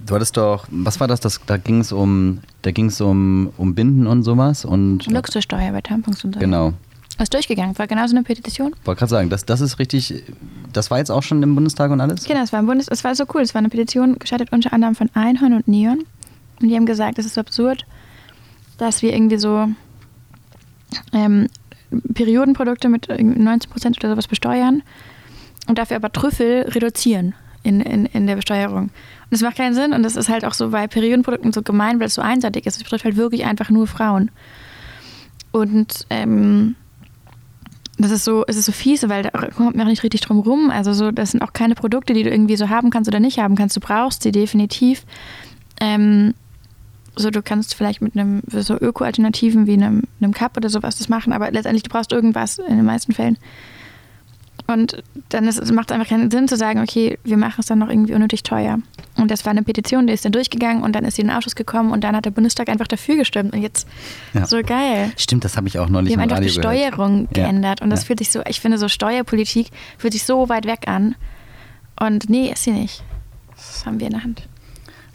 du 0.05 0.15
hattest 0.15 0.37
doch, 0.37 0.65
was 0.69 0.99
war 0.99 1.07
das? 1.07 1.19
das 1.19 1.39
da 1.45 1.57
ging 1.57 1.79
es 1.79 1.91
um, 1.91 2.39
da 2.61 2.71
ging 2.71 2.87
es 2.87 2.99
um, 3.01 3.51
um 3.57 3.75
Binden 3.75 4.07
und 4.07 4.23
sowas 4.23 4.65
und. 4.65 5.07
Luxussteuer 5.07 5.71
bei 5.71 5.81
Tampons 5.81 6.23
und 6.23 6.35
so. 6.35 6.39
Genau. 6.39 6.73
Was 7.17 7.29
durchgegangen? 7.29 7.77
War 7.77 7.85
genau 7.85 8.07
so 8.07 8.15
eine 8.15 8.23
Petition? 8.23 8.73
Wollte 8.85 8.99
gerade 8.99 9.09
sagen, 9.09 9.29
das, 9.29 9.45
das 9.45 9.61
ist 9.61 9.77
richtig, 9.77 10.23
das 10.71 10.89
war 10.89 10.97
jetzt 10.97 11.11
auch 11.11 11.21
schon 11.21 11.43
im 11.43 11.53
Bundestag 11.53 11.91
und 11.91 12.01
alles? 12.01 12.23
Genau, 12.25 12.41
es 12.41 12.51
war 12.51 12.59
im 12.59 12.65
Bundes, 12.65 12.87
es 12.89 13.03
war 13.03 13.13
so 13.13 13.25
cool. 13.33 13.41
Es 13.41 13.53
war 13.53 13.59
eine 13.59 13.69
Petition, 13.69 14.17
gestartet 14.17 14.51
unter 14.51 14.73
anderem 14.73 14.95
von 14.95 15.11
Einhorn 15.13 15.53
und 15.53 15.67
Neon. 15.67 16.05
Und 16.59 16.69
die 16.69 16.75
haben 16.75 16.87
gesagt, 16.87 17.19
es 17.19 17.25
ist 17.27 17.37
absurd, 17.37 17.85
dass 18.77 19.03
wir 19.03 19.13
irgendwie 19.13 19.37
so 19.37 19.67
ähm, 21.11 21.47
Periodenprodukte 22.13 22.89
mit 22.89 23.07
90 23.09 23.69
Prozent 23.69 23.97
oder 23.97 24.09
sowas 24.09 24.27
besteuern 24.27 24.83
und 25.67 25.77
dafür 25.77 25.97
aber 25.97 26.11
Trüffel 26.11 26.63
reduzieren 26.69 27.35
in, 27.63 27.81
in, 27.81 28.05
in 28.05 28.27
der 28.27 28.35
Besteuerung. 28.35 28.83
Und 28.83 28.91
das 29.31 29.41
macht 29.41 29.57
keinen 29.57 29.73
Sinn 29.73 29.93
und 29.93 30.03
das 30.03 30.15
ist 30.15 30.29
halt 30.29 30.45
auch 30.45 30.53
so 30.53 30.69
bei 30.69 30.87
Periodenprodukten 30.87 31.53
so 31.53 31.61
gemein, 31.61 31.99
weil 31.99 32.07
es 32.07 32.15
so 32.15 32.21
einseitig 32.21 32.65
ist. 32.65 32.77
Es 32.77 32.83
betrifft 32.83 33.05
halt 33.05 33.15
wirklich 33.15 33.45
einfach 33.45 33.69
nur 33.69 33.87
Frauen. 33.87 34.29
Und 35.51 36.05
ähm, 36.09 36.75
das 37.97 38.11
ist 38.11 38.25
so, 38.25 38.43
es 38.47 38.57
ist 38.57 38.65
so 38.65 38.71
fies, 38.71 39.07
weil 39.07 39.23
da 39.23 39.29
kommt 39.29 39.75
man 39.75 39.85
auch 39.85 39.89
nicht 39.89 40.03
richtig 40.03 40.21
drum 40.21 40.39
rum. 40.39 40.69
Also 40.69 40.93
so, 40.93 41.11
das 41.11 41.31
sind 41.31 41.41
auch 41.41 41.53
keine 41.53 41.75
Produkte, 41.75 42.13
die 42.13 42.23
du 42.23 42.29
irgendwie 42.29 42.57
so 42.57 42.69
haben 42.69 42.89
kannst 42.89 43.07
oder 43.07 43.19
nicht 43.19 43.39
haben 43.39 43.55
kannst. 43.55 43.75
Du 43.75 43.79
brauchst 43.79 44.23
sie 44.23 44.31
definitiv. 44.31 45.05
Ähm, 45.79 46.33
so, 47.15 47.29
du 47.29 47.41
kannst 47.41 47.75
vielleicht 47.75 48.01
mit 48.01 48.15
einem 48.15 48.41
so 48.47 48.75
Öko-Alternativen 48.75 49.67
wie 49.67 49.73
einem, 49.73 50.03
einem 50.19 50.33
Cup 50.33 50.57
oder 50.57 50.69
sowas 50.69 50.97
das 50.97 51.09
machen, 51.09 51.33
aber 51.33 51.51
letztendlich 51.51 51.83
du 51.83 51.89
brauchst 51.89 52.11
irgendwas 52.11 52.57
in 52.57 52.77
den 52.77 52.85
meisten 52.85 53.13
Fällen. 53.13 53.37
Und 54.65 55.03
dann 55.29 55.47
ist, 55.47 55.71
macht 55.73 55.91
es 55.91 55.95
einfach 55.95 56.07
keinen 56.07 56.31
Sinn 56.31 56.47
zu 56.47 56.55
sagen, 56.55 56.81
okay, 56.81 57.19
wir 57.23 57.37
machen 57.37 57.59
es 57.59 57.65
dann 57.65 57.79
noch 57.79 57.89
irgendwie 57.89 58.13
unnötig 58.13 58.43
teuer. 58.43 58.79
Und 59.17 59.29
das 59.29 59.45
war 59.45 59.51
eine 59.51 59.63
Petition, 59.63 60.07
die 60.07 60.13
ist 60.13 60.23
dann 60.23 60.31
durchgegangen 60.31 60.83
und 60.83 60.93
dann 60.95 61.03
ist 61.03 61.15
sie 61.15 61.21
in 61.21 61.27
den 61.27 61.35
Ausschuss 61.35 61.55
gekommen 61.55 61.91
und 61.91 62.03
dann 62.03 62.15
hat 62.15 62.25
der 62.25 62.31
Bundestag 62.31 62.69
einfach 62.69 62.87
dafür 62.87 63.17
gestimmt. 63.17 63.53
Und 63.53 63.61
jetzt 63.61 63.87
ja. 64.33 64.45
so 64.45 64.61
geil. 64.61 65.11
Stimmt, 65.17 65.43
das 65.43 65.57
habe 65.57 65.67
ich 65.67 65.79
auch 65.79 65.89
noch 65.89 66.01
nicht 66.01 66.15
Wir 66.15 66.21
haben 66.21 66.29
einfach 66.29 66.41
die 66.41 66.49
Steuerung 66.49 67.27
gehört. 67.27 67.33
geändert 67.33 67.81
und 67.81 67.89
das 67.89 68.01
ja. 68.01 68.07
fühlt 68.07 68.19
sich 68.19 68.31
so, 68.31 68.41
ich 68.47 68.61
finde 68.61 68.77
so 68.77 68.87
Steuerpolitik 68.87 69.67
fühlt 69.97 70.13
sich 70.13 70.23
so 70.23 70.47
weit 70.47 70.65
weg 70.65 70.87
an. 70.87 71.15
Und 71.99 72.29
nee, 72.29 72.49
ist 72.51 72.63
sie 72.63 72.71
nicht. 72.71 73.03
Das 73.51 73.85
haben 73.85 73.99
wir 73.99 74.07
in 74.07 74.13
der 74.13 74.23
Hand. 74.23 74.47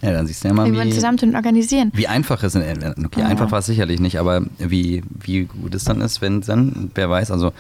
Ja, 0.00 0.12
dann 0.12 0.26
siehst 0.28 0.44
du 0.44 0.48
ja 0.48 0.54
mal, 0.54 0.70
Wie 0.72 0.78
wie, 0.80 0.90
zusammen 0.90 1.16
tun 1.18 1.30
und 1.30 1.34
organisieren. 1.34 1.90
wie 1.92 2.06
einfach 2.06 2.42
es 2.44 2.54
ist. 2.54 2.64
Okay, 3.04 3.20
Ja. 3.20 3.26
einfach 3.26 3.50
war 3.50 3.58
es 3.58 3.66
sicherlich 3.66 3.98
nicht, 3.98 4.18
aber 4.20 4.42
wie, 4.58 5.02
wie 5.20 5.44
gut 5.46 5.74
es 5.74 5.82
dann 5.84 6.00
ist, 6.00 6.20
wenn 6.20 6.40
dann, 6.42 6.92
wer 6.94 7.10
weiß, 7.10 7.32
also 7.32 7.52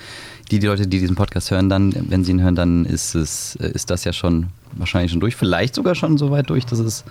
die, 0.50 0.60
die 0.60 0.66
Leute, 0.68 0.86
die 0.86 1.00
diesen 1.00 1.16
Podcast 1.16 1.50
hören, 1.50 1.68
dann, 1.68 1.92
wenn 2.08 2.22
sie 2.24 2.30
ihn 2.30 2.40
hören, 2.40 2.54
dann 2.54 2.84
ist 2.84 3.16
es, 3.16 3.56
ist 3.56 3.90
das 3.90 4.04
ja 4.04 4.12
schon 4.12 4.46
wahrscheinlich 4.76 5.10
schon 5.10 5.20
durch. 5.20 5.34
Vielleicht 5.34 5.74
sogar 5.74 5.94
schon 5.96 6.16
so 6.16 6.30
weit 6.30 6.48
durch, 6.48 6.64
dass 6.64 6.78
es 6.78 7.04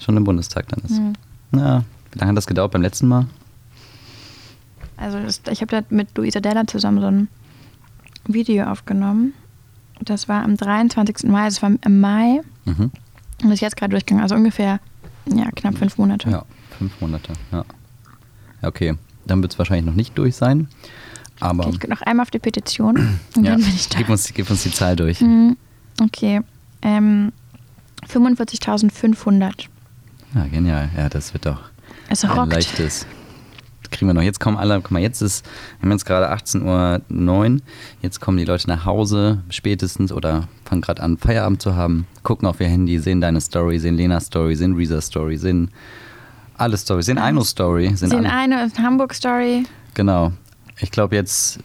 schon 0.00 0.16
im 0.18 0.24
Bundestag 0.24 0.68
dann 0.68 0.80
ist. 0.84 1.00
Mhm. 1.00 1.14
Ja, 1.58 1.82
wie 2.12 2.18
lange 2.18 2.30
hat 2.32 2.36
das 2.36 2.46
gedauert 2.46 2.72
beim 2.72 2.82
letzten 2.82 3.08
Mal? 3.08 3.26
Also 4.96 5.18
das, 5.18 5.40
ich 5.50 5.60
habe 5.60 5.70
da 5.70 5.82
mit 5.90 6.16
Luisa 6.16 6.40
Della 6.40 6.66
zusammen 6.66 7.00
so 7.00 7.06
ein 7.06 7.28
Video 8.26 8.66
aufgenommen. 8.66 9.32
Das 10.00 10.28
war 10.28 10.42
am 10.44 10.56
23. 10.56 11.24
Mai, 11.30 11.46
das 11.46 11.62
war 11.62 11.70
im 11.84 12.00
Mai. 12.00 12.40
Mhm. 12.64 12.90
Ist 13.50 13.60
jetzt 13.60 13.76
gerade 13.76 13.90
durchgegangen, 13.90 14.22
also 14.22 14.34
ungefähr 14.34 14.80
ja, 15.26 15.50
knapp 15.52 15.76
fünf 15.78 15.98
Monate. 15.98 16.30
Ja, 16.30 16.44
fünf 16.78 17.00
Monate. 17.00 17.32
Ja, 17.52 17.64
okay. 18.62 18.94
Dann 19.26 19.40
wird 19.42 19.52
es 19.52 19.58
wahrscheinlich 19.58 19.86
noch 19.86 19.94
nicht 19.94 20.16
durch 20.18 20.36
sein. 20.36 20.68
Aber 21.40 21.64
Okay, 21.66 21.74
ich 21.74 21.80
gehe 21.80 21.90
noch 21.90 22.02
einmal 22.02 22.22
auf 22.24 22.30
die 22.30 22.38
Petition 22.38 23.18
und 23.36 23.44
ja, 23.44 23.52
dann 23.52 23.60
bin 23.60 23.74
ich 23.74 23.88
da. 23.88 23.98
gib, 23.98 24.08
uns, 24.08 24.32
gib 24.32 24.48
uns 24.50 24.62
die 24.62 24.70
Zahl 24.70 24.96
durch. 24.96 25.20
Mhm. 25.20 25.56
Okay. 26.00 26.40
Ähm, 26.82 27.32
45.500. 28.08 29.66
Ja, 30.34 30.46
genial. 30.50 30.90
Ja, 30.96 31.08
das 31.08 31.32
wird 31.32 31.46
doch 31.46 31.60
Es 32.08 32.24
ein 32.24 32.30
rockt. 32.30 32.52
leichtes. 32.52 33.06
Kriegen 33.90 34.08
wir 34.08 34.14
noch. 34.14 34.22
Jetzt 34.22 34.40
kommen 34.40 34.56
alle, 34.56 34.80
guck 34.80 34.90
mal, 34.90 35.00
jetzt 35.00 35.20
ist, 35.20 35.44
wir 35.78 35.86
haben 35.86 35.92
jetzt 35.92 36.04
gerade 36.04 36.32
18.09 36.32 37.54
Uhr. 37.54 37.60
Jetzt 38.02 38.20
kommen 38.20 38.38
die 38.38 38.44
Leute 38.44 38.68
nach 38.68 38.84
Hause 38.84 39.42
spätestens 39.50 40.12
oder 40.12 40.48
fangen 40.64 40.82
gerade 40.82 41.02
an, 41.02 41.18
Feierabend 41.18 41.62
zu 41.62 41.76
haben, 41.76 42.06
gucken 42.22 42.48
auf 42.48 42.60
ihr 42.60 42.68
Handy, 42.68 42.98
sehen 42.98 43.20
deine 43.20 43.40
Story, 43.40 43.78
sehen 43.78 43.96
Lenas 43.96 44.26
Story, 44.26 44.56
sehen 44.56 44.74
Reese's 44.74 45.06
Story, 45.06 45.36
sehen 45.36 45.70
alle 46.56 46.76
Stories, 46.76 47.06
sehen 47.06 47.18
Einos 47.18 47.50
Story. 47.50 47.94
Sehen 47.94 48.10
Sehen 48.10 48.26
eine 48.26 48.64
ist 48.64 48.78
Hamburg-Story. 48.78 49.64
Genau. 49.94 50.32
Ich 50.80 50.90
glaube 50.90 51.16
jetzt 51.16 51.58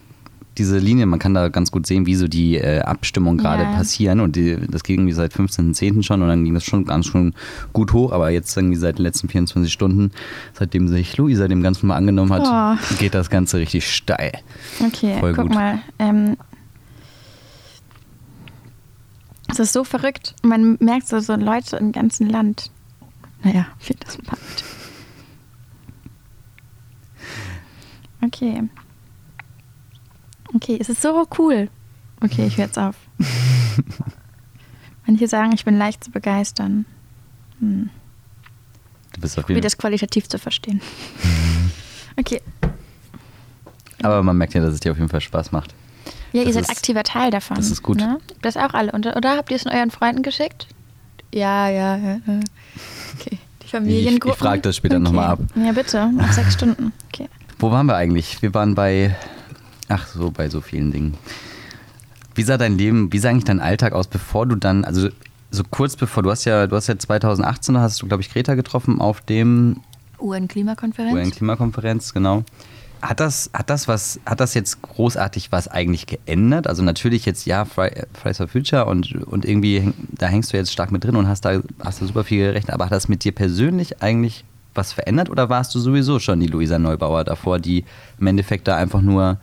diese 0.60 0.78
Linie, 0.78 1.06
man 1.08 1.18
kann 1.20 1.34
da 1.34 1.48
ganz 1.50 1.72
gut 1.72 1.88
sehen, 1.88 2.06
wie 2.06 2.16
so 2.16 2.28
die 2.28 2.58
äh, 2.58 2.82
Abstimmungen 2.82 3.38
gerade 3.40 3.64
Ja. 3.64 3.72
passieren 3.74 4.20
und 4.20 4.36
die, 4.36 4.58
das 4.70 4.84
ging 4.84 4.98
irgendwie 5.00 5.14
seit 5.14 5.34
15.10. 5.34 6.04
schon 6.04 6.22
und 6.22 6.28
dann 6.28 6.44
ging 6.44 6.54
das 6.54 6.64
schon 6.64 6.86
ganz 6.86 7.08
schon 7.08 7.34
gut 7.74 7.94
hoch, 7.94 8.12
aber 8.12 8.30
jetzt 8.30 8.56
irgendwie 8.56 8.76
seit 8.78 8.98
den 9.00 9.04
letzten 9.04 9.30
24 9.30 9.72
Stunden, 9.74 10.12
seitdem 10.54 10.88
sich 10.88 11.18
Luisa 11.18 11.48
dem 11.48 11.64
Ganzen 11.64 11.88
mal 11.88 11.96
angenommen 11.96 12.32
hat, 12.34 12.44
Oh. 12.46 12.96
geht 13.00 13.14
das 13.16 13.30
Ganze 13.30 13.58
richtig 13.58 13.88
steil. 13.92 14.34
Okay, 14.86 15.18
Voll 15.20 15.34
guck 15.34 15.46
gut. 15.48 15.56
mal. 15.56 15.80
Ähm, 15.98 16.38
es 19.52 19.60
ist 19.60 19.74
so 19.74 19.84
verrückt. 19.84 20.36
Man 20.44 20.78
merkt 20.80 21.08
so, 21.08 21.20
so 21.20 21.36
Leute 21.36 21.78
im 21.78 21.92
ganzen 21.92 22.30
Land. 22.30 22.70
Naja, 23.44 23.66
wie 23.88 23.96
das 24.00 24.18
macht. 24.24 24.64
Okay. 28.22 28.64
Okay, 30.56 30.78
es 30.80 30.90
ist 30.90 31.02
so 31.02 31.28
cool. 31.38 31.70
Okay, 32.22 32.46
ich 32.48 32.58
höre 32.58 32.66
jetzt 32.66 32.78
auf. 32.80 32.96
Manche 35.06 35.28
sagen, 35.28 35.52
ich 35.54 35.66
bin 35.66 35.78
leicht 35.78 36.04
zu 36.04 36.12
begeistern. 36.12 36.86
Hm. 37.60 37.90
Du 39.14 39.22
bist 39.22 39.38
auf 39.40 39.48
Wie 39.50 39.54
jeden 39.54 39.64
das 39.64 39.78
qualitativ 39.78 40.28
zu 40.30 40.38
verstehen. 40.38 40.82
Okay. 42.18 42.42
Aber 44.04 44.22
man 44.24 44.38
merkt 44.38 44.54
ja, 44.54 44.62
dass 44.62 44.74
es 44.74 44.80
dir 44.80 44.92
auf 44.92 44.98
jeden 44.98 45.10
Fall 45.10 45.22
Spaß 45.22 45.52
macht. 45.52 45.74
Ja, 46.32 46.42
ihr 46.42 46.46
Das 46.46 46.54
seid 46.56 46.64
ist- 46.64 46.70
aktiver 46.70 47.04
Teil 47.04 47.32
davon. 47.32 47.58
das 47.58 47.72
ist 47.72 47.82
gut. 47.82 47.98
Ne? 47.98 48.20
Das 48.42 48.56
auch 48.56 48.74
alle. 48.74 48.92
Und, 48.92 49.06
oder 49.08 49.36
habt 49.38 49.50
ihr 49.52 49.56
es 49.58 49.66
euren 49.66 49.90
Freunden 49.92 50.22
geschickt? 50.22 50.68
Ja, 51.34 51.70
ja, 51.70 51.96
ja. 51.98 52.20
Okay. 53.20 53.38
Die 53.64 53.68
Familiengruppen. 53.68 54.30
Ich- 54.30 54.36
ich 54.36 54.40
frag 54.40 54.64
das 54.64 54.76
später 54.76 55.00
noch 55.00 55.12
mal 55.12 55.26
ab. 55.28 55.40
Ja, 55.56 55.72
bitte. 55.72 56.12
Nach 56.14 56.32
sechs 56.34 56.54
Stunden. 56.54 56.94
Okay. 57.12 57.28
Wo 57.58 57.72
waren 57.72 57.88
wir 57.88 57.96
eigentlich? 57.96 58.42
Wir 58.42 58.54
waren 58.54 58.76
bei, 58.76 59.16
ach 59.90 60.08
so, 60.08 60.32
bei 60.32 60.50
so 60.50 60.62
vielen 60.62 60.92
Dingen. 60.92 61.14
Wie 62.36 62.44
sah 62.44 62.58
dein 62.58 62.78
Leben, 62.78 63.12
wie 63.12 63.20
sah 63.20 63.30
eigentlich 63.30 63.44
dein 63.44 63.60
Alltag 63.60 63.94
aus, 63.94 64.08
bevor 64.08 64.46
du 64.46 64.56
dann, 64.56 64.86
also 64.86 65.10
so 65.52 65.64
kurz 65.70 65.96
bevor, 65.96 66.24
du 66.24 66.32
hast 66.32 66.46
ja, 66.46 66.68
du 66.68 66.76
hast 66.76 66.88
ja 66.88 66.98
2018, 66.98 67.76
da 67.76 67.82
hast 67.82 68.02
du, 68.02 68.08
glaube 68.08 68.22
ich, 68.22 68.32
Greta 68.32 68.56
getroffen 68.56 69.02
auf 69.02 69.22
dem 69.22 69.78
UN-Klimakonferenz. 70.22 71.14
UN-Klimakonferenz, 71.14 72.14
genau. 72.14 72.44
Hat 73.02 73.20
das, 73.22 73.50
hat 73.54 73.70
das 73.70 73.88
was, 73.88 74.20
hat 74.26 74.42
das 74.42 74.54
jetzt 74.54 74.82
großartig 74.82 75.52
was 75.54 75.70
eigentlich 75.70 76.06
geändert? 76.06 76.68
Also 76.68 76.84
natürlich 76.84 77.26
jetzt 77.26 77.46
ja 77.46 77.64
Fri- 77.64 78.06
Fridays 78.14 78.38
for 78.38 78.48
Future 78.50 78.86
und, 78.86 79.16
und 79.26 79.46
irgendwie 79.46 79.80
häng- 79.80 79.94
da 80.12 80.28
hängst 80.28 80.52
du 80.52 80.58
jetzt 80.58 80.72
stark 80.74 80.92
mit 80.92 81.04
drin 81.06 81.16
und 81.16 81.28
hast 81.28 81.46
da, 81.46 81.62
hast 81.84 82.02
da 82.02 82.06
super 82.06 82.26
viel 82.26 82.40
gerechnet, 82.46 82.74
aber 82.74 82.86
hat 82.86 82.92
das 82.92 83.08
mit 83.08 83.24
dir 83.24 83.32
persönlich 83.32 84.02
eigentlich 84.04 84.44
was 84.76 84.92
verändert 84.92 85.30
oder 85.30 85.50
warst 85.50 85.74
du 85.74 85.80
sowieso 85.80 86.20
schon 86.20 86.42
die 86.42 86.48
Luisa 86.48 86.78
Neubauer 86.78 87.24
davor, 87.24 87.60
die 87.60 87.86
im 88.20 88.28
Endeffekt 88.28 88.68
da 88.68 88.76
einfach 88.76 89.02
nur 89.02 89.38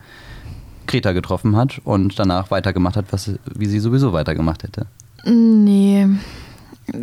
Greta 0.87 1.11
getroffen 1.11 1.55
hat 1.55 1.79
und 1.83 2.17
danach 2.19 2.49
weitergemacht 2.51 2.95
hat, 2.97 3.05
was, 3.11 3.31
wie 3.53 3.65
sie 3.67 3.79
sowieso 3.79 4.13
weitergemacht 4.13 4.63
hätte? 4.63 4.87
Nee. 5.25 6.07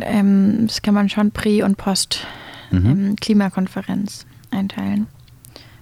Ähm, 0.01 0.65
das 0.67 0.81
kann 0.81 0.93
man 0.93 1.09
schon 1.09 1.31
Prä- 1.31 1.63
und 1.63 1.77
Mhm. 2.71 3.15
Post-Klimakonferenz 3.15 4.25
einteilen. 4.51 5.07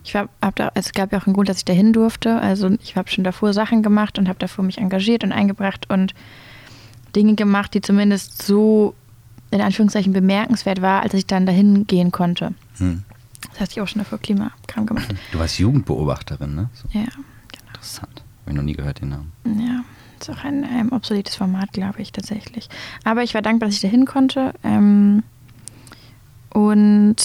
Ich 0.03 0.13
war, 0.13 0.27
hab 0.41 0.55
da, 0.57 0.71
es 0.73 0.91
gab 0.91 1.13
ja 1.13 1.19
auch 1.19 1.25
einen 1.27 1.33
Grund, 1.33 1.47
dass 1.47 1.57
ich 1.59 1.65
dahin 1.65 1.93
durfte. 1.93 2.39
Also 2.39 2.69
ich 2.83 2.97
habe 2.97 3.09
schon 3.09 3.23
davor 3.23 3.53
Sachen 3.53 3.83
gemacht 3.83 4.19
und 4.19 4.27
habe 4.27 4.39
davor 4.39 4.65
mich 4.65 4.77
engagiert 4.77 5.23
und 5.23 5.31
eingebracht 5.31 5.89
und 5.89 6.13
Dinge 7.15 7.35
gemacht, 7.35 7.73
die 7.73 7.81
zumindest 7.81 8.41
so 8.41 8.95
in 9.51 9.61
Anführungszeichen 9.61 10.11
bemerkenswert 10.13 10.81
war, 10.81 11.03
als 11.03 11.13
ich 11.13 11.25
dann 11.27 11.45
dahin 11.45 11.87
gehen 11.87 12.11
konnte. 12.11 12.53
Hm. 12.79 13.03
Das 13.51 13.59
heißt, 13.61 13.71
ich 13.73 13.81
auch 13.81 13.87
schon 13.87 13.99
davor 13.99 14.17
Klimakram 14.19 14.85
gemacht. 14.85 15.13
Du 15.31 15.39
warst 15.39 15.59
Jugendbeobachterin, 15.59 16.55
ne? 16.55 16.69
So, 16.73 16.87
Ja, 16.97 17.05
interessant. 17.83 18.23
Habe 18.41 18.51
ich 18.51 18.55
noch 18.55 18.63
nie 18.63 18.73
gehört, 18.73 19.01
den 19.01 19.09
Namen. 19.09 19.33
Ja, 19.45 19.83
ist 20.19 20.29
auch 20.29 20.43
ein 20.43 20.63
ähm, 20.63 20.91
obsoletes 20.91 21.35
Format, 21.35 21.73
glaube 21.73 22.01
ich, 22.01 22.11
tatsächlich. 22.11 22.69
Aber 23.03 23.23
ich 23.23 23.33
war 23.33 23.41
dankbar, 23.41 23.67
dass 23.67 23.75
ich 23.75 23.81
dahin 23.81 24.05
konnte. 24.05 24.53
Ähm, 24.63 25.23
und 26.49 27.15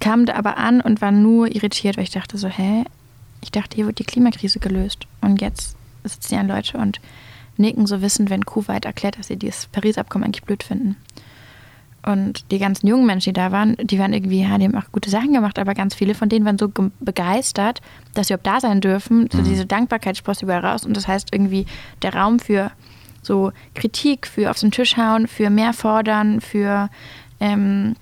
kam 0.00 0.26
da 0.26 0.34
aber 0.34 0.56
an 0.56 0.80
und 0.80 1.00
war 1.00 1.12
nur 1.12 1.54
irritiert, 1.54 1.96
weil 1.96 2.04
ich 2.04 2.10
dachte 2.10 2.38
so, 2.38 2.48
hä? 2.48 2.84
Ich 3.42 3.50
dachte, 3.50 3.76
hier 3.76 3.86
wird 3.86 3.98
die 3.98 4.04
Klimakrise 4.04 4.58
gelöst. 4.58 5.06
Und 5.20 5.40
jetzt 5.40 5.76
sitzen 6.04 6.34
ja 6.34 6.42
Leute 6.42 6.78
und 6.78 7.00
nicken 7.56 7.86
so 7.86 8.00
wissend, 8.00 8.30
wenn 8.30 8.46
Kuwait 8.46 8.84
erklärt, 8.84 9.18
dass 9.18 9.26
sie 9.26 9.36
dieses 9.36 9.66
Paris-Abkommen 9.66 10.24
eigentlich 10.24 10.44
blöd 10.44 10.62
finden. 10.62 10.96
Und 12.04 12.50
die 12.50 12.58
ganzen 12.58 12.88
jungen 12.88 13.06
Menschen, 13.06 13.32
die 13.32 13.40
da 13.40 13.52
waren, 13.52 13.76
die 13.80 13.98
waren 13.98 14.12
irgendwie, 14.12 14.42
ja, 14.42 14.58
die 14.58 14.64
haben 14.64 14.74
auch 14.74 14.90
gute 14.90 15.08
Sachen 15.08 15.32
gemacht, 15.32 15.58
aber 15.58 15.72
ganz 15.74 15.94
viele 15.94 16.14
von 16.14 16.28
denen 16.28 16.44
waren 16.44 16.58
so 16.58 16.68
ge- 16.68 16.90
begeistert, 16.98 17.80
dass 18.14 18.26
sie 18.26 18.34
überhaupt 18.34 18.46
da 18.48 18.60
sein 18.60 18.80
dürfen. 18.80 19.28
So 19.32 19.40
diese 19.40 19.66
Dankbarkeit 19.66 20.16
sproßt 20.16 20.42
überall 20.42 20.64
raus. 20.66 20.84
Und 20.84 20.96
das 20.96 21.06
heißt 21.06 21.28
irgendwie 21.32 21.64
der 22.02 22.14
Raum 22.14 22.40
für 22.40 22.72
so 23.22 23.52
Kritik, 23.76 24.26
für 24.26 24.50
auf 24.50 24.58
den 24.58 24.72
Tisch 24.72 24.96
hauen, 24.96 25.28
für 25.28 25.48
mehr 25.48 25.72
fordern, 25.72 26.40
für 26.40 26.90
ähm, 27.38 27.94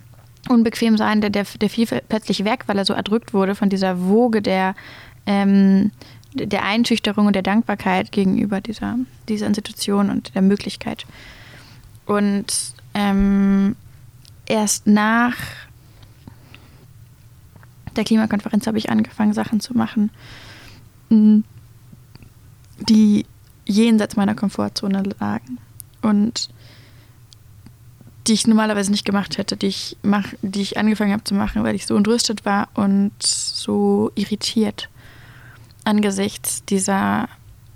unbequem 0.48 0.96
sein, 0.96 1.20
der, 1.20 1.28
der, 1.28 1.44
der 1.61 1.68
fiel 1.68 1.86
plötzlich 2.09 2.46
weg, 2.46 2.62
weil 2.68 2.78
er 2.78 2.86
so 2.86 2.94
erdrückt 2.94 3.34
wurde 3.34 3.55
von 3.55 3.68
dieser 3.68 4.01
Woge 4.09 4.40
der, 4.40 4.74
ähm, 5.26 5.90
der 6.32 6.64
Einschüchterung 6.64 7.26
und 7.26 7.36
der 7.36 7.42
Dankbarkeit 7.42 8.12
gegenüber 8.12 8.62
dieser, 8.62 8.96
dieser 9.28 9.46
Institution 9.46 10.09
und 10.09 10.34
der 10.34 10.40
Möglichkeit. 10.40 11.05
Und 12.07 12.46
ähm, 12.94 13.76
erst 14.51 14.86
nach 14.86 15.34
der 17.96 18.05
Klimakonferenz 18.05 18.66
habe 18.66 18.78
ich 18.78 18.90
angefangen, 18.90 19.32
Sachen 19.32 19.61
zu 19.61 19.76
machen, 19.76 20.11
mh, 21.09 21.42
die 22.88 23.26
jenseits 23.64 24.16
meiner 24.16 24.34
Komfortzone 24.34 25.03
lagen. 25.18 25.59
Und 26.03 26.51
die 28.26 28.32
ich 28.34 28.46
normalerweise 28.46 28.90
nicht 28.90 29.05
gemacht 29.05 29.38
hätte, 29.38 29.57
die 29.57 29.68
ich, 29.68 29.96
mach, 30.03 30.26
die 30.42 30.61
ich 30.61 30.76
angefangen 30.76 31.12
habe 31.12 31.24
zu 31.24 31.34
machen, 31.34 31.64
weil 31.64 31.74
ich 31.74 31.86
so 31.86 31.96
entrüstet 31.96 32.44
war 32.44 32.68
und 32.74 33.12
so 33.22 34.12
irritiert 34.14 34.88
angesichts 35.84 36.64
dieser, 36.64 37.28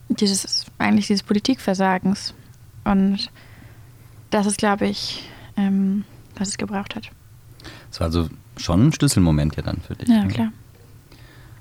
dieses, 0.08 0.66
eigentlich 0.78 1.06
dieses 1.06 1.22
Politikversagens. 1.22 2.34
Und 2.84 3.30
das 4.30 4.46
ist, 4.46 4.58
glaube 4.58 4.86
ich, 4.86 5.28
ähm, 5.56 6.04
was 6.36 6.48
es 6.48 6.58
gebraucht 6.58 6.96
hat. 6.96 7.10
Das 7.90 8.00
war 8.00 8.06
also 8.06 8.28
schon 8.56 8.88
ein 8.88 8.92
Schlüsselmoment 8.92 9.56
ja 9.56 9.62
dann 9.62 9.78
für 9.80 9.94
dich. 9.94 10.08
Ja, 10.08 10.24
ne? 10.24 10.28
klar. 10.28 10.52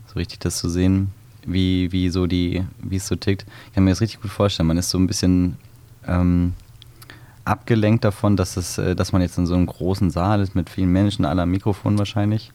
So 0.07 0.15
richtig 0.15 0.39
das 0.39 0.57
zu 0.57 0.69
sehen, 0.69 1.11
wie, 1.45 1.91
wie 1.91 2.09
so 2.09 2.27
die, 2.27 2.63
wie 2.81 2.97
es 2.97 3.07
so 3.07 3.15
tickt. 3.15 3.45
Ich 3.67 3.73
kann 3.73 3.83
mir 3.83 3.91
das 3.91 4.01
richtig 4.01 4.21
gut 4.21 4.31
vorstellen. 4.31 4.67
Man 4.67 4.77
ist 4.77 4.89
so 4.89 4.97
ein 4.97 5.07
bisschen 5.07 5.57
ähm, 6.07 6.53
abgelenkt 7.45 8.03
davon, 8.03 8.37
dass 8.37 8.57
es, 8.57 8.77
äh, 8.77 8.95
dass 8.95 9.11
man 9.11 9.21
jetzt 9.21 9.37
in 9.37 9.45
so 9.45 9.55
einem 9.55 9.65
großen 9.65 10.09
Saal 10.11 10.41
ist 10.41 10.55
mit 10.55 10.69
vielen 10.69 10.91
Menschen, 10.91 11.25
aller 11.25 11.45
Mikrofon 11.45 11.97
wahrscheinlich. 11.97 12.51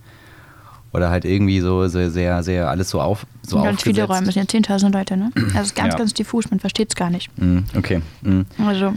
Oder 0.92 1.10
halt 1.10 1.26
irgendwie 1.26 1.60
so 1.60 1.86
sehr, 1.88 2.10
sehr, 2.10 2.42
sehr 2.42 2.70
alles 2.70 2.88
so 2.88 3.00
auf 3.00 3.26
so 3.42 3.60
ganz 3.62 3.82
viele 3.82 4.04
aufgesetzt. 4.04 4.20
Räume, 4.20 4.28
es 4.28 4.50
sind 4.50 4.68
ja 4.70 4.76
10.000 4.76 4.92
Leute, 4.92 5.16
ne? 5.18 5.30
Also 5.54 5.74
ganz, 5.74 5.92
Ja. 5.92 5.98
ganz 5.98 6.14
diffus, 6.14 6.50
man 6.50 6.60
versteht 6.60 6.88
es 6.90 6.96
gar 6.96 7.10
nicht. 7.10 7.30
Mm, 7.38 7.58
okay. 7.76 8.00
Mm. 8.22 8.40
Also 8.66 8.94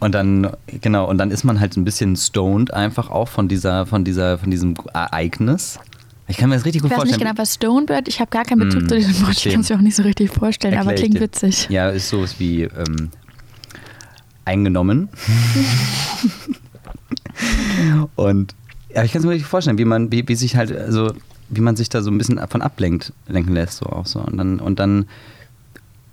Und 0.00 0.14
dann, 0.14 0.50
genau, 0.80 1.08
und 1.08 1.18
dann 1.18 1.30
ist 1.30 1.44
man 1.44 1.60
halt 1.60 1.76
ein 1.76 1.84
bisschen 1.84 2.16
stoned 2.16 2.72
einfach 2.72 3.10
auch 3.10 3.28
von 3.28 3.48
dieser, 3.48 3.86
von 3.86 4.04
dieser, 4.04 4.38
von 4.38 4.50
diesem 4.50 4.74
Ereignis. 4.92 5.78
Ich 6.28 6.36
kann 6.36 6.50
mir 6.50 6.56
das 6.56 6.66
richtig 6.66 6.82
gut 6.82 6.90
ich 6.90 6.92
weiß 6.92 6.98
vorstellen. 7.04 7.18
nicht 7.20 7.26
genau, 7.26 7.38
was 7.42 7.54
Stoned 7.54 7.88
wird. 7.88 8.06
Ich 8.06 8.20
habe 8.20 8.30
gar 8.30 8.44
keinen 8.44 8.58
Bezug 8.60 8.82
Mm, 8.82 8.88
zu 8.88 8.96
diesem 8.96 9.26
Wort. 9.26 9.46
Ich 9.46 9.50
kann 9.50 9.62
es 9.62 9.70
mir 9.70 9.76
auch 9.76 9.80
nicht 9.80 9.96
so 9.96 10.02
richtig 10.02 10.30
vorstellen, 10.30 10.74
aber 10.74 10.90
Erklär 10.90 11.06
ich 11.06 11.10
klingt 11.10 11.20
witzig. 11.22 11.66
Ja, 11.70 11.88
ist 11.88 12.10
sowas 12.10 12.34
wie 12.38 12.64
ähm, 12.64 13.10
eingenommen. 14.44 15.08
und 18.16 18.54
ja, 18.94 19.04
ich 19.04 19.12
kann 19.12 19.20
es 19.20 19.26
mir 19.26 19.32
richtig 19.32 19.48
vorstellen, 19.48 19.78
wie 19.78 19.86
man, 19.86 20.12
wie, 20.12 20.28
wie 20.28 20.34
sich 20.34 20.54
halt, 20.56 20.76
also 20.76 21.12
wie 21.48 21.62
man 21.62 21.76
sich 21.76 21.88
da 21.88 22.02
so 22.02 22.10
ein 22.10 22.18
bisschen 22.18 22.36
davon 22.36 22.60
ablenkt, 22.60 23.14
lenken 23.26 23.54
lässt, 23.54 23.78
so 23.78 23.86
auch 23.86 24.04
so. 24.06 24.20
Und 24.20 24.36
dann, 24.36 24.60
und 24.60 24.78
dann, 24.78 25.06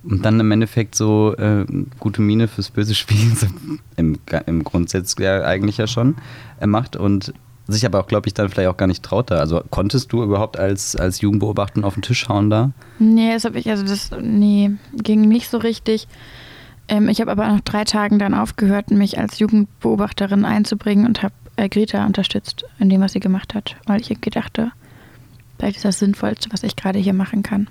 und 0.10 0.24
dann 0.24 0.40
im 0.40 0.52
Endeffekt 0.52 0.96
so 0.96 1.36
äh, 1.38 1.66
gute 2.00 2.22
Miene 2.22 2.48
fürs 2.48 2.70
böse 2.70 2.96
Spiel, 2.96 3.32
im, 3.96 4.18
im 4.46 4.64
Grundsatz 4.64 5.16
ja 5.20 5.44
eigentlich 5.44 5.78
ja 5.78 5.88
schon, 5.88 6.16
äh, 6.60 6.68
macht 6.68 6.96
und 6.96 7.34
sich 7.68 7.86
aber 7.86 8.00
auch, 8.00 8.08
glaube 8.08 8.28
ich, 8.28 8.34
dann 8.34 8.50
vielleicht 8.50 8.70
auch 8.70 8.78
gar 8.78 8.88
nicht 8.88 9.04
traut 9.04 9.32
da. 9.32 9.38
Also 9.38 9.64
konntest 9.72 10.14
du 10.14 10.24
überhaupt 10.24 10.58
als, 10.58 10.96
als 10.96 11.22
Jugendbeobachten 11.22 11.84
auf 11.84 11.96
den 11.96 12.04
Tisch 12.04 12.30
hauen 12.30 12.50
da? 12.50 12.72
Nee, 13.00 13.34
das 13.34 13.46
habe 13.46 13.58
ich, 13.58 13.70
also 13.70 13.84
das, 13.84 14.12
nee, 14.22 14.72
ging 14.94 15.22
nicht 15.22 15.50
so 15.50 15.58
richtig. 15.58 16.08
Ähm, 16.88 17.10
ich 17.10 17.22
habe 17.22 17.32
aber 17.32 17.48
nach 17.48 17.62
drei 17.62 17.84
Tagen 17.84 18.20
dann 18.20 18.34
aufgehört, 18.34 18.92
mich 18.92 19.18
als 19.18 19.40
Jugendbeobachterin 19.40 20.46
einzubringen 20.46 21.08
und 21.08 21.24
habe 21.24 21.34
äh, 21.56 21.70
Greta 21.70 22.06
unterstützt 22.06 22.66
in 22.80 22.90
dem, 22.90 23.02
was 23.02 23.14
sie 23.14 23.20
gemacht 23.20 23.56
hat, 23.56 23.76
weil 23.88 24.02
ich 24.02 24.12
irgendwie 24.12 24.30
dachte, 24.30 24.72
vielleicht 25.58 25.78
ist 25.78 25.86
das 25.86 26.00
Sinnvollste, 26.00 26.50
was 26.52 26.64
ich 26.64 26.76
gerade 26.76 27.00
hier 27.00 27.14
machen 27.14 27.42
kann. 27.42 27.68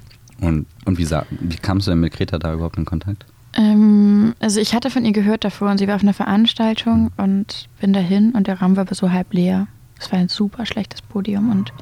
Und, 0.47 0.67
und 0.85 0.99
wie, 0.99 1.09
wie 1.09 1.57
kamst 1.57 1.87
du 1.87 1.93
denn 1.93 2.01
mit 2.01 2.13
Greta 2.13 2.39
da 2.39 2.53
überhaupt 2.55 2.77
in 2.77 2.85
Kontakt? 2.85 3.27
Ähm, 3.57 4.35
also 4.41 4.61
ich 4.61 4.75
hatte 4.75 4.91
von 4.91 5.05
ihr 5.05 5.13
gehört 5.13 5.45
davor 5.45 5.71
und 5.71 5.79
sie 5.79 5.87
war 5.87 5.97
auf 5.97 6.03
einer 6.03 6.15
Veranstaltung 6.15 7.11
und 7.17 7.69
bin 7.81 7.93
dahin 7.93 8.33
und 8.33 8.47
der 8.47 8.61
Raum 8.61 8.77
war 8.77 8.83
aber 8.83 8.95
so 8.95 9.13
halb 9.13 9.33
leer. 9.33 9.69
Es 9.99 10.11
war 10.11 10.19
ein 10.19 10.29
super 10.29 10.67
schlechtes 10.67 11.03
Podium 11.03 11.51
und 11.51 11.73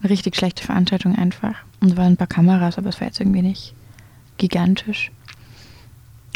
eine 0.00 0.10
richtig 0.10 0.36
schlechte 0.36 0.64
Veranstaltung 0.64 1.16
einfach. 1.16 1.54
Und 1.80 1.92
es 1.92 1.96
waren 1.96 2.12
ein 2.12 2.16
paar 2.16 2.26
Kameras, 2.26 2.78
aber 2.78 2.90
es 2.90 3.00
war 3.00 3.08
jetzt 3.08 3.20
irgendwie 3.20 3.42
nicht 3.42 3.74
gigantisch. 4.36 5.10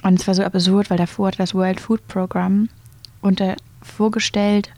Und 0.02 0.20
es 0.20 0.26
war 0.26 0.34
so 0.34 0.42
absurd, 0.42 0.90
weil 0.90 0.98
davor 0.98 1.28
hatte 1.28 1.38
das 1.38 1.54
World 1.54 1.80
Food 1.80 2.06
Program 2.08 2.68
unter 3.20 3.56
vorgestellt, 3.82 4.70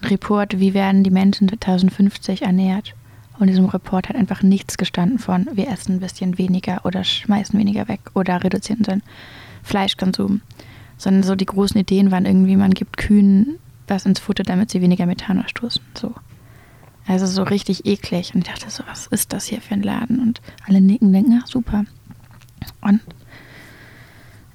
ein 0.00 0.08
Report, 0.08 0.58
wie 0.58 0.74
werden 0.74 1.04
die 1.04 1.10
Menschen 1.10 1.48
2050 1.48 2.42
ernährt. 2.42 2.94
Und 3.34 3.42
in 3.42 3.48
diesem 3.48 3.66
Report 3.66 4.08
hat 4.08 4.16
einfach 4.16 4.42
nichts 4.42 4.78
gestanden 4.78 5.18
von, 5.18 5.48
wir 5.52 5.68
essen 5.68 5.96
ein 5.96 6.00
bisschen 6.00 6.38
weniger 6.38 6.84
oder 6.84 7.02
schmeißen 7.02 7.58
weniger 7.58 7.88
weg 7.88 8.00
oder 8.14 8.42
reduzieren 8.44 8.78
unseren 8.78 9.02
Fleischkonsum. 9.62 10.40
Sondern 10.96 11.24
so 11.24 11.34
die 11.34 11.46
großen 11.46 11.80
Ideen 11.80 12.10
waren 12.10 12.26
irgendwie, 12.26 12.56
man 12.56 12.72
gibt 12.72 12.96
Kühen 12.96 13.58
was 13.86 14.06
ins 14.06 14.20
Futter, 14.20 14.44
damit 14.44 14.70
sie 14.70 14.80
weniger 14.80 15.06
Methan 15.06 15.42
ausstoßen. 15.42 15.82
So. 15.94 16.14
Also 17.06 17.26
so 17.26 17.42
richtig 17.42 17.86
eklig. 17.86 18.34
Und 18.34 18.46
ich 18.46 18.52
dachte 18.52 18.70
so, 18.70 18.84
was 18.86 19.06
ist 19.08 19.32
das 19.32 19.46
hier 19.46 19.60
für 19.60 19.74
ein 19.74 19.82
Laden? 19.82 20.20
Und 20.20 20.40
alle 20.66 20.80
nicken, 20.80 21.12
denken, 21.12 21.40
ach 21.42 21.46
super. 21.46 21.84
Und 22.80 23.00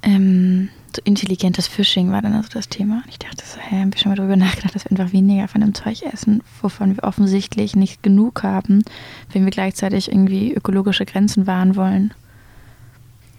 ähm, 0.01 0.69
so 0.95 1.01
intelligentes 1.03 1.67
Phishing 1.67 2.11
war 2.11 2.21
dann 2.21 2.33
also 2.33 2.49
das 2.53 2.69
Thema. 2.69 2.95
Und 3.03 3.09
ich 3.09 3.19
dachte 3.19 3.43
so, 3.45 3.59
hä, 3.59 3.81
haben 3.81 3.93
wir 3.93 3.99
schon 3.99 4.11
mal 4.11 4.15
darüber 4.15 4.35
nachgedacht, 4.35 4.75
dass 4.75 4.85
wir 4.85 4.91
einfach 4.91 5.13
weniger 5.13 5.47
von 5.47 5.61
dem 5.61 5.73
Zeug 5.73 6.01
essen, 6.03 6.41
wovon 6.61 6.95
wir 6.95 7.03
offensichtlich 7.03 7.75
nicht 7.75 8.03
genug 8.03 8.43
haben, 8.43 8.83
wenn 9.31 9.43
wir 9.45 9.51
gleichzeitig 9.51 10.11
irgendwie 10.11 10.53
ökologische 10.53 11.05
Grenzen 11.05 11.47
wahren 11.47 11.75
wollen. 11.75 12.13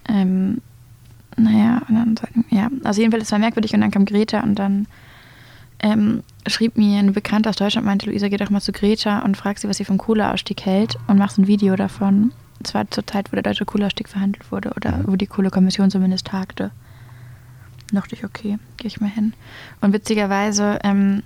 Ähm, 0.08 0.60
naja, 1.36 1.82
und 1.88 1.94
dann, 1.94 2.16
sagen- 2.16 2.44
ja, 2.50 2.68
also 2.84 3.00
jedenfalls, 3.00 3.24
es 3.24 3.32
war 3.32 3.38
merkwürdig 3.38 3.72
und 3.74 3.80
dann 3.80 3.90
kam 3.90 4.04
Greta 4.04 4.40
und 4.40 4.56
dann 4.56 4.86
ähm, 5.82 6.22
schrieb 6.46 6.76
mir 6.76 6.98
eine 6.98 7.12
Bekannte 7.12 7.48
aus 7.48 7.56
Deutschland, 7.56 7.86
meinte, 7.86 8.06
Luisa, 8.06 8.28
geh 8.28 8.36
doch 8.36 8.50
mal 8.50 8.60
zu 8.60 8.72
Greta 8.72 9.20
und 9.20 9.36
frag 9.36 9.58
sie, 9.58 9.68
was 9.68 9.78
sie 9.78 9.84
vom 9.84 9.98
Kohleausstieg 9.98 10.64
hält 10.66 10.96
und 11.06 11.18
machst 11.18 11.38
ein 11.38 11.46
Video 11.46 11.76
davon. 11.76 12.32
Es 12.62 12.74
war 12.74 12.90
zur 12.90 13.06
Zeit, 13.06 13.32
wo 13.32 13.36
der 13.36 13.42
deutsche 13.42 13.64
Kohleausstieg 13.64 14.08
verhandelt 14.08 14.52
wurde 14.52 14.72
oder 14.76 15.00
wo 15.06 15.16
die 15.16 15.26
Kohlekommission 15.26 15.90
zumindest 15.90 16.26
tagte. 16.26 16.70
Dachte 17.92 18.14
ich, 18.14 18.24
okay, 18.24 18.58
gehe 18.76 18.86
ich 18.86 19.00
mal 19.00 19.10
hin. 19.10 19.32
Und 19.80 19.92
witzigerweise, 19.92 20.78
ähm, 20.84 21.22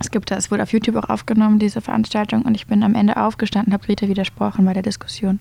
es 0.00 0.10
gibt 0.10 0.30
da, 0.30 0.36
es 0.36 0.50
wurde 0.50 0.62
auf 0.62 0.72
YouTube 0.72 0.96
auch 0.96 1.08
aufgenommen, 1.08 1.58
diese 1.58 1.80
Veranstaltung, 1.80 2.42
und 2.42 2.54
ich 2.54 2.66
bin 2.66 2.82
am 2.82 2.94
Ende 2.94 3.16
aufgestanden, 3.16 3.72
habe 3.72 3.84
Greta 3.84 4.08
widersprochen 4.08 4.64
bei 4.64 4.72
der 4.72 4.82
Diskussion. 4.82 5.40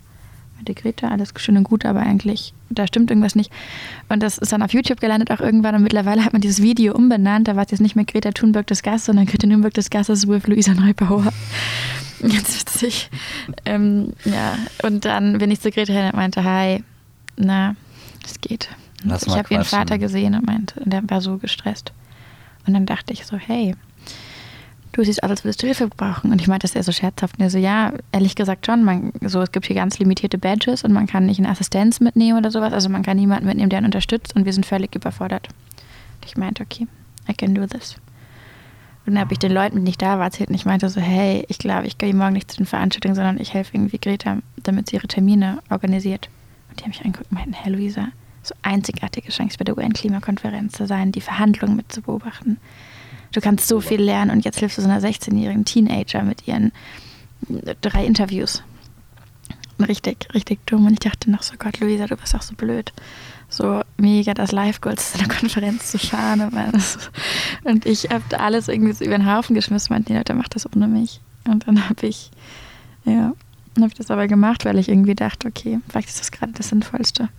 Meinte 0.55 0.73
Greta, 0.73 1.09
alles 1.09 1.33
schön 1.37 1.55
und 1.55 1.63
gut, 1.65 1.85
aber 1.85 1.99
eigentlich, 1.99 2.53
da 2.69 2.87
stimmt 2.87 3.11
irgendwas 3.11 3.35
nicht. 3.35 3.51
Und 4.09 4.23
das 4.23 4.39
ist 4.39 4.51
dann 4.51 4.63
auf 4.63 4.73
YouTube 4.73 4.99
gelandet 4.99 5.29
auch 5.29 5.39
irgendwann 5.39 5.75
und 5.75 5.83
mittlerweile 5.83 6.25
hat 6.25 6.33
man 6.33 6.41
dieses 6.41 6.63
Video 6.63 6.95
umbenannt. 6.95 7.47
Da 7.47 7.55
war 7.55 7.63
es 7.63 7.71
jetzt 7.71 7.79
nicht 7.79 7.95
mehr 7.95 8.05
Greta 8.05 8.31
Thunberg 8.31 8.65
des 8.65 8.81
Gastes, 8.81 9.05
sondern 9.05 9.27
Greta 9.27 9.47
Thunberg 9.47 9.75
des 9.75 9.91
Gastes 9.91 10.27
with 10.27 10.47
Luisa 10.47 10.73
Neubauer. 10.73 11.31
Ganz 12.21 12.59
witzig. 12.59 13.11
Ähm, 13.65 14.13
ja, 14.25 14.57
und 14.81 15.05
dann 15.05 15.37
bin 15.37 15.51
ich 15.51 15.61
zu 15.61 15.69
Greta 15.69 15.93
hin 15.93 16.05
und 16.05 16.15
meinte, 16.15 16.43
hi, 16.43 16.83
na, 17.35 17.75
es 18.25 18.41
geht. 18.41 18.69
Lass 19.03 19.23
ich 19.23 19.35
habe 19.35 19.53
ihren. 19.53 19.63
Vater 19.63 19.97
gesehen 19.97 20.35
und 20.35 20.45
meinte, 20.45 20.81
der 20.83 21.07
war 21.09 21.21
so 21.21 21.37
gestresst. 21.37 21.91
Und 22.65 22.73
dann 22.73 22.85
dachte 22.85 23.13
ich 23.13 23.25
so, 23.25 23.37
hey, 23.37 23.75
du 24.91 25.03
siehst 25.03 25.23
aus, 25.23 25.29
als 25.29 25.43
würdest 25.43 25.61
du 25.61 25.67
Hilfe 25.67 25.87
brauchen. 25.87 26.31
Und 26.31 26.41
ich 26.41 26.47
meinte 26.47 26.67
das 26.67 26.75
eher 26.75 26.83
so 26.83 26.91
scherzhaft. 26.91 27.37
Und 27.37 27.43
er 27.43 27.49
so, 27.49 27.57
ja, 27.57 27.93
ehrlich 28.11 28.35
gesagt 28.35 28.65
schon. 28.65 28.83
Man, 28.83 29.13
so, 29.21 29.41
es 29.41 29.51
gibt 29.51 29.67
hier 29.67 29.75
ganz 29.75 29.99
limitierte 29.99 30.37
Badges 30.37 30.83
und 30.83 30.91
man 30.91 31.07
kann 31.07 31.25
nicht 31.25 31.39
eine 31.39 31.49
Assistenz 31.49 31.99
mitnehmen 31.99 32.37
oder 32.37 32.51
sowas. 32.51 32.73
Also 32.73 32.89
man 32.89 33.03
kann 33.03 33.17
niemanden 33.17 33.45
mitnehmen, 33.45 33.69
der 33.69 33.77
einen 33.77 33.85
unterstützt 33.85 34.35
und 34.35 34.45
wir 34.45 34.53
sind 34.53 34.65
völlig 34.65 34.95
überfordert. 34.95 35.47
Und 35.47 36.25
ich 36.25 36.35
meinte, 36.35 36.63
okay, 36.63 36.87
I 37.29 37.33
can 37.33 37.53
do 37.53 37.65
this. 37.65 37.97
Und 39.05 39.13
dann 39.13 39.21
habe 39.21 39.31
ich 39.31 39.39
den 39.39 39.53
Leuten, 39.53 39.77
die 39.77 39.83
nicht 39.83 40.01
da 40.01 40.17
war, 40.17 40.25
erzählt 40.25 40.49
und 40.49 40.55
ich 40.55 40.65
meinte 40.65 40.89
so, 40.89 40.99
hey, 40.99 41.45
ich 41.47 41.59
glaube, 41.59 41.87
ich 41.87 41.97
gehe 41.97 42.13
morgen 42.13 42.33
nicht 42.33 42.51
zu 42.51 42.57
den 42.57 42.65
Veranstaltungen, 42.65 43.15
sondern 43.15 43.39
ich 43.39 43.53
helfe 43.53 43.73
irgendwie 43.73 43.99
Greta, 43.99 44.39
damit 44.63 44.89
sie 44.89 44.97
ihre 44.97 45.07
Termine 45.07 45.59
organisiert. 45.69 46.29
Und 46.69 46.79
die 46.79 46.83
haben 46.83 46.89
mich 46.89 47.05
angeguckt 47.05 47.31
und 47.31 47.37
meinten, 47.37 47.53
hey 47.53 47.71
Luisa, 47.71 48.09
so 48.47 48.55
einzigartige 48.61 49.29
Chance 49.29 49.57
bei 49.57 49.63
der 49.63 49.77
UN-Klimakonferenz 49.77 50.73
zu 50.73 50.87
sein, 50.87 51.11
die 51.11 51.21
Verhandlungen 51.21 51.75
mit 51.75 51.91
zu 51.91 52.01
beobachten. 52.01 52.57
Du 53.31 53.41
kannst 53.41 53.67
so 53.67 53.81
viel 53.81 54.01
lernen 54.01 54.31
und 54.31 54.45
jetzt 54.45 54.59
hilfst 54.59 54.77
du 54.77 54.81
so 54.81 54.89
einer 54.89 55.01
16-jährigen 55.01 55.65
Teenager 55.65 56.23
mit 56.23 56.47
ihren 56.47 56.71
drei 57.81 58.05
Interviews. 58.05 58.63
Richtig, 59.79 60.27
richtig 60.33 60.65
dumm. 60.65 60.87
Und 60.87 60.93
ich 60.93 60.99
dachte 60.99 61.29
noch 61.29 61.43
so, 61.43 61.55
Gott, 61.59 61.79
Luisa, 61.79 62.07
du 62.07 62.15
bist 62.15 62.33
auch 62.35 62.41
so 62.41 62.55
blöd. 62.55 62.91
So 63.49 63.81
mega 63.97 64.33
das 64.33 64.51
Live-Goals 64.51 65.11
zu 65.11 65.19
einer 65.19 65.27
Konferenz 65.27 65.91
zu 65.91 65.99
fahren. 65.99 66.51
Und, 67.63 67.85
ich 67.85 68.09
habe 68.09 68.23
da 68.29 68.37
alles 68.37 68.69
irgendwie 68.69 68.93
so 68.93 69.05
über 69.05 69.17
den 69.17 69.31
Haufen 69.31 69.53
geschmissen. 69.53 69.93
Meinten 69.93 70.13
die 70.13 70.17
Leute, 70.17 70.33
mach 70.33 70.47
das 70.47 70.65
ohne 70.73 70.87
mich. 70.87 71.21
Und 71.45 71.67
dann 71.67 71.87
habe 71.89 72.07
ich, 72.07 72.31
ja, 73.05 73.33
habe 73.77 73.87
ich 73.87 73.93
das 73.93 74.09
aber 74.09 74.27
gemacht, 74.27 74.65
weil 74.65 74.79
ich 74.79 74.89
irgendwie 74.89 75.15
dachte, 75.15 75.47
okay, 75.47 75.79
vielleicht 75.87 76.09
ist 76.09 76.19
das 76.19 76.31
gerade 76.31 76.53
das 76.53 76.69
Sinnvollste. 76.69 77.29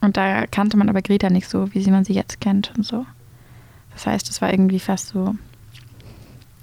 Und 0.00 0.16
da 0.16 0.46
kannte 0.46 0.76
man 0.76 0.88
aber 0.88 1.02
Greta 1.02 1.30
nicht 1.30 1.48
so, 1.48 1.72
wie 1.74 1.82
sie 1.82 1.90
man 1.90 2.04
sie 2.04 2.14
jetzt 2.14 2.40
kennt 2.40 2.72
und 2.76 2.84
so. 2.84 3.04
Das 3.92 4.06
heißt, 4.06 4.30
es 4.30 4.40
war 4.40 4.50
irgendwie 4.52 4.78
fast 4.78 5.08
so, 5.08 5.34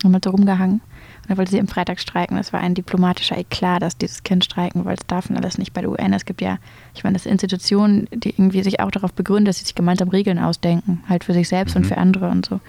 so 0.02 0.30
rumgehangen. 0.30 0.76
Und 0.80 1.30
dann 1.30 1.38
wollte 1.38 1.52
sie 1.52 1.60
am 1.60 1.68
Freitag 1.68 2.00
streiken. 2.00 2.38
Das 2.38 2.54
war 2.54 2.62
ein 2.62 2.76
diplomatischer 2.76 3.38
Eklat, 3.38 3.82
dass 3.82 3.98
dieses 3.98 4.24
Kind 4.24 4.46
streiken 4.46 4.86
wollte. 4.86 5.02
Das 5.02 5.08
darf 5.08 5.30
man 5.30 5.40
alles 5.40 5.58
nicht 5.58 5.74
bei 5.74 5.82
der 5.82 5.90
UN. 5.90 6.14
Es 6.14 6.26
gibt 6.26 6.42
ja, 6.42 6.60
ich 6.94 7.04
meine, 7.04 7.16
das 7.16 7.26
Institutionen, 7.26 8.08
die 8.14 8.30
irgendwie 8.30 8.64
sich 8.64 8.80
auch 8.80 8.92
darauf 8.92 9.12
begründen, 9.12 9.46
dass 9.46 9.58
sie 9.58 9.66
sich 9.66 9.76
gemeinsam 9.76 10.10
Regeln 10.10 10.40
ausdenken. 10.40 11.04
Halt 11.10 11.24
für 11.24 11.34
sich 11.34 11.50
selbst 11.50 11.76
und 11.76 11.82
Mhm. 11.82 11.88
für 11.88 11.98
andere 11.98 12.30
und 12.30 12.46
so. 12.46 12.62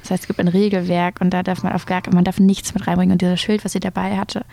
Das 0.00 0.10
heißt, 0.10 0.22
es 0.24 0.26
gibt 0.26 0.40
ein 0.40 0.48
Regelwerk 0.48 1.20
und 1.20 1.30
da 1.30 1.42
darf 1.42 1.62
man 1.62 1.72
auf 1.72 1.84
gar 1.84 2.02
man 2.12 2.24
darf 2.24 2.40
nichts 2.40 2.72
mit 2.72 2.86
reinbringen. 2.86 3.12
Und 3.12 3.20
dieses 3.22 3.40
Schild, 3.40 3.64
was 3.64 3.72
sie 3.72 3.80
dabei 3.80 4.16
hatte, 4.16 4.44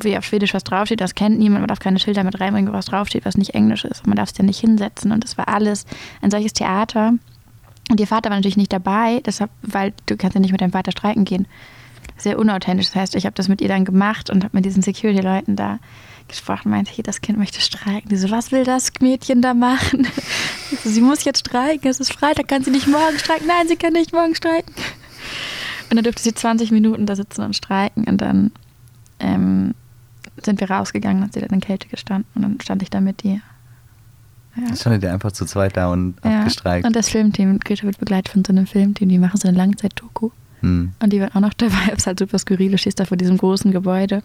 wie 0.00 0.16
auf 0.16 0.24
Schwedisch 0.24 0.54
was 0.54 0.64
draufsteht, 0.64 1.00
das 1.00 1.14
kennt 1.14 1.38
niemand. 1.38 1.60
Man 1.60 1.68
darf 1.68 1.78
keine 1.78 1.98
Schilder 1.98 2.24
mit 2.24 2.40
reinbringen, 2.40 2.72
wo 2.72 2.76
was 2.76 2.86
draufsteht, 2.86 3.24
was 3.24 3.36
nicht 3.36 3.54
Englisch 3.54 3.84
ist. 3.84 4.00
Und 4.00 4.08
man 4.08 4.16
darf 4.16 4.30
es 4.30 4.38
ja 4.38 4.44
nicht 4.44 4.60
hinsetzen. 4.60 5.12
Und 5.12 5.24
das 5.24 5.38
war 5.38 5.48
alles 5.48 5.86
ein 6.22 6.30
solches 6.30 6.52
Theater. 6.52 7.14
Und 7.90 8.00
ihr 8.00 8.06
Vater 8.06 8.30
war 8.30 8.36
natürlich 8.36 8.56
nicht 8.56 8.72
dabei, 8.72 9.20
deshalb, 9.24 9.50
weil 9.62 9.92
du 10.06 10.16
kannst 10.16 10.34
ja 10.34 10.40
nicht 10.40 10.52
mit 10.52 10.60
deinem 10.60 10.72
Vater 10.72 10.92
streiken 10.92 11.24
gehen. 11.24 11.46
Sehr 12.16 12.38
unauthentisch. 12.38 12.86
Das 12.86 12.96
heißt, 12.96 13.14
ich 13.14 13.26
habe 13.26 13.34
das 13.34 13.48
mit 13.48 13.60
ihr 13.60 13.68
dann 13.68 13.84
gemacht 13.84 14.30
und 14.30 14.44
habe 14.44 14.56
mit 14.56 14.64
diesen 14.64 14.82
Security-Leuten 14.82 15.56
da 15.56 15.78
gesprochen, 16.28 16.70
meinte, 16.70 16.92
hier, 16.92 17.04
das 17.04 17.20
Kind 17.20 17.38
möchte 17.38 17.60
streiken. 17.60 18.08
Die 18.08 18.16
so, 18.16 18.30
was 18.30 18.52
will 18.52 18.64
das 18.64 18.92
Mädchen 19.00 19.42
da 19.42 19.52
machen? 19.52 20.06
Sie 20.84 21.00
muss 21.00 21.24
jetzt 21.24 21.40
streiken, 21.40 21.90
es 21.90 22.00
ist 22.00 22.12
Freitag, 22.12 22.48
kann 22.48 22.64
sie 22.64 22.70
nicht 22.70 22.86
morgen 22.86 23.18
streiken? 23.18 23.46
Nein, 23.46 23.68
sie 23.68 23.76
kann 23.76 23.92
nicht 23.92 24.12
morgen 24.12 24.34
streiken. 24.34 24.74
Und 25.90 25.96
dann 25.96 26.04
durfte 26.04 26.22
sie 26.22 26.34
20 26.34 26.70
Minuten 26.70 27.06
da 27.06 27.14
sitzen 27.14 27.42
und 27.42 27.54
streiken 27.54 28.04
und 28.04 28.20
dann 28.20 28.50
ähm, 29.20 29.74
sind 30.42 30.60
wir 30.60 30.70
rausgegangen 30.70 31.22
und 31.22 31.32
sie 31.32 31.42
hat 31.42 31.52
in 31.52 31.60
Kälte 31.60 31.88
gestanden 31.88 32.28
und 32.34 32.42
dann 32.42 32.60
stand 32.60 32.82
ich 32.82 32.90
da 32.90 33.00
mit 33.00 33.24
ihr. 33.24 33.40
Ja. 34.56 34.76
Standet 34.76 35.02
ihr 35.02 35.12
einfach 35.12 35.32
zu 35.32 35.44
zweit 35.46 35.76
da 35.76 35.88
und 35.90 36.14
Ja. 36.24 36.30
habt 36.30 36.44
gestreikt. 36.44 36.86
Und 36.86 36.94
das 36.94 37.08
Filmteam, 37.08 37.58
Greta 37.58 37.84
wird 37.84 37.98
begleitet 37.98 38.32
von 38.32 38.44
so 38.44 38.52
einem 38.52 38.66
Filmteam, 38.66 39.08
die 39.08 39.18
machen 39.18 39.38
so 39.40 39.48
eine 39.48 39.56
Langzeit-Doku. 39.56 40.30
Hm. 40.60 40.92
Und 41.02 41.12
die 41.12 41.20
waren 41.20 41.30
auch 41.34 41.40
noch 41.40 41.54
dabei. 41.54 41.74
Es 41.92 41.98
ist 41.98 42.06
halt 42.06 42.18
super 42.20 42.38
skurril. 42.38 42.70
Du 42.70 42.78
stehst 42.78 43.00
da 43.00 43.04
vor 43.04 43.16
diesem 43.16 43.36
großen 43.36 43.72
Gebäude. 43.72 44.22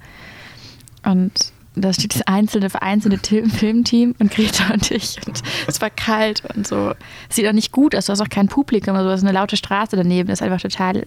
Und 1.03 1.51
da 1.75 1.93
steht 1.93 2.13
das 2.13 2.21
einzelne, 2.23 2.69
vereinzelte 2.69 3.17
Filmteam 3.49 4.13
und 4.19 4.31
Greta 4.31 4.73
und 4.73 4.91
ich. 4.91 5.17
Und 5.27 5.41
es 5.67 5.81
war 5.81 5.89
kalt 5.89 6.43
und 6.55 6.67
so. 6.67 6.93
Es 7.29 7.35
sieht 7.35 7.47
auch 7.47 7.53
nicht 7.53 7.71
gut 7.71 7.95
aus, 7.95 8.05
du 8.05 8.11
hast 8.11 8.21
auch 8.21 8.29
kein 8.29 8.47
Publikum, 8.47 8.95
also 8.95 9.09
es 9.09 9.21
ist 9.21 9.23
eine 9.27 9.33
laute 9.37 9.55
Straße 9.57 9.95
daneben. 9.95 10.29
Das 10.29 10.39
ist 10.41 10.43
einfach 10.43 10.61
total, 10.61 11.05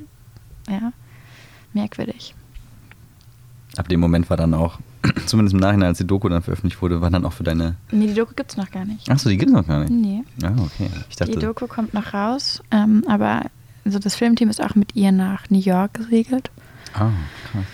ja, 0.69 0.93
merkwürdig. 1.75 2.35
Ab 3.77 3.89
dem 3.89 4.01
Moment 4.01 4.31
war 4.31 4.37
dann 4.37 4.55
auch, 4.55 4.79
zumindest 5.27 5.55
im 5.55 5.61
Nachhinein, 5.61 5.89
als 5.89 5.99
die 5.99 6.07
Doku 6.07 6.29
dann 6.29 6.43
veröffentlicht 6.43 6.81
wurde, 6.83 7.01
war 7.01 7.11
dann 7.11 7.25
auch 7.25 7.33
für 7.33 7.45
deine. 7.45 7.77
Nee, 7.91 8.07
die 8.09 8.15
Doku 8.15 8.35
gibt 8.35 8.51
es 8.53 8.57
noch 8.57 8.71
gar 8.71 8.85
nicht. 8.85 9.11
Achso, 9.11 9.29
die 9.29 9.37
gibt 9.37 9.51
es 9.51 9.57
noch 9.57 9.67
gar 9.67 9.81
nicht. 9.81 9.91
Nee. 9.91 10.23
Ja, 10.41 10.51
okay. 10.59 10.89
Ich 11.11 11.17
dachte, 11.17 11.33
Die 11.33 11.39
Doku 11.39 11.67
kommt 11.67 11.95
noch 11.95 12.15
raus, 12.15 12.63
ähm, 12.71 13.05
aber 13.09 13.43
also 13.85 13.99
das 13.99 14.15
Filmteam 14.15 14.49
ist 14.49 14.63
auch 14.63 14.75
mit 14.75 14.95
ihr 14.95 15.11
nach 15.13 15.51
New 15.51 15.59
York 15.59 15.95
gesegelt. 15.95 16.51
ah, 16.95 17.11
krass. 17.51 17.65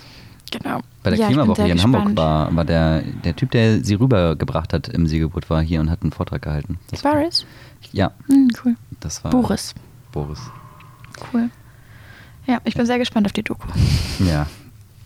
Genau. 0.51 0.81
Bei 1.03 1.11
der 1.11 1.19
Ja, 1.19 1.27
Klimawoche 1.27 1.65
hier 1.65 1.73
in 1.75 1.83
Hamburg 1.83 2.05
gespannt. 2.07 2.19
war, 2.19 2.57
war 2.57 2.65
der, 2.65 3.03
der 3.03 3.37
Typ, 3.37 3.51
der 3.51 3.85
sie 3.85 3.93
rübergebracht 3.95 4.73
hat 4.73 4.89
im 4.89 5.07
Segelboot, 5.07 5.51
war 5.51 5.61
hier 5.61 5.79
und 5.81 5.91
hat 5.91 6.01
einen 6.01 6.11
Vortrag 6.13 6.41
gehalten. 6.41 6.79
Das 6.91 7.05
war- 7.05 7.13
Boris? 7.17 7.45
Ja, 7.93 8.13
Hm, 8.29 8.49
cool. 8.65 8.75
das 9.01 9.23
war. 9.25 9.31
Boris. 9.31 9.75
Boris. 10.11 10.41
Cool. 11.33 11.51
Ja, 12.47 12.61
ich 12.65 12.75
bin 12.75 12.87
sehr 12.87 12.99
gespannt 12.99 13.27
auf 13.27 13.35
die 13.35 13.43
Doku. 13.43 13.69
Ja. 14.27 14.47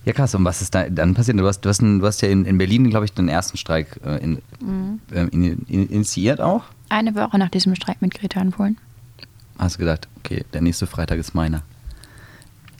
Ja, 0.05 0.13
krass. 0.13 0.35
Und 0.35 0.45
was 0.45 0.63
ist 0.63 0.75
da 0.75 0.89
dann 0.89 1.15
passiert? 1.15 1.39
Du 1.39 1.47
hast, 1.47 1.61
du 1.61 1.69
hast, 1.69 1.81
einen, 1.81 2.01
du 2.01 2.07
hast 2.07 2.21
ja 2.23 2.29
in, 2.29 2.45
in 2.45 2.59
Berlin, 2.59 2.91
glaube 2.91 3.05
ich, 3.05 3.13
den 3.13 3.29
ersten 3.29 3.57
Streik 3.57 4.01
äh, 4.05 4.19
in, 4.23 4.43
Mhm. 4.61 5.01
ähm, 5.15 5.29
in, 5.33 5.45
in, 5.69 5.89
initiiert 5.89 6.41
auch. 6.41 6.65
Eine 6.89 7.15
Woche 7.15 7.39
nach 7.39 7.49
diesem 7.51 7.75
Streik 7.75 8.03
mit 8.03 8.13
Greta 8.15 8.41
in 8.41 8.51
Polen. 8.51 8.79
Hast 9.59 9.77
du 9.77 9.79
gedacht, 9.81 10.09
okay, 10.19 10.45
der 10.53 10.61
nächste 10.61 10.87
Freitag 10.87 11.19
ist 11.19 11.35
meiner. 11.35 11.63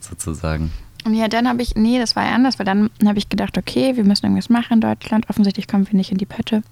Sozusagen. 0.01 0.73
Und 1.05 1.15
ja, 1.15 1.29
dann 1.29 1.49
habe 1.49 1.63
ich, 1.63 1.75
nee, 1.75 1.99
das 1.99 2.15
war 2.17 2.25
anders, 2.25 2.59
weil 2.59 2.67
dann 2.67 2.91
habe 3.05 3.19
ich 3.19 3.29
gedacht, 3.29 3.57
okay, 3.59 3.97
wir 3.97 4.05
müssen 4.05 4.27
irgendwas 4.27 4.49
machen 4.49 4.75
in 4.75 4.81
Deutschland. 4.81 5.29
Offensichtlich 5.29 5.67
kommen 5.69 5.87
wir 5.87 5.97
nicht 5.97 6.13
in 6.13 6.19
die 6.19 6.27
Pötte. 6.27 6.63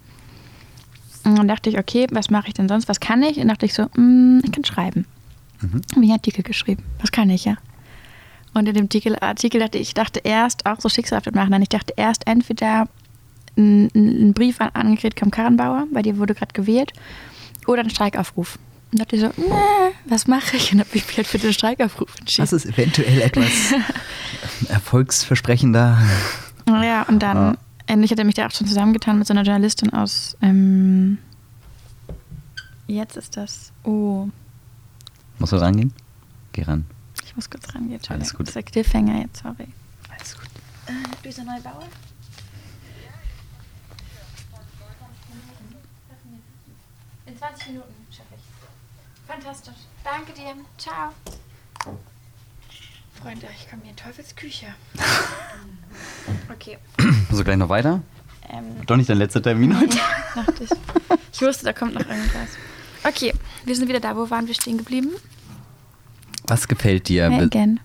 Und 1.23 1.37
dann 1.37 1.47
dachte 1.47 1.69
ich, 1.69 1.77
okay, 1.77 2.07
was 2.11 2.29
mache 2.29 2.47
ich 2.47 2.53
denn 2.53 2.67
sonst? 2.67 2.87
Was 2.89 2.99
kann 2.99 3.21
ich? 3.23 3.37
Und 3.37 3.47
dachte 3.47 3.65
ich 3.65 3.73
so, 3.73 3.83
mm, 3.95 4.39
ich 4.43 4.51
kann 4.51 4.65
schreiben. 4.65 5.05
Mhm. 5.61 5.67
Habe 5.73 5.81
ich 5.91 5.95
einen 5.97 6.11
Artikel 6.11 6.43
geschrieben. 6.43 6.83
Was 6.99 7.11
kann 7.11 7.29
ich, 7.29 7.45
ja? 7.45 7.57
Und 8.53 8.67
in 8.67 8.75
dem 8.75 8.85
Artikel, 8.85 9.17
Artikel 9.19 9.59
dachte 9.61 9.77
ich, 9.77 9.89
ich 9.89 9.93
dachte 9.93 10.19
erst, 10.23 10.65
auch 10.65 10.79
so 10.79 10.89
schicksalhaft 10.89 11.27
im 11.27 11.35
Nachhinein, 11.35 11.61
ich 11.61 11.69
dachte 11.69 11.93
erst 11.95 12.27
entweder 12.27 12.87
ein, 13.57 13.89
ein 13.95 14.33
Brief 14.33 14.59
an 14.59 14.69
Annegret 14.73 15.15
Kamm-Karrenbauer, 15.15 15.87
bei 15.91 16.01
dir 16.01 16.17
wurde 16.17 16.35
gerade 16.35 16.53
gewählt, 16.53 16.91
oder 17.67 17.81
ein 17.81 17.89
Streikaufruf. 17.89 18.59
Und 18.91 18.99
dachte 18.99 19.15
ich 19.15 19.21
so, 19.21 19.27
nee, 19.37 19.93
was 20.05 20.27
mache 20.27 20.57
ich? 20.57 20.73
Und 20.73 20.79
habe 20.79 20.89
ich 20.93 21.07
mich 21.07 21.15
halt 21.15 21.27
für 21.27 21.37
den 21.37 21.53
Streikaufruf 21.53 22.13
entschieden. 22.19 22.43
Das 22.43 22.51
ist 22.51 22.65
eventuell 22.65 23.21
etwas 23.21 23.49
erfolgsversprechender. 24.69 25.97
Ja, 26.67 27.03
und 27.03 27.19
dann, 27.19 27.57
ähm, 27.87 28.03
ich 28.03 28.11
hatte 28.11 28.25
mich 28.25 28.35
da 28.35 28.47
auch 28.47 28.51
schon 28.51 28.67
zusammengetan 28.67 29.17
mit 29.17 29.27
so 29.27 29.33
einer 29.33 29.43
Journalistin 29.43 29.93
aus, 29.93 30.35
ähm, 30.41 31.17
jetzt 32.87 33.15
ist 33.15 33.37
das, 33.37 33.71
oh, 33.83 34.27
Musst 35.41 35.53
du 35.53 35.57
rangehen? 35.57 35.91
Geh 36.51 36.61
ran. 36.61 36.85
Ich 37.31 37.35
muss 37.37 37.49
kurz 37.49 37.73
rangehen. 37.73 38.01
Alles 38.09 38.33
gut. 38.33 38.47
Ist 38.47 38.55
der 38.55 38.63
Cliffhanger 38.63 39.21
jetzt, 39.21 39.41
sorry. 39.41 39.67
Alles 40.09 40.35
gut. 40.35 40.49
Äh, 40.87 41.23
Luisa 41.23 41.43
Neubauer? 41.43 41.87
In 47.25 47.37
20 47.37 47.67
Minuten 47.67 47.93
schaffe 48.11 48.35
ich. 48.35 49.27
Fantastisch. 49.27 49.75
Danke 50.03 50.33
dir. 50.33 50.55
Ciao. 50.77 51.13
Freunde, 53.21 53.47
ich 53.57 53.69
komme 53.69 53.83
hier 53.83 53.91
in 53.91 53.97
Teufels 53.97 54.35
Küche. 54.35 54.67
Okay. 56.51 56.77
Musst 56.97 57.39
du 57.39 57.43
gleich 57.43 57.57
noch 57.57 57.69
weiter? 57.69 58.01
Ähm, 58.49 58.85
Doch 58.85 58.95
nicht 58.97 59.09
dein 59.09 59.17
letzter 59.17 59.41
Termin 59.41 59.77
heute? 59.79 59.97
dachte 60.35 60.63
ich. 60.65 60.69
Ich 61.33 61.41
wusste, 61.41 61.65
da 61.65 61.73
kommt 61.73 61.93
noch 61.93 62.05
irgendwas. 62.07 62.49
Okay, 63.03 63.33
wir 63.65 63.75
sind 63.75 63.87
wieder 63.87 63.99
da. 64.01 64.15
Wo 64.15 64.29
waren 64.29 64.47
wir 64.47 64.53
stehen 64.53 64.77
geblieben? 64.77 65.11
Was 66.47 66.67
gefällt 66.67 67.07
dir? 67.07 67.29
Megan. 67.29 67.79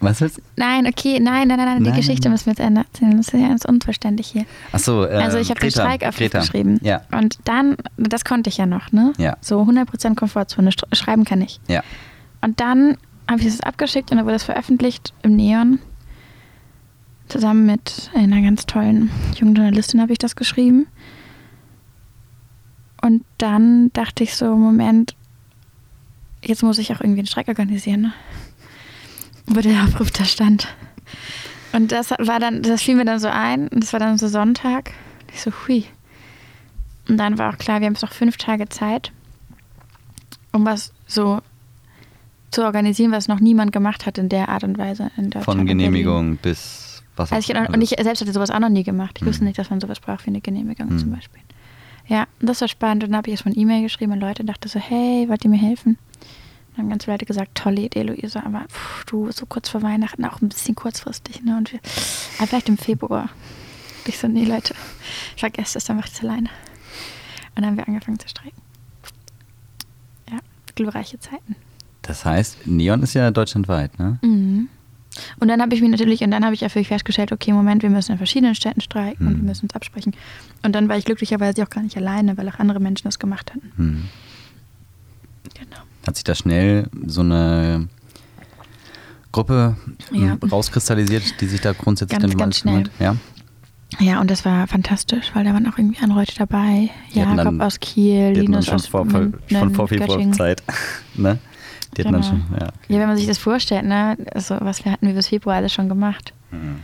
Was 0.00 0.20
willst 0.20 0.36
du? 0.38 0.42
Nein, 0.56 0.86
okay, 0.86 1.18
nein, 1.20 1.48
nein, 1.48 1.56
nein, 1.56 1.66
nein, 1.66 1.78
die 1.84 1.88
Nein, 1.90 1.96
Geschichte 1.98 2.24
nein. 2.28 2.32
müssen 2.32 2.46
wir 2.46 2.52
jetzt 2.52 2.60
ändern. 2.60 2.84
Das 3.16 3.28
ist 3.28 3.32
ja 3.32 3.48
ganz 3.48 3.64
unverständlich 3.64 4.26
hier. 4.28 4.44
Achso, 4.72 5.04
äh, 5.04 5.14
Also 5.14 5.38
ich 5.38 5.48
habe 5.48 5.58
den 5.60 5.70
Streik 5.70 6.04
aufgeschrieben. 6.06 6.78
Ja, 6.82 7.00
Und 7.12 7.38
dann, 7.44 7.76
das 7.96 8.24
konnte 8.26 8.50
ich 8.50 8.58
ja 8.58 8.66
noch, 8.66 8.92
ne? 8.92 9.14
Ja. 9.16 9.36
So 9.40 9.62
100% 9.62 10.14
Komfortzone. 10.14 10.70
Schreiben 10.92 11.24
kann 11.24 11.40
ich. 11.40 11.60
ja. 11.68 11.82
Und 12.42 12.60
dann 12.60 12.98
habe 13.28 13.40
ich 13.40 13.46
das 13.46 13.60
abgeschickt 13.62 14.10
und 14.12 14.18
dann 14.18 14.26
wurde 14.26 14.36
es 14.36 14.44
veröffentlicht 14.44 15.14
im 15.22 15.34
Neon. 15.34 15.78
Zusammen 17.28 17.66
mit 17.66 18.10
einer 18.14 18.40
ganz 18.42 18.66
tollen 18.66 19.10
jungen 19.36 19.54
Journalistin 19.56 20.00
habe 20.00 20.12
ich 20.12 20.18
das 20.18 20.36
geschrieben. 20.36 20.86
Und 23.02 23.24
dann 23.38 23.90
dachte 23.94 24.22
ich 24.22 24.36
so, 24.36 24.54
Moment, 24.54 25.15
jetzt 26.46 26.62
muss 26.62 26.78
ich 26.78 26.92
auch 26.94 27.00
irgendwie 27.00 27.20
einen 27.20 27.26
Streik 27.26 27.48
organisieren, 27.48 28.00
ne? 28.02 28.12
Wo 29.46 29.60
der 29.60 29.84
Aufruf 29.84 30.10
da 30.10 30.24
stand. 30.24 30.68
Und 31.72 31.92
das 31.92 32.10
war 32.10 32.40
dann, 32.40 32.62
das 32.62 32.82
fiel 32.82 32.94
mir 32.96 33.04
dann 33.04 33.20
so 33.20 33.28
ein, 33.28 33.68
und 33.68 33.82
das 33.82 33.92
war 33.92 34.00
dann 34.00 34.18
so 34.18 34.28
Sonntag. 34.28 34.92
Und 35.22 35.34
ich 35.34 35.40
so, 35.42 35.52
hui. 35.66 35.84
Und 37.08 37.18
dann 37.18 37.38
war 37.38 37.52
auch 37.52 37.58
klar, 37.58 37.80
wir 37.80 37.86
haben 37.86 37.94
jetzt 37.94 38.02
noch 38.02 38.12
fünf 38.12 38.36
Tage 38.38 38.68
Zeit, 38.68 39.12
um 40.52 40.64
was 40.64 40.92
so 41.06 41.40
zu 42.50 42.64
organisieren, 42.64 43.12
was 43.12 43.28
noch 43.28 43.38
niemand 43.40 43.72
gemacht 43.72 44.06
hat 44.06 44.18
in 44.18 44.28
der 44.28 44.48
Art 44.48 44.64
und 44.64 44.78
Weise 44.78 45.10
in 45.16 45.24
Deutschland. 45.30 45.44
Von. 45.44 45.66
Genehmigung 45.66 46.36
bis 46.38 47.02
was 47.16 47.32
Also 47.32 47.52
ich, 47.52 47.58
und 47.58 47.80
ich 47.82 47.90
selbst 47.90 48.20
hatte 48.20 48.32
sowas 48.32 48.50
auch 48.50 48.58
noch 48.58 48.68
nie 48.68 48.82
gemacht. 48.82 49.16
Ich 49.18 49.22
Mhm. 49.22 49.28
wusste 49.28 49.44
nicht, 49.44 49.58
dass 49.58 49.70
man 49.70 49.80
sowas 49.80 50.00
braucht 50.00 50.24
wie 50.26 50.30
eine 50.30 50.40
Genehmigung 50.40 50.88
Mhm. 50.92 50.98
zum 50.98 51.10
Beispiel. 51.12 51.40
Ja, 52.08 52.26
und 52.40 52.48
das 52.48 52.60
war 52.60 52.68
spannend. 52.68 53.04
Und 53.04 53.10
dann 53.10 53.18
habe 53.18 53.28
ich 53.28 53.32
erstmal 53.32 53.52
eine 53.54 53.60
E-Mail 53.62 53.82
geschrieben 53.82 54.12
an 54.12 54.20
Leute 54.20 54.42
und 54.42 54.46
dachte 54.48 54.68
so, 54.68 54.78
hey, 54.78 55.26
wollt 55.28 55.44
ihr 55.44 55.50
mir 55.50 55.58
helfen? 55.58 55.98
Haben 56.76 56.90
ganz 56.90 57.04
viele 57.04 57.14
Leute 57.14 57.26
gesagt, 57.26 57.54
tolle 57.54 57.80
Idee, 57.82 58.02
Luisa, 58.02 58.42
aber 58.44 58.64
pff, 58.68 59.04
du, 59.06 59.30
so 59.32 59.46
kurz 59.46 59.68
vor 59.68 59.82
Weihnachten, 59.82 60.24
auch 60.24 60.42
ein 60.42 60.48
bisschen 60.48 60.74
kurzfristig. 60.74 61.42
Ne? 61.42 61.56
Und 61.56 61.72
wir, 61.72 61.80
aber 62.38 62.46
vielleicht 62.48 62.68
im 62.68 62.76
Februar. 62.78 63.22
Und 63.22 64.08
ich 64.08 64.18
so, 64.18 64.28
nee, 64.28 64.44
Leute, 64.44 64.74
vergesst 65.36 65.74
es, 65.76 65.84
dann 65.84 65.96
mache 65.96 66.08
ich 66.08 66.14
es 66.14 66.22
alleine. 66.22 66.48
Und 67.54 67.62
dann 67.62 67.66
haben 67.66 67.76
wir 67.78 67.88
angefangen 67.88 68.18
zu 68.18 68.28
streiken. 68.28 68.60
Ja, 70.30 70.38
glorreiche 70.74 71.18
Zeiten. 71.18 71.56
Das 72.02 72.24
heißt, 72.24 72.66
Neon 72.66 73.02
ist 73.02 73.14
ja 73.14 73.30
deutschlandweit, 73.30 73.98
ne? 73.98 74.18
Mhm. 74.22 74.68
Und 75.40 75.48
dann 75.48 75.62
habe 75.62 75.74
ich 75.74 75.80
mich 75.80 75.90
natürlich, 75.90 76.22
und 76.22 76.30
dann 76.30 76.44
habe 76.44 76.54
ich 76.54 76.60
ja 76.60 76.68
für 76.68 76.78
mich 76.78 76.88
festgestellt, 76.88 77.32
okay, 77.32 77.52
Moment, 77.52 77.82
wir 77.82 77.88
müssen 77.88 78.12
in 78.12 78.18
verschiedenen 78.18 78.54
Städten 78.54 78.82
streiken 78.82 79.26
und 79.26 79.32
Mhm. 79.32 79.36
wir 79.38 79.44
müssen 79.48 79.64
uns 79.64 79.74
absprechen. 79.74 80.14
Und 80.62 80.72
dann 80.74 80.90
war 80.90 80.98
ich 80.98 81.06
glücklicherweise 81.06 81.62
auch 81.62 81.70
gar 81.70 81.82
nicht 81.82 81.96
alleine, 81.96 82.36
weil 82.36 82.46
auch 82.50 82.58
andere 82.58 82.80
Menschen 82.80 83.04
das 83.04 83.18
gemacht 83.18 83.50
hatten. 83.54 83.72
Hm. 83.76 84.04
Genau. 85.54 85.82
Hat 86.06 86.14
sich 86.16 86.24
da 86.24 86.34
schnell 86.34 86.88
so 87.06 87.20
eine 87.22 87.88
Gruppe 89.32 89.76
Ja. 90.12 90.32
m, 90.34 90.38
rauskristallisiert, 90.50 91.40
die 91.40 91.46
sich 91.46 91.60
da 91.60 91.72
grundsätzlich 91.72 92.18
Ganz, 92.20 92.30
dann 92.32 92.38
ganz 92.38 92.62
kümmert? 92.62 92.90
Ja. 92.98 93.16
Ja, 94.00 94.20
und 94.20 94.30
das 94.30 94.44
war 94.44 94.66
fantastisch, 94.66 95.30
weil 95.34 95.44
da 95.44 95.52
waren 95.54 95.66
auch 95.72 95.78
irgendwie 95.78 95.98
andere 96.02 96.18
Leute 96.20 96.34
dabei. 96.36 96.90
Die 97.14 97.18
Jakob 97.20 97.36
dann- 97.36 97.60
aus 97.60 97.78
Kiel, 97.80 98.30
Linus 98.30 98.66
schon 98.66 98.74
aus 98.74 98.86
vor, 98.86 99.04
München, 99.04 99.34
schon 99.50 99.74
vor 99.74 99.86
Göttingen. 99.88 100.32
Zeit. 100.32 100.62
ne? 101.14 101.38
Die 101.96 102.02
dann 102.02 102.14
Genau. 102.14 102.26
schon, 102.26 102.44
ja. 102.60 102.66
Ja, 102.88 103.00
wenn 103.00 103.06
man 103.08 103.16
sich 103.16 103.26
das 103.26 103.38
vorstellt, 103.38 103.84
ne, 103.84 104.16
also 104.34 104.56
was 104.60 104.84
wir 104.84 104.92
hatten 104.92 105.06
wir 105.06 105.14
bis 105.14 105.28
Februar 105.28 105.56
alles 105.56 105.72
schon 105.72 105.88
gemacht. 105.88 106.32
Mhm. 106.50 106.80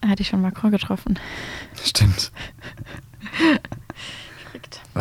Da 0.00 0.08
hatte 0.08 0.22
ich 0.22 0.28
schon 0.28 0.40
Macron 0.40 0.70
getroffen. 0.70 1.18
Stimmt. 1.84 2.32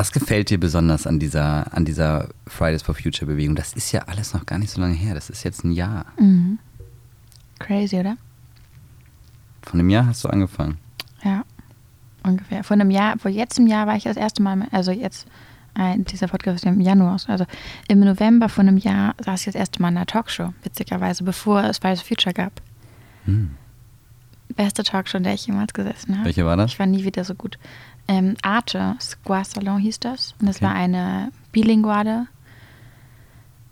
Was 0.01 0.11
gefällt 0.11 0.49
dir 0.49 0.59
besonders 0.59 1.05
an 1.05 1.19
dieser, 1.19 1.71
an 1.77 1.85
dieser 1.85 2.29
Fridays 2.47 2.81
for 2.81 2.95
Future 2.95 3.27
Bewegung? 3.27 3.53
Das 3.55 3.73
ist 3.73 3.91
ja 3.91 4.01
alles 4.07 4.33
noch 4.33 4.47
gar 4.47 4.57
nicht 4.57 4.71
so 4.71 4.81
lange 4.81 4.95
her. 4.95 5.13
Das 5.13 5.29
ist 5.29 5.43
jetzt 5.43 5.63
ein 5.63 5.71
Jahr. 5.71 6.07
Mhm. 6.17 6.57
Crazy, 7.59 7.99
oder? 7.99 8.17
Von 9.61 9.79
einem 9.79 9.91
Jahr 9.91 10.07
hast 10.07 10.23
du 10.23 10.29
angefangen. 10.29 10.79
Ja, 11.23 11.43
ungefähr. 12.23 12.63
Vor 12.63 12.73
einem 12.73 12.89
Jahr, 12.89 13.19
vor 13.19 13.29
jetzt 13.29 13.59
im 13.59 13.67
Jahr 13.67 13.85
war 13.85 13.95
ich 13.95 14.05
das 14.05 14.17
erste 14.17 14.41
Mal, 14.41 14.67
also 14.71 14.89
jetzt, 14.89 15.27
äh, 15.75 15.99
dieser 15.99 16.25
Podcast 16.25 16.65
ist 16.65 16.65
im 16.65 16.81
Januar, 16.81 17.19
also 17.27 17.45
im 17.87 17.99
November 17.99 18.49
vor 18.49 18.63
einem 18.63 18.77
Jahr 18.77 19.13
saß 19.23 19.41
ich 19.41 19.45
das 19.45 19.55
erste 19.55 19.83
Mal 19.83 19.89
in 19.89 19.97
einer 19.97 20.07
Talkshow, 20.07 20.51
witzigerweise, 20.63 21.23
bevor 21.23 21.63
es 21.65 21.77
Fridays 21.77 22.01
for 22.01 22.07
Future 22.07 22.33
gab. 22.33 22.59
Hm. 23.25 23.51
Beste 24.55 24.83
Talkshow, 24.83 25.17
in 25.17 25.23
der 25.25 25.35
ich 25.35 25.45
jemals 25.45 25.73
gesessen 25.73 26.15
habe. 26.15 26.25
Welche 26.25 26.43
war 26.43 26.57
das? 26.57 26.71
Ich 26.71 26.79
war 26.79 26.87
nie 26.87 27.03
wieder 27.03 27.23
so 27.23 27.35
gut. 27.35 27.59
Ähm, 28.07 28.35
Arte, 28.41 28.95
Square 28.99 29.45
Salon 29.45 29.79
hieß 29.79 29.99
das. 29.99 30.35
Und 30.39 30.47
das 30.47 30.57
Okay. 30.57 30.65
war 30.65 30.73
eine 30.73 31.31
bilinguale 31.51 32.27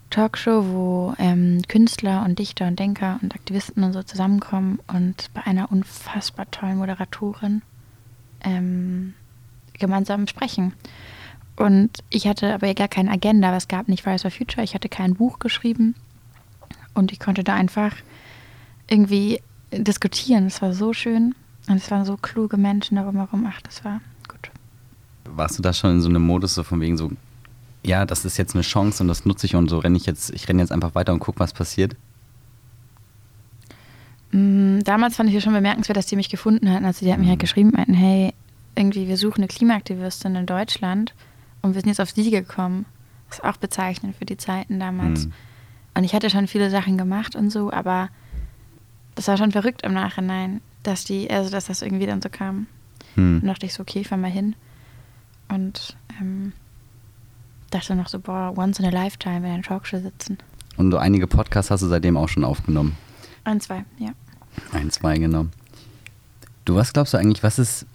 Talkshow, 0.10 0.66
wo 0.66 1.14
ähm, 1.20 1.62
Künstler 1.68 2.24
und 2.26 2.40
Dichter 2.40 2.68
und 2.68 2.80
Denker 2.80 3.20
und 3.22 3.36
Aktivisten 3.36 3.84
und 3.84 3.94
so 3.94 4.02
zusammenkommen 4.02 4.80
und 4.88 5.30
bei 5.34 5.46
einer 5.46 5.72
unfassbar 5.72 6.50
tollen 6.50 6.78
Moderatorin 6.78 7.62
ähm, 8.44 9.14
gemeinsam 9.74 10.26
sprechen. 10.28 10.74
Und 11.58 12.00
ich 12.10 12.28
hatte 12.28 12.54
aber 12.54 12.74
gar 12.74 12.88
keine 12.88 13.12
Agenda, 13.12 13.50
weil 13.50 13.58
es 13.58 13.68
gab 13.68 13.88
nicht 13.88 14.04
Fridays 14.04 14.22
for 14.24 14.32
Future. 14.32 14.64
Ich 14.64 14.74
hatte 14.74 14.90
kein 14.90 15.14
Buch 15.14 15.40
geschrieben 15.40 15.94
und 16.94 17.12
ich 17.12 17.20
konnte 17.20 17.44
da 17.44 17.54
einfach 17.54 17.96
irgendwie 18.90 19.42
diskutieren. 19.72 20.48
Es 20.48 20.62
war 20.62 20.74
so 20.74 20.94
schön. 20.94 21.36
Und 21.68 21.76
es 21.76 21.92
waren 21.92 22.06
so 22.06 22.18
kluge 22.18 22.58
Menschen 22.58 22.96
darum 22.96 23.18
herum. 23.18 23.46
Ach, 23.48 23.62
das 23.62 23.86
war. 23.86 24.02
Warst 25.36 25.58
du 25.58 25.62
da 25.62 25.74
schon 25.74 25.92
in 25.92 26.02
so 26.02 26.10
einem 26.10 26.22
Modus, 26.22 26.56
so 26.56 26.64
von 26.64 26.82
wegen 26.82 26.98
so, 26.98 27.12
ja, 27.84 28.06
das 28.06 28.26
ist 28.26 28.38
jetzt 28.38 28.56
eine 28.56 28.64
Chance 28.64 29.04
und 29.04 29.08
das 29.08 29.26
nutze 29.26 29.46
ich 29.46 29.56
und 29.56 29.70
so 29.70 29.80
renne 29.80 29.98
ich 29.98 30.06
jetzt, 30.06 30.32
ich 30.32 30.48
renne 30.48 30.62
jetzt 30.62 30.72
einfach 30.72 30.96
weiter 30.96 31.14
und 31.14 31.20
gucke, 31.20 31.40
was 31.40 31.54
passiert? 31.54 31.96
Mm, 34.32 34.80
damals 34.84 35.16
fand 35.16 35.30
ich 35.30 35.36
es 35.36 35.44
schon 35.44 35.54
bemerkenswert, 35.54 35.98
dass 35.98 36.06
die 36.06 36.16
mich 36.16 36.30
gefunden 36.30 36.70
hatten. 36.70 36.86
Also 36.86 37.06
die 37.06 37.12
hatten 37.12 37.22
mhm. 37.22 37.28
mir 37.28 37.32
halt 37.32 37.40
geschrieben, 37.40 37.72
meinten, 37.74 37.94
hey, 37.94 38.34
irgendwie, 38.76 39.08
wir 39.08 39.18
suchen 39.18 39.42
eine 39.42 39.48
Klimaaktivistin 39.48 40.36
in 40.36 40.46
Deutschland 40.46 41.14
und 41.62 41.74
wir 41.74 41.82
sind 41.82 41.90
jetzt 41.90 42.02
auf 42.02 42.12
sie 42.12 42.30
gekommen. 42.30 42.86
Das 43.30 43.40
ist 43.40 43.44
auch 43.46 43.58
bezeichnend 43.58 44.16
für 44.16 44.26
die 44.26 44.38
Zeiten 44.38 44.80
damals. 44.80 45.26
Mhm. 45.26 45.34
Und 45.96 46.04
ich 46.04 46.14
hatte 46.14 46.30
schon 46.30 46.48
viele 46.48 46.70
Sachen 46.70 46.98
gemacht 46.98 47.36
und 47.36 47.50
so, 47.50 47.72
aber 47.72 48.10
das 49.16 49.28
war 49.28 49.38
schon 49.38 49.52
verrückt 49.52 49.82
im 49.82 49.94
Nachhinein, 49.94 50.62
dass 50.84 51.04
die, 51.04 51.30
also 51.30 51.50
dass 51.50 51.66
das 51.66 51.82
irgendwie 51.82 52.06
dann 52.06 52.22
so 52.22 52.30
kam. 52.30 52.68
Mhm. 53.16 53.40
Und 53.42 53.48
dachte 53.48 53.66
ich 53.66 53.74
so, 53.74 53.82
okay, 53.82 54.04
fahr 54.04 54.18
mal 54.18 54.32
hin. 54.32 54.56
Und 55.50 55.98
ähm, 56.20 56.54
dachte 57.72 57.96
noch 57.96 58.08
so, 58.08 58.20
boah, 58.20 58.54
once 58.56 58.80
in 58.80 58.86
a 58.86 58.90
lifetime 58.90 59.38
in 59.38 59.46
einer 59.46 59.64
Talkshow 59.64 60.00
sitzen. 60.00 60.38
Und 60.78 60.92
so 60.92 60.98
einige 60.98 61.28
Podcasts 61.28 61.72
hast 61.72 61.82
du 61.82 61.88
seitdem 61.88 62.18
auch 62.18 62.30
schon 62.30 62.44
aufgenommen? 62.44 62.96
Ein, 63.44 63.60
zwei, 63.60 63.84
ja. 63.98 64.12
Ein, 64.72 64.90
zwei, 64.92 65.18
genau. 65.18 65.48
Du, 66.66 66.76
was 66.76 66.94
glaubst 66.94 67.14
du 67.14 67.18
eigentlich, 67.18 67.44
was 67.44 67.60
ist, 67.60 67.86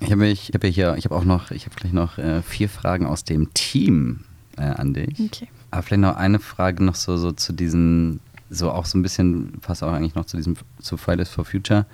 ich 0.00 0.10
habe 0.10 0.26
ich 0.26 0.50
hab 0.52 0.64
hier, 0.64 0.96
ich 0.96 1.04
habe 1.04 1.14
auch 1.14 1.24
noch, 1.24 1.50
ich 1.50 1.66
habe 1.66 1.76
gleich 1.76 1.92
noch 1.92 2.18
äh, 2.18 2.42
vier 2.42 2.68
Fragen 2.68 3.06
aus 3.06 3.24
dem 3.24 3.54
Team 3.54 4.20
äh, 4.56 4.62
an 4.62 4.94
dich. 4.94 5.18
Okay. 5.20 5.48
Aber 5.70 5.82
vielleicht 5.82 6.02
noch 6.02 6.16
eine 6.16 6.38
Frage 6.38 6.82
noch 6.84 6.94
so, 6.94 7.16
so 7.16 7.32
zu 7.32 7.52
diesen, 7.52 8.20
so 8.50 8.70
auch 8.70 8.86
so 8.86 8.98
ein 8.98 9.02
bisschen, 9.02 9.52
passt 9.60 9.82
auch 9.82 9.92
eigentlich 9.92 10.14
noch 10.14 10.26
zu 10.26 10.36
diesem, 10.36 10.56
zu 10.80 10.96
Fridays 10.96 11.28
for 11.28 11.44
Future, 11.44 11.86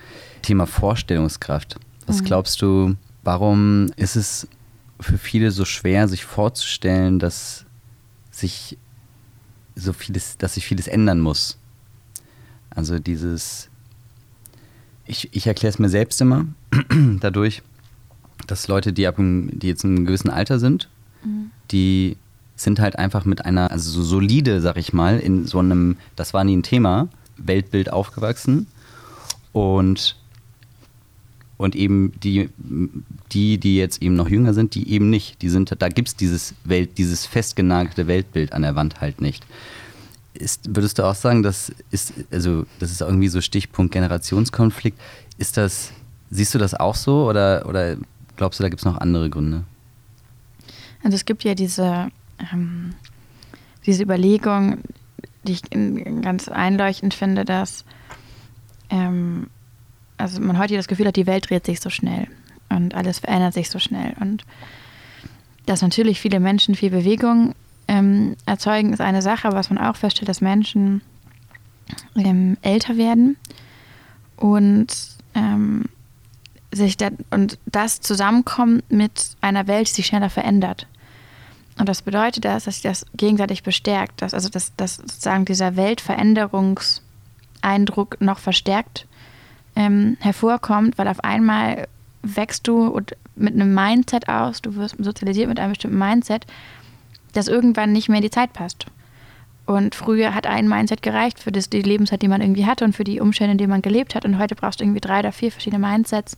Thema 0.43 0.67
Vorstellungskraft. 0.67 1.79
Was 2.07 2.21
mhm. 2.21 2.25
glaubst 2.25 2.61
du, 2.63 2.97
warum 3.23 3.87
ist 3.97 4.17
es 4.17 4.49
für 5.01 5.19
viele 5.19 5.51
so 5.51 5.65
schwer, 5.65 6.09
sich 6.09 6.25
vorzustellen, 6.25 7.19
dass 7.19 7.65
sich 8.31 8.79
so 9.75 9.93
vieles, 9.93 10.37
dass 10.39 10.55
sich 10.55 10.67
vieles 10.67 10.87
ändern 10.87 11.21
muss? 11.21 11.59
Also 12.71 12.99
dieses, 12.99 13.69
ich, 15.07 15.29
ich 15.33 15.47
erkläre 15.47 15.73
es 15.73 15.79
mir 15.79 15.89
selbst 15.89 16.21
immer 16.21 16.47
dadurch, 17.21 17.63
dass 18.47 18.69
Leute, 18.69 18.93
die, 18.93 19.07
ab 19.07 19.17
die 19.19 19.67
jetzt 19.67 19.85
in 19.85 19.97
einem 19.97 20.07
gewissen 20.07 20.31
Alter 20.31 20.59
sind, 20.59 20.89
mhm. 21.25 21.51
die 21.71 22.17
sind 22.57 22.79
halt 22.79 22.99
einfach 22.99 23.25
mit 23.25 23.45
einer, 23.45 23.71
also 23.71 23.91
so 23.91 24.03
solide, 24.03 24.61
sag 24.61 24.77
ich 24.77 24.93
mal, 24.93 25.19
in 25.19 25.47
so 25.47 25.59
einem, 25.59 25.97
das 26.17 26.35
war 26.35 26.45
nie 26.45 26.57
ein 26.57 26.63
Thema, 26.63 27.09
Weltbild 27.37 27.93
aufgewachsen 27.93 28.67
und 29.53 30.17
und 31.61 31.77
eben 31.77 32.19
die, 32.23 32.49
die, 33.33 33.59
die 33.59 33.77
jetzt 33.77 34.03
eben 34.03 34.15
noch 34.15 34.31
jünger 34.31 34.55
sind, 34.55 34.75
die 34.75 34.91
eben 34.91 35.11
nicht. 35.11 35.43
Die 35.43 35.51
sind, 35.51 35.75
da 35.79 35.89
gibt 35.91 36.09
es 36.09 36.17
dieses 36.17 36.55
Welt, 36.65 36.97
dieses 36.97 37.27
festgenagelte 37.27 38.07
Weltbild 38.07 38.55
an 38.55 38.63
der 38.63 38.77
Wand 38.77 39.03
halt 39.03 39.21
nicht. 39.21 39.45
Ist, 40.33 40.75
würdest 40.75 40.99
du 40.99 41.03
auch 41.03 41.15
sagen, 41.15 41.43
das 41.43 41.71
ist, 41.91 42.15
also 42.31 42.65
das 42.79 42.91
ist 42.91 43.03
irgendwie 43.03 43.29
so 43.29 43.43
Stichpunkt 43.43 43.93
Generationskonflikt. 43.93 44.99
Ist 45.37 45.59
das, 45.59 45.93
siehst 46.31 46.55
du 46.55 46.59
das 46.59 46.73
auch 46.73 46.95
so 46.95 47.29
oder, 47.29 47.67
oder 47.69 47.99
glaubst 48.39 48.59
du, 48.59 48.63
da 48.63 48.71
gibt 48.71 48.81
es 48.81 48.87
noch 48.87 48.97
andere 48.97 49.29
Gründe? 49.29 49.65
Also 51.05 51.15
es 51.15 51.27
gibt 51.27 51.45
ja 51.45 51.55
diese, 51.55 52.09
ähm, 52.55 52.95
diese 53.85 54.03
Überlegung, 54.03 54.79
die 55.43 55.53
ich 55.53 55.63
ganz 56.23 56.49
einleuchtend 56.49 57.13
finde, 57.13 57.45
dass 57.45 57.85
ähm, 58.89 59.49
also 60.21 60.41
man 60.41 60.59
heute 60.59 60.77
das 60.77 60.89
Gefühl 60.89 61.07
hat, 61.07 61.17
die 61.17 61.27
Welt 61.27 61.51
dreht 61.51 61.67
sich 61.67 61.81
so 61.81 61.91
schnell 61.91 62.29
und 62.69 62.95
alles 62.95 63.19
verändert 63.21 63.55
sich 63.55 63.71
so 63.71 63.79
schnell. 63.79 64.15
Und 64.21 64.45
dass 65.67 65.83
natürlich 65.83 66.21
viele 66.21 66.41
Menschen 66.41 66.75
viel 66.75 66.91
Bewegung 66.91 67.55
ähm, 67.89 68.37
erzeugen, 68.47 68.93
ist 68.93 69.01
eine 69.01 69.23
Sache, 69.23 69.49
aber 69.49 69.57
was 69.57 69.71
man 69.71 69.79
auch 69.79 69.97
feststellt, 69.97 70.29
dass 70.29 70.41
Menschen 70.41 71.03
ähm, 72.17 72.57
älter 72.63 72.97
werden 72.97 73.37
und 74.37 74.89
ähm, 75.35 75.85
sich 76.73 76.97
da, 76.97 77.11
und 77.31 77.59
das 77.67 78.01
zusammenkommt 78.01 78.91
mit 78.91 79.37
einer 79.41 79.67
Welt, 79.67 79.89
die 79.89 79.95
sich 79.95 80.07
schneller 80.07 80.31
verändert. 80.31 80.87
Und 81.79 81.89
das 81.89 82.03
bedeutet 82.03 82.45
das, 82.45 82.65
dass 82.65 82.75
sich 82.75 82.83
das 82.83 83.07
gegenseitig 83.17 83.63
bestärkt, 83.63 84.23
dass 84.23 84.35
also 84.35 84.49
dass, 84.49 84.75
dass 84.77 84.97
sozusagen 84.97 85.45
dieser 85.47 85.77
Weltveränderungseindruck 85.77 88.21
noch 88.21 88.39
verstärkt 88.39 89.07
ähm, 89.81 90.19
hervorkommt, 90.21 90.99
weil 90.99 91.09
auf 91.09 91.25
einmal 91.25 91.89
wächst 92.23 92.69
du 92.69 93.01
mit 93.35 93.55
einem 93.55 93.75
Mindset 93.75 94.29
aus, 94.29 94.61
du 94.61 94.77
wirst 94.77 94.97
sozialisiert 94.99 95.49
mit 95.49 95.59
einem 95.59 95.73
bestimmten 95.73 95.99
Mindset, 95.99 96.47
das 97.33 97.49
irgendwann 97.49 97.93
nicht 97.93 98.09
mehr 98.09 98.19
in 98.19 98.23
die 98.23 98.31
Zeit 98.31 98.53
passt. 98.53 98.87
Und 99.65 99.95
früher 99.95 100.35
hat 100.35 100.47
ein 100.47 100.69
Mindset 100.69 101.01
gereicht 101.01 101.39
für 101.39 101.53
das, 101.53 101.71
die 101.71 101.81
Lebenszeit, 101.81 102.21
die 102.21 102.29
man 102.29 102.43
irgendwie 102.43 102.67
hatte 102.67 102.85
und 102.85 102.95
für 102.95 103.05
die 103.05 103.21
Umstände, 103.21 103.53
in 103.53 103.59
denen 103.59 103.71
man 103.71 103.83
gelebt 103.83 104.15
hat. 104.15 104.25
Und 104.25 104.39
heute 104.39 104.55
brauchst 104.55 104.81
du 104.81 104.85
irgendwie 104.85 105.01
drei 105.01 105.21
oder 105.21 105.33
vier 105.33 105.53
verschiedene 105.53 105.87
Mindsets, 105.87 106.37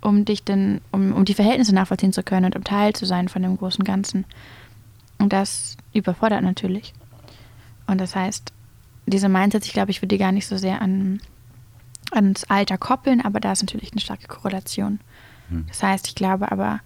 um 0.00 0.24
dich 0.24 0.42
denn, 0.42 0.80
um, 0.90 1.12
um 1.12 1.24
die 1.24 1.34
Verhältnisse 1.34 1.74
nachvollziehen 1.74 2.12
zu 2.12 2.22
können 2.22 2.46
und 2.46 2.56
um 2.56 2.64
Teil 2.64 2.92
zu 2.92 3.06
sein 3.06 3.28
von 3.28 3.42
dem 3.42 3.56
großen 3.56 3.84
Ganzen. 3.84 4.24
Und 5.18 5.32
das 5.32 5.76
überfordert 5.94 6.42
natürlich. 6.42 6.92
Und 7.86 8.00
das 8.00 8.16
heißt, 8.16 8.52
diese 9.06 9.28
Mindsets, 9.28 9.66
ich 9.66 9.72
glaube, 9.72 9.92
ich 9.92 10.02
würde 10.02 10.14
die 10.16 10.18
gar 10.18 10.32
nicht 10.32 10.48
so 10.48 10.56
sehr 10.56 10.82
an 10.82 11.20
ans 12.12 12.44
Alter 12.44 12.78
koppeln, 12.78 13.20
aber 13.20 13.40
da 13.40 13.52
ist 13.52 13.62
natürlich 13.62 13.92
eine 13.92 14.00
starke 14.00 14.28
Korrelation. 14.28 15.00
Hm. 15.48 15.66
Das 15.68 15.82
heißt, 15.82 16.06
ich 16.08 16.14
glaube 16.14 16.52
aber, 16.52 16.80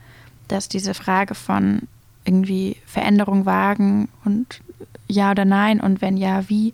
dass 0.48 0.68
diese 0.68 0.94
Frage 0.94 1.34
von 1.34 1.82
irgendwie 2.24 2.76
Veränderung 2.86 3.46
wagen 3.46 4.08
und 4.24 4.60
ja 5.08 5.30
oder 5.30 5.44
nein 5.44 5.80
und 5.80 6.00
wenn 6.00 6.16
ja, 6.16 6.48
wie, 6.48 6.72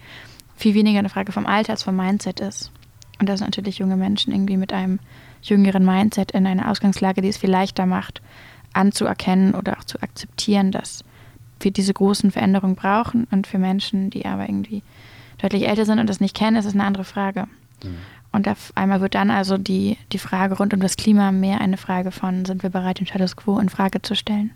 viel 0.62 0.74
weniger 0.74 1.00
eine 1.00 1.08
Frage 1.08 1.32
vom 1.32 1.46
Alter 1.46 1.72
als 1.72 1.82
vom 1.82 1.96
Mindset 1.96 2.40
ist. 2.40 2.70
Und 3.18 3.28
dass 3.28 3.40
natürlich 3.40 3.78
junge 3.78 3.96
Menschen 3.96 4.32
irgendwie 4.32 4.56
mit 4.56 4.72
einem 4.72 5.00
jüngeren 5.42 5.84
Mindset 5.84 6.30
in 6.32 6.46
einer 6.46 6.70
Ausgangslage, 6.70 7.20
die 7.20 7.28
es 7.28 7.36
viel 7.36 7.50
leichter 7.50 7.84
macht, 7.84 8.22
anzuerkennen 8.72 9.54
oder 9.54 9.78
auch 9.78 9.84
zu 9.84 10.00
akzeptieren, 10.02 10.72
dass 10.72 11.04
wir 11.60 11.72
diese 11.72 11.92
großen 11.92 12.30
Veränderungen 12.30 12.76
brauchen. 12.76 13.26
Und 13.30 13.46
für 13.46 13.58
Menschen, 13.58 14.10
die 14.10 14.24
aber 14.24 14.48
irgendwie 14.48 14.82
deutlich 15.38 15.68
älter 15.68 15.84
sind 15.84 15.98
und 15.98 16.08
das 16.08 16.20
nicht 16.20 16.36
kennen, 16.36 16.56
ist 16.56 16.64
es 16.64 16.74
eine 16.74 16.84
andere 16.84 17.04
Frage. 17.04 17.46
Mhm. 17.82 17.98
Und 18.32 18.48
auf 18.48 18.72
einmal 18.74 19.00
wird 19.00 19.14
dann 19.14 19.30
also 19.30 19.58
die, 19.58 19.98
die 20.10 20.18
Frage 20.18 20.56
rund 20.56 20.72
um 20.72 20.80
das 20.80 20.96
Klima 20.96 21.32
mehr 21.32 21.60
eine 21.60 21.76
Frage 21.76 22.10
von, 22.10 22.44
sind 22.44 22.62
wir 22.62 22.70
bereit, 22.70 22.98
den 22.98 23.06
Status 23.06 23.36
quo 23.36 23.58
in 23.58 23.68
Frage 23.68 24.00
zu 24.00 24.16
stellen? 24.16 24.50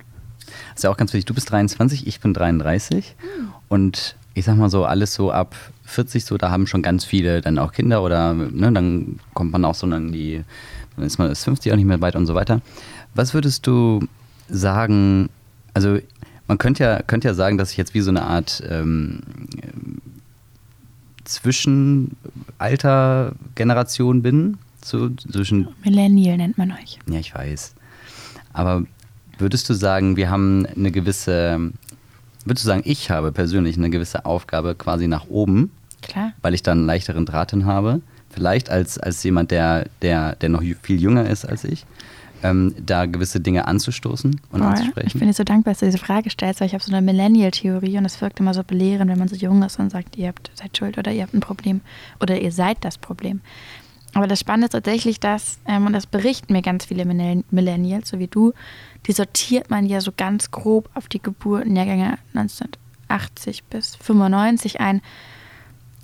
Das 0.47 0.77
ist 0.77 0.85
ja 0.85 0.91
auch 0.91 0.97
ganz 0.97 1.13
wichtig. 1.13 1.27
Du 1.27 1.35
bist 1.35 1.51
23, 1.51 2.07
ich 2.07 2.21
bin 2.21 2.33
33. 2.33 3.15
Mhm. 3.19 3.49
Und 3.69 4.17
ich 4.35 4.45
sag 4.45 4.57
mal 4.57 4.71
so, 4.71 4.85
alles 4.85 5.15
so 5.15 5.31
ab 5.31 5.55
40, 5.85 6.25
so, 6.25 6.37
da 6.39 6.51
haben 6.51 6.67
schon 6.67 6.83
ganz 6.83 7.05
viele 7.05 7.41
dann 7.41 7.59
auch 7.59 7.73
Kinder 7.73 8.03
oder 8.03 8.35
ne, 8.35 8.73
dann 8.73 9.19
kommt 9.35 9.53
man 9.53 9.65
auch 9.65 9.75
so 9.75 9.87
dann 9.87 10.13
die, 10.13 10.43
dann 10.97 11.05
ist 11.05 11.19
man 11.19 11.31
ist 11.31 11.45
50 11.45 11.73
auch 11.73 11.77
nicht 11.77 11.87
mehr 11.87 12.01
weit 12.01 12.17
und 12.17 12.27
so 12.27 12.35
weiter. 12.35 12.61
Was 13.15 13.35
würdest 13.35 13.67
du 13.67 14.07
sagen, 14.49 15.29
also 15.75 15.99
man 16.49 16.59
könnte 16.59 16.85
ja, 16.85 17.03
könnte 17.03 17.29
ja 17.29 17.35
sagen, 17.35 17.59
dass 17.59 17.73
ich 17.73 17.77
jetzt 17.77 17.95
wie 17.95 18.01
so 18.01 18.11
eine 18.11 18.23
Art 18.23 18.63
ähm, 18.69 19.21
Zwischenalter-Generation 21.27 24.23
bin. 24.23 24.57
So, 24.83 25.11
zwischen 25.11 25.69
Millennial 25.85 26.39
nennt 26.39 26.59
man 26.59 26.73
euch. 26.73 26.99
Ja, 27.09 27.19
ich 27.19 27.35
weiß. 27.35 27.75
Aber 28.53 28.85
würdest 29.39 29.69
du 29.69 29.75
sagen, 29.75 30.17
wir 30.17 30.31
haben 30.31 30.65
eine 30.67 30.91
gewisse, 30.91 31.73
würdest 32.45 32.65
du 32.65 32.69
sagen, 32.69 32.83
ich 32.85 33.11
habe 33.11 33.33
persönlich 33.33 33.77
eine 33.77 33.91
gewisse 33.91 34.25
Aufgabe 34.25 34.75
quasi 34.75 35.09
nach 35.09 35.27
oben? 35.29 35.71
Klar. 36.03 36.33
Weil 36.41 36.55
ich 36.55 36.63
dann 36.63 36.79
einen 36.79 36.87
leichteren 36.87 37.27
Draht 37.27 37.51
hin 37.51 37.67
habe. 37.67 38.01
Vielleicht 38.31 38.71
als, 38.71 38.97
als 38.99 39.23
jemand, 39.25 39.51
der, 39.51 39.89
der, 40.03 40.37
der 40.37 40.49
noch 40.49 40.63
viel 40.83 41.01
jünger 41.01 41.29
ist 41.29 41.45
als 41.45 41.65
ich 41.65 41.85
ähm, 42.51 42.75
da 42.85 43.07
gewisse 43.07 43.41
Dinge 43.41 43.67
anzustoßen 43.67 44.41
und 44.51 44.61
Boah, 44.61 44.69
anzusprechen? 44.69 45.09
Ich 45.09 45.15
bin 45.15 45.29
dir 45.29 45.35
so 45.35 45.45
dankbar, 45.45 45.73
dass 45.73 45.81
du 45.81 45.87
diese 45.87 45.99
Frage 45.99 46.31
stellst, 46.31 46.61
weil 46.61 46.67
ich 46.67 46.75
habe 46.75 46.85
so 46.85 46.93
eine 46.93 47.05
Millennial-Theorie 47.05 47.99
und 47.99 48.05
es 48.05 48.21
wirkt 48.21 48.41
immer 48.41 48.55
so 48.55 48.63
belehrend, 48.63 49.11
wenn 49.11 49.19
man 49.19 49.29
so 49.29 49.37
jung 49.37 49.63
ist 49.63 49.79
und 49.79 49.91
sagt, 49.91 50.17
ihr 50.17 50.29
habt, 50.29 50.51
seid 50.55 50.77
schuld 50.77 50.99
oder 50.99 51.13
ihr 51.13 51.23
habt 51.23 51.35
ein 51.35 51.41
Problem 51.41 51.81
oder 52.21 52.41
ihr 52.41 52.53
seid 52.53 52.79
das 52.83 52.99
Problem. 52.99 53.41
Aber 54.15 54.27
das 54.27 54.41
Spannende 54.41 54.67
ist 54.67 54.73
tatsächlich, 54.73 55.21
dass, 55.21 55.59
ähm, 55.67 55.87
und 55.87 55.93
das 55.93 56.07
berichten 56.07 56.55
mir 56.55 56.63
ganz 56.63 56.87
viele 56.87 57.05
Millennials, 57.05 58.09
so 58.09 58.19
wie 58.19 58.29
du, 58.29 58.55
die 59.07 59.13
sortiert 59.13 59.69
man 59.69 59.85
ja 59.85 60.01
so 60.01 60.11
ganz 60.17 60.51
grob 60.51 60.89
auf 60.95 61.07
die 61.09 61.21
Geburtenjahrgänge 61.21 62.17
1980 62.35 63.65
bis 63.65 63.97
95 63.97 64.81
ein. 64.81 65.03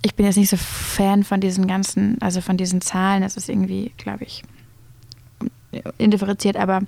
Ich 0.03 0.13
bin 0.15 0.25
jetzt 0.25 0.37
nicht 0.37 0.49
so 0.49 0.57
Fan 0.57 1.23
von 1.23 1.41
diesen 1.41 1.65
ganzen, 1.65 2.21
also 2.21 2.41
von 2.41 2.55
diesen 2.55 2.81
Zahlen. 2.81 3.23
Das 3.23 3.35
ist 3.35 3.49
irgendwie, 3.49 3.93
glaube 3.97 4.25
ich, 4.25 4.43
indifferenziert, 5.97 6.57
aber 6.57 6.81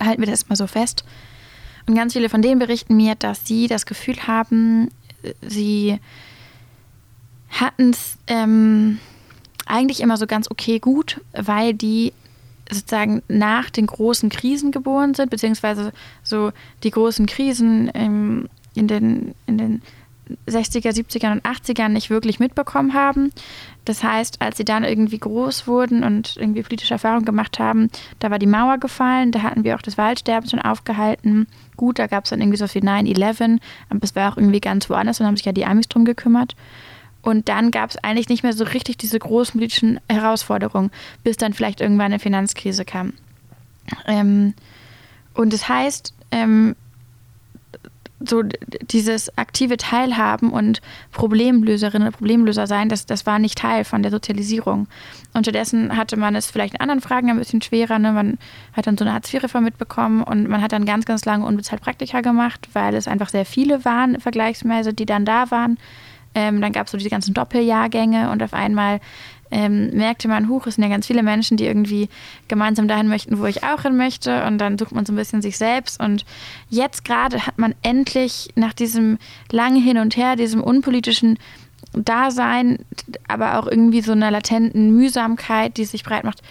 halten 0.00 0.22
wir 0.22 0.30
das 0.30 0.48
mal 0.48 0.56
so 0.56 0.66
fest. 0.66 1.04
Und 1.86 1.94
ganz 1.94 2.14
viele 2.14 2.28
von 2.28 2.42
denen 2.42 2.58
berichten 2.58 2.96
mir, 2.96 3.14
dass 3.14 3.46
sie 3.46 3.66
das 3.66 3.86
Gefühl 3.86 4.16
haben, 4.26 4.88
sie 5.42 5.98
hatten 7.50 7.90
es 7.90 8.16
ähm, 8.26 8.98
eigentlich 9.66 10.00
immer 10.00 10.16
so 10.16 10.26
ganz 10.26 10.50
okay 10.50 10.78
gut, 10.78 11.20
weil 11.32 11.74
die 11.74 12.12
sozusagen 12.70 13.22
nach 13.28 13.70
den 13.70 13.86
großen 13.86 14.30
Krisen 14.30 14.72
geboren 14.72 15.14
sind, 15.14 15.30
beziehungsweise 15.30 15.92
so 16.22 16.52
die 16.82 16.90
großen 16.90 17.26
Krisen 17.26 17.90
ähm, 17.94 18.48
in 18.74 18.88
den, 18.88 19.34
in 19.46 19.58
den 19.58 19.82
60er, 20.46 20.90
70er 20.90 21.32
und 21.32 21.44
80ern 21.44 21.88
nicht 21.88 22.10
wirklich 22.10 22.40
mitbekommen 22.40 22.94
haben. 22.94 23.30
Das 23.84 24.02
heißt, 24.02 24.40
als 24.40 24.56
sie 24.56 24.64
dann 24.64 24.84
irgendwie 24.84 25.18
groß 25.18 25.66
wurden 25.66 26.02
und 26.04 26.36
irgendwie 26.36 26.62
politische 26.62 26.94
Erfahrungen 26.94 27.26
gemacht 27.26 27.58
haben, 27.58 27.90
da 28.18 28.30
war 28.30 28.38
die 28.38 28.46
Mauer 28.46 28.78
gefallen, 28.78 29.32
da 29.32 29.42
hatten 29.42 29.64
wir 29.64 29.74
auch 29.74 29.82
das 29.82 29.98
Waldsterben 29.98 30.48
schon 30.48 30.60
aufgehalten. 30.60 31.46
Gut, 31.76 31.98
da 31.98 32.06
gab 32.06 32.24
es 32.24 32.30
dann 32.30 32.40
irgendwie 32.40 32.56
so 32.56 32.66
viel 32.66 32.82
9-11, 32.82 33.58
aber 33.90 34.00
es 34.02 34.16
war 34.16 34.32
auch 34.32 34.36
irgendwie 34.38 34.60
ganz 34.60 34.88
woanders 34.88 35.20
und 35.20 35.26
haben 35.26 35.36
sich 35.36 35.46
ja 35.46 35.52
die 35.52 35.66
Amis 35.66 35.88
drum 35.88 36.04
gekümmert. 36.04 36.56
Und 37.20 37.48
dann 37.48 37.70
gab 37.70 37.90
es 37.90 37.96
eigentlich 37.96 38.28
nicht 38.28 38.42
mehr 38.42 38.52
so 38.52 38.64
richtig 38.64 38.98
diese 38.98 39.18
großen 39.18 39.58
politischen 39.58 39.98
Herausforderungen, 40.10 40.90
bis 41.22 41.36
dann 41.36 41.54
vielleicht 41.54 41.80
irgendwann 41.80 42.06
eine 42.06 42.18
Finanzkrise 42.18 42.84
kam. 42.84 43.14
Ähm, 44.06 44.54
und 45.34 45.52
das 45.52 45.68
heißt, 45.68 46.14
ähm, 46.30 46.76
so 48.20 48.42
dieses 48.90 49.36
aktive 49.36 49.76
Teilhaben 49.76 50.50
und 50.50 50.80
Problemlöserinnen 51.12 52.08
und 52.08 52.16
Problemlöser 52.16 52.66
sein, 52.66 52.88
das, 52.88 53.06
das 53.06 53.26
war 53.26 53.38
nicht 53.38 53.58
Teil 53.58 53.84
von 53.84 54.02
der 54.02 54.10
Sozialisierung. 54.10 54.86
Unterdessen 55.34 55.96
hatte 55.96 56.16
man 56.16 56.34
es 56.34 56.50
vielleicht 56.50 56.74
in 56.74 56.80
anderen 56.80 57.00
Fragen 57.00 57.30
ein 57.30 57.38
bisschen 57.38 57.60
schwerer. 57.60 57.98
Ne? 57.98 58.12
Man 58.12 58.38
hat 58.72 58.86
dann 58.86 58.96
so 58.96 59.04
eine 59.04 59.12
Hartz-IV-Reform 59.14 59.64
mitbekommen 59.64 60.22
und 60.22 60.48
man 60.48 60.62
hat 60.62 60.72
dann 60.72 60.86
ganz, 60.86 61.04
ganz 61.04 61.24
lange 61.24 61.44
unbezahlt 61.44 61.82
Praktika 61.82 62.20
gemacht, 62.20 62.68
weil 62.72 62.94
es 62.94 63.08
einfach 63.08 63.28
sehr 63.28 63.44
viele 63.44 63.84
waren, 63.84 64.20
vergleichsweise, 64.20 64.94
die 64.94 65.06
dann 65.06 65.24
da 65.24 65.50
waren. 65.50 65.78
Ähm, 66.36 66.60
dann 66.60 66.72
gab 66.72 66.86
es 66.86 66.92
so 66.92 66.98
diese 66.98 67.10
ganzen 67.10 67.32
Doppeljahrgänge 67.34 68.30
und 68.30 68.42
auf 68.42 68.54
einmal 68.54 69.00
ähm, 69.54 69.90
merkte 69.90 70.26
man, 70.26 70.48
huch, 70.48 70.66
es 70.66 70.74
sind 70.74 70.82
ja 70.82 70.90
ganz 70.90 71.06
viele 71.06 71.22
Menschen, 71.22 71.56
die 71.56 71.64
irgendwie 71.64 72.08
gemeinsam 72.48 72.88
dahin 72.88 73.06
möchten, 73.06 73.38
wo 73.38 73.44
ich 73.46 73.62
auch 73.62 73.82
hin 73.82 73.96
möchte. 73.96 74.44
Und 74.44 74.58
dann 74.58 74.76
sucht 74.76 74.90
man 74.90 75.06
so 75.06 75.12
ein 75.12 75.16
bisschen 75.16 75.42
sich 75.42 75.56
selbst. 75.56 76.00
Und 76.00 76.24
jetzt 76.70 77.04
gerade 77.04 77.46
hat 77.46 77.56
man 77.56 77.72
endlich 77.82 78.48
nach 78.56 78.72
diesem 78.72 79.16
langen 79.52 79.80
Hin 79.80 79.98
und 79.98 80.16
Her, 80.16 80.34
diesem 80.34 80.60
unpolitischen 80.60 81.38
Dasein, 81.92 82.80
aber 83.28 83.60
auch 83.60 83.68
irgendwie 83.68 84.00
so 84.00 84.10
einer 84.10 84.32
latenten 84.32 84.90
Mühsamkeit, 84.96 85.76
die 85.76 85.84
sich 85.84 86.02
breit 86.02 86.24
macht, 86.24 86.42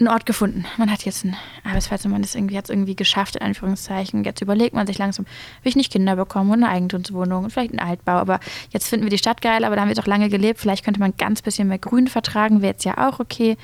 einen 0.00 0.08
Ort 0.08 0.26
gefunden. 0.26 0.64
Man 0.76 0.90
hat 0.90 1.04
jetzt 1.04 1.24
ein 1.24 1.36
Arbeitsplatz 1.62 2.04
und 2.04 2.10
man 2.10 2.22
ist 2.22 2.34
irgendwie, 2.34 2.58
hat 2.58 2.64
es 2.64 2.70
irgendwie 2.70 2.96
geschafft, 2.96 3.36
in 3.36 3.42
Anführungszeichen. 3.42 4.24
Jetzt 4.24 4.42
überlegt 4.42 4.74
man 4.74 4.86
sich 4.86 4.98
langsam, 4.98 5.24
will 5.62 5.70
ich 5.70 5.76
nicht 5.76 5.92
Kinder 5.92 6.16
bekommen 6.16 6.50
und 6.50 6.64
eine 6.64 6.72
Eigentumswohnung 6.72 7.44
und 7.44 7.50
vielleicht 7.50 7.70
einen 7.70 7.88
Altbau. 7.88 8.12
Aber 8.12 8.40
jetzt 8.70 8.88
finden 8.88 9.06
wir 9.06 9.10
die 9.10 9.18
Stadt 9.18 9.40
geil, 9.40 9.64
aber 9.64 9.76
da 9.76 9.82
haben 9.82 9.88
wir 9.88 9.94
doch 9.94 10.06
lange 10.06 10.28
gelebt. 10.28 10.60
Vielleicht 10.60 10.84
könnte 10.84 11.00
man 11.00 11.16
ganz 11.16 11.42
bisschen 11.42 11.68
mehr 11.68 11.78
Grün 11.78 12.08
vertragen, 12.08 12.60
wäre 12.60 12.72
jetzt 12.72 12.84
ja 12.84 13.08
auch 13.08 13.20
okay. 13.20 13.56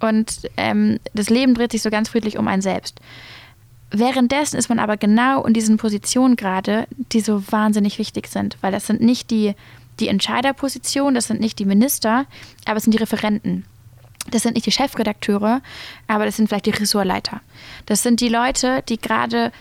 Und 0.00 0.48
ähm, 0.56 1.00
das 1.12 1.30
Leben 1.30 1.54
dreht 1.54 1.72
sich 1.72 1.82
so 1.82 1.90
ganz 1.90 2.08
friedlich 2.08 2.38
um 2.38 2.46
einen 2.46 2.62
selbst. 2.62 3.00
Währenddessen 3.90 4.56
ist 4.58 4.68
man 4.68 4.78
aber 4.78 4.96
genau 4.96 5.44
in 5.44 5.54
diesen 5.54 5.76
Positionen 5.76 6.36
gerade, 6.36 6.86
die 7.12 7.20
so 7.20 7.44
wahnsinnig 7.50 7.98
wichtig 7.98 8.26
sind, 8.26 8.58
weil 8.60 8.72
das 8.72 8.86
sind 8.86 9.00
nicht 9.00 9.30
die, 9.30 9.54
die 10.00 10.08
Entscheiderpositionen, 10.08 11.14
das 11.14 11.28
sind 11.28 11.40
nicht 11.40 11.58
die 11.58 11.64
Minister, 11.64 12.26
aber 12.64 12.76
es 12.76 12.84
sind 12.84 12.92
die 12.92 12.98
Referenten. 12.98 13.64
Das 14.30 14.42
sind 14.42 14.54
nicht 14.54 14.66
die 14.66 14.72
Chefredakteure, 14.72 15.60
aber 16.06 16.24
das 16.24 16.36
sind 16.36 16.48
vielleicht 16.48 16.66
die 16.66 16.70
Ressortleiter. 16.70 17.40
Das 17.86 18.02
sind 18.02 18.20
die 18.20 18.28
Leute, 18.28 18.82
die 18.88 18.98
gerade 18.98 19.52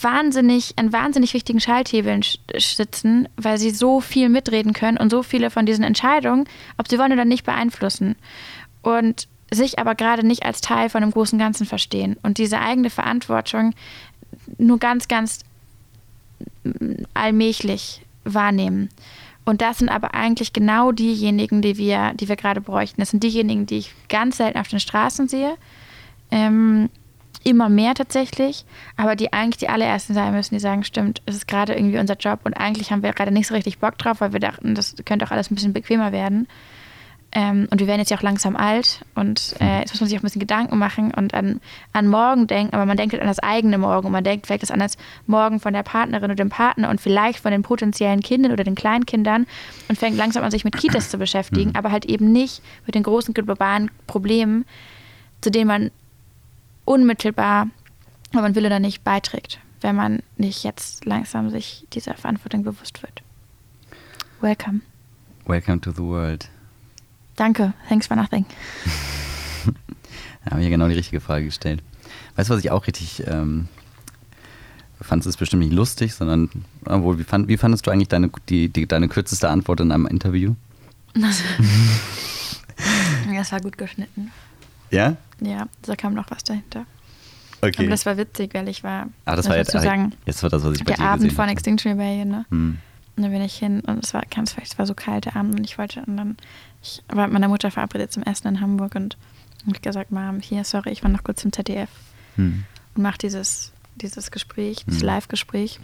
wahnsinnig 0.00 0.74
an 0.78 0.92
wahnsinnig 0.92 1.34
wichtigen 1.34 1.60
Schalthebeln 1.60 2.22
sitzen, 2.56 3.28
weil 3.36 3.58
sie 3.58 3.70
so 3.70 4.00
viel 4.00 4.28
mitreden 4.28 4.72
können 4.72 4.96
und 4.96 5.10
so 5.10 5.22
viele 5.22 5.50
von 5.50 5.66
diesen 5.66 5.84
Entscheidungen, 5.84 6.48
ob 6.78 6.88
sie 6.88 6.98
wollen 6.98 7.12
oder 7.12 7.24
nicht, 7.24 7.44
beeinflussen. 7.44 8.16
Und 8.82 9.26
sich 9.50 9.78
aber 9.78 9.94
gerade 9.94 10.24
nicht 10.24 10.44
als 10.44 10.60
Teil 10.60 10.88
von 10.88 11.02
einem 11.02 11.12
großen 11.12 11.38
Ganzen 11.38 11.66
verstehen 11.66 12.16
und 12.22 12.38
diese 12.38 12.60
eigene 12.60 12.88
Verantwortung 12.88 13.74
nur 14.58 14.78
ganz, 14.78 15.08
ganz 15.08 15.40
allmählich 17.14 18.02
wahrnehmen. 18.24 18.90
Und 19.50 19.60
das 19.60 19.78
sind 19.78 19.88
aber 19.88 20.14
eigentlich 20.14 20.52
genau 20.52 20.92
diejenigen, 20.92 21.60
die 21.60 21.76
wir, 21.76 22.12
die 22.14 22.28
wir 22.28 22.36
gerade 22.36 22.60
bräuchten. 22.60 23.00
Das 23.00 23.10
sind 23.10 23.24
diejenigen, 23.24 23.66
die 23.66 23.78
ich 23.78 23.92
ganz 24.08 24.36
selten 24.36 24.58
auf 24.58 24.68
den 24.68 24.78
Straßen 24.78 25.26
sehe. 25.26 25.56
Ähm, 26.30 26.88
immer 27.42 27.68
mehr 27.68 27.94
tatsächlich, 27.94 28.64
aber 28.96 29.16
die 29.16 29.32
eigentlich 29.32 29.56
die 29.56 29.68
allerersten 29.68 30.14
sein 30.14 30.32
müssen, 30.32 30.54
die 30.54 30.60
sagen, 30.60 30.84
stimmt, 30.84 31.20
es 31.26 31.34
ist 31.34 31.48
gerade 31.48 31.74
irgendwie 31.74 31.98
unser 31.98 32.14
Job 32.14 32.40
und 32.44 32.54
eigentlich 32.54 32.92
haben 32.92 33.02
wir 33.02 33.12
gerade 33.12 33.32
nicht 33.32 33.48
so 33.48 33.54
richtig 33.54 33.78
Bock 33.78 33.98
drauf, 33.98 34.20
weil 34.20 34.32
wir 34.32 34.40
dachten, 34.40 34.74
das 34.74 34.94
könnte 35.04 35.24
auch 35.24 35.30
alles 35.30 35.50
ein 35.50 35.54
bisschen 35.56 35.72
bequemer 35.72 36.12
werden. 36.12 36.46
Ähm, 37.32 37.68
und 37.70 37.78
wir 37.78 37.86
werden 37.86 38.00
jetzt 38.00 38.10
ja 38.10 38.16
auch 38.16 38.22
langsam 38.22 38.56
alt 38.56 39.04
und 39.14 39.54
äh, 39.60 39.80
jetzt 39.80 39.92
muss 39.92 40.00
man 40.00 40.08
sich 40.08 40.18
auch 40.18 40.22
ein 40.22 40.26
bisschen 40.26 40.40
Gedanken 40.40 40.78
machen 40.78 41.14
und 41.14 41.32
an, 41.32 41.60
an 41.92 42.08
morgen 42.08 42.48
denken, 42.48 42.74
aber 42.74 42.86
man 42.86 42.96
denkt 42.96 43.12
halt 43.12 43.22
an 43.22 43.28
das 43.28 43.38
eigene 43.38 43.78
Morgen 43.78 44.06
und 44.06 44.12
man 44.12 44.24
denkt 44.24 44.46
vielleicht 44.46 44.64
das 44.64 44.72
an 44.72 44.80
das 44.80 44.96
Morgen 45.28 45.60
von 45.60 45.72
der 45.72 45.84
Partnerin 45.84 46.24
oder 46.24 46.34
dem 46.34 46.48
Partner 46.48 46.90
und 46.90 47.00
vielleicht 47.00 47.38
von 47.38 47.52
den 47.52 47.62
potenziellen 47.62 48.20
Kindern 48.20 48.50
oder 48.50 48.64
den 48.64 48.74
Kleinkindern 48.74 49.46
und 49.88 49.96
fängt 49.96 50.16
langsam 50.16 50.42
an, 50.42 50.50
sich 50.50 50.64
mit 50.64 50.76
Kitas 50.76 51.08
zu 51.08 51.18
beschäftigen, 51.18 51.70
mhm. 51.70 51.76
aber 51.76 51.92
halt 51.92 52.04
eben 52.04 52.32
nicht 52.32 52.62
mit 52.84 52.96
den 52.96 53.04
großen 53.04 53.32
globalen 53.32 53.92
Problemen, 54.08 54.64
zu 55.40 55.52
denen 55.52 55.68
man 55.68 55.90
unmittelbar, 56.84 57.68
ob 58.34 58.42
man 58.42 58.56
will 58.56 58.66
oder 58.66 58.80
nicht, 58.80 59.04
beiträgt, 59.04 59.60
wenn 59.82 59.94
man 59.94 60.20
nicht 60.36 60.64
jetzt 60.64 61.04
langsam 61.04 61.50
sich 61.50 61.86
dieser 61.92 62.14
Verantwortung 62.14 62.64
bewusst 62.64 63.04
wird. 63.04 63.22
Welcome. 64.40 64.80
Welcome 65.46 65.80
to 65.82 65.92
the 65.92 66.02
world. 66.02 66.50
Danke, 67.40 67.72
thanks 67.88 68.06
for 68.06 68.18
nothing. 68.18 68.44
da 70.44 70.50
habe 70.50 70.60
ich 70.60 70.66
ja 70.66 70.70
genau 70.70 70.88
die 70.88 70.94
richtige 70.94 71.22
Frage 71.22 71.46
gestellt. 71.46 71.82
Weißt 72.36 72.50
du, 72.50 72.54
was 72.54 72.62
ich 72.62 72.70
auch 72.70 72.86
richtig 72.86 73.26
ähm, 73.26 73.66
fand, 75.00 75.24
es 75.24 75.38
bestimmt 75.38 75.62
nicht 75.62 75.72
lustig, 75.72 76.12
sondern 76.12 76.50
obwohl, 76.84 77.18
wie, 77.18 77.24
fand, 77.24 77.48
wie 77.48 77.56
fandest 77.56 77.86
du 77.86 77.90
eigentlich 77.90 78.08
deine, 78.08 78.30
die, 78.50 78.68
die, 78.68 78.86
deine 78.86 79.08
kürzeste 79.08 79.48
Antwort 79.48 79.80
in 79.80 79.90
einem 79.90 80.06
Interview? 80.06 80.54
das 81.14 81.42
war 83.52 83.60
gut 83.62 83.78
geschnitten. 83.78 84.30
Ja? 84.90 85.16
Ja, 85.40 85.66
da 85.80 85.96
kam 85.96 86.12
noch 86.12 86.30
was 86.30 86.44
dahinter. 86.44 86.84
Okay. 87.62 87.72
Aber 87.78 87.88
das 87.88 88.04
war 88.04 88.18
witzig, 88.18 88.52
weil 88.52 88.68
ich 88.68 88.84
war. 88.84 89.08
Ah, 89.24 89.34
das 89.34 89.48
war 89.48 89.56
jetzt, 89.56 89.72
sagen, 89.72 90.12
jetzt 90.26 90.42
war 90.42 90.50
das, 90.50 90.62
was 90.62 90.74
ich 90.74 90.84
bei 90.84 90.92
der 90.92 90.96
dir 90.96 91.04
Abend 91.04 91.32
von 91.32 91.48
Extinction 91.48 91.92
Rebellion, 91.92 92.28
ne? 92.28 92.44
Hm. 92.50 92.76
Und 93.16 93.22
dann 93.22 93.32
bin 93.32 93.42
ich 93.42 93.56
hin 93.56 93.80
und 93.80 94.04
es 94.04 94.12
war 94.12 94.22
ganz 94.34 94.54
es 94.62 94.78
war 94.78 94.86
so 94.86 94.94
kalt 94.94 95.24
der 95.24 95.36
Abend 95.36 95.58
und 95.58 95.64
ich 95.64 95.78
wollte 95.78 96.02
und 96.06 96.16
dann 96.16 96.36
ich 96.82 97.02
war 97.08 97.26
mit 97.26 97.34
meiner 97.34 97.48
Mutter 97.48 97.70
verabredet 97.70 98.12
zum 98.12 98.22
Essen 98.22 98.48
in 98.48 98.60
Hamburg 98.60 98.94
und 98.94 99.16
habe 99.66 99.78
gesagt, 99.80 100.10
Mom, 100.10 100.40
hier, 100.40 100.64
sorry, 100.64 100.90
ich 100.90 101.02
war 101.02 101.10
noch 101.10 101.24
kurz 101.24 101.44
im 101.44 101.52
ZDF 101.52 101.90
hm. 102.36 102.64
und 102.94 103.02
mache 103.02 103.18
dieses, 103.18 103.72
dieses 103.96 104.30
Gespräch, 104.30 104.84
dieses 104.86 105.00
hm. 105.00 105.06
Live-Gespräch. 105.06 105.80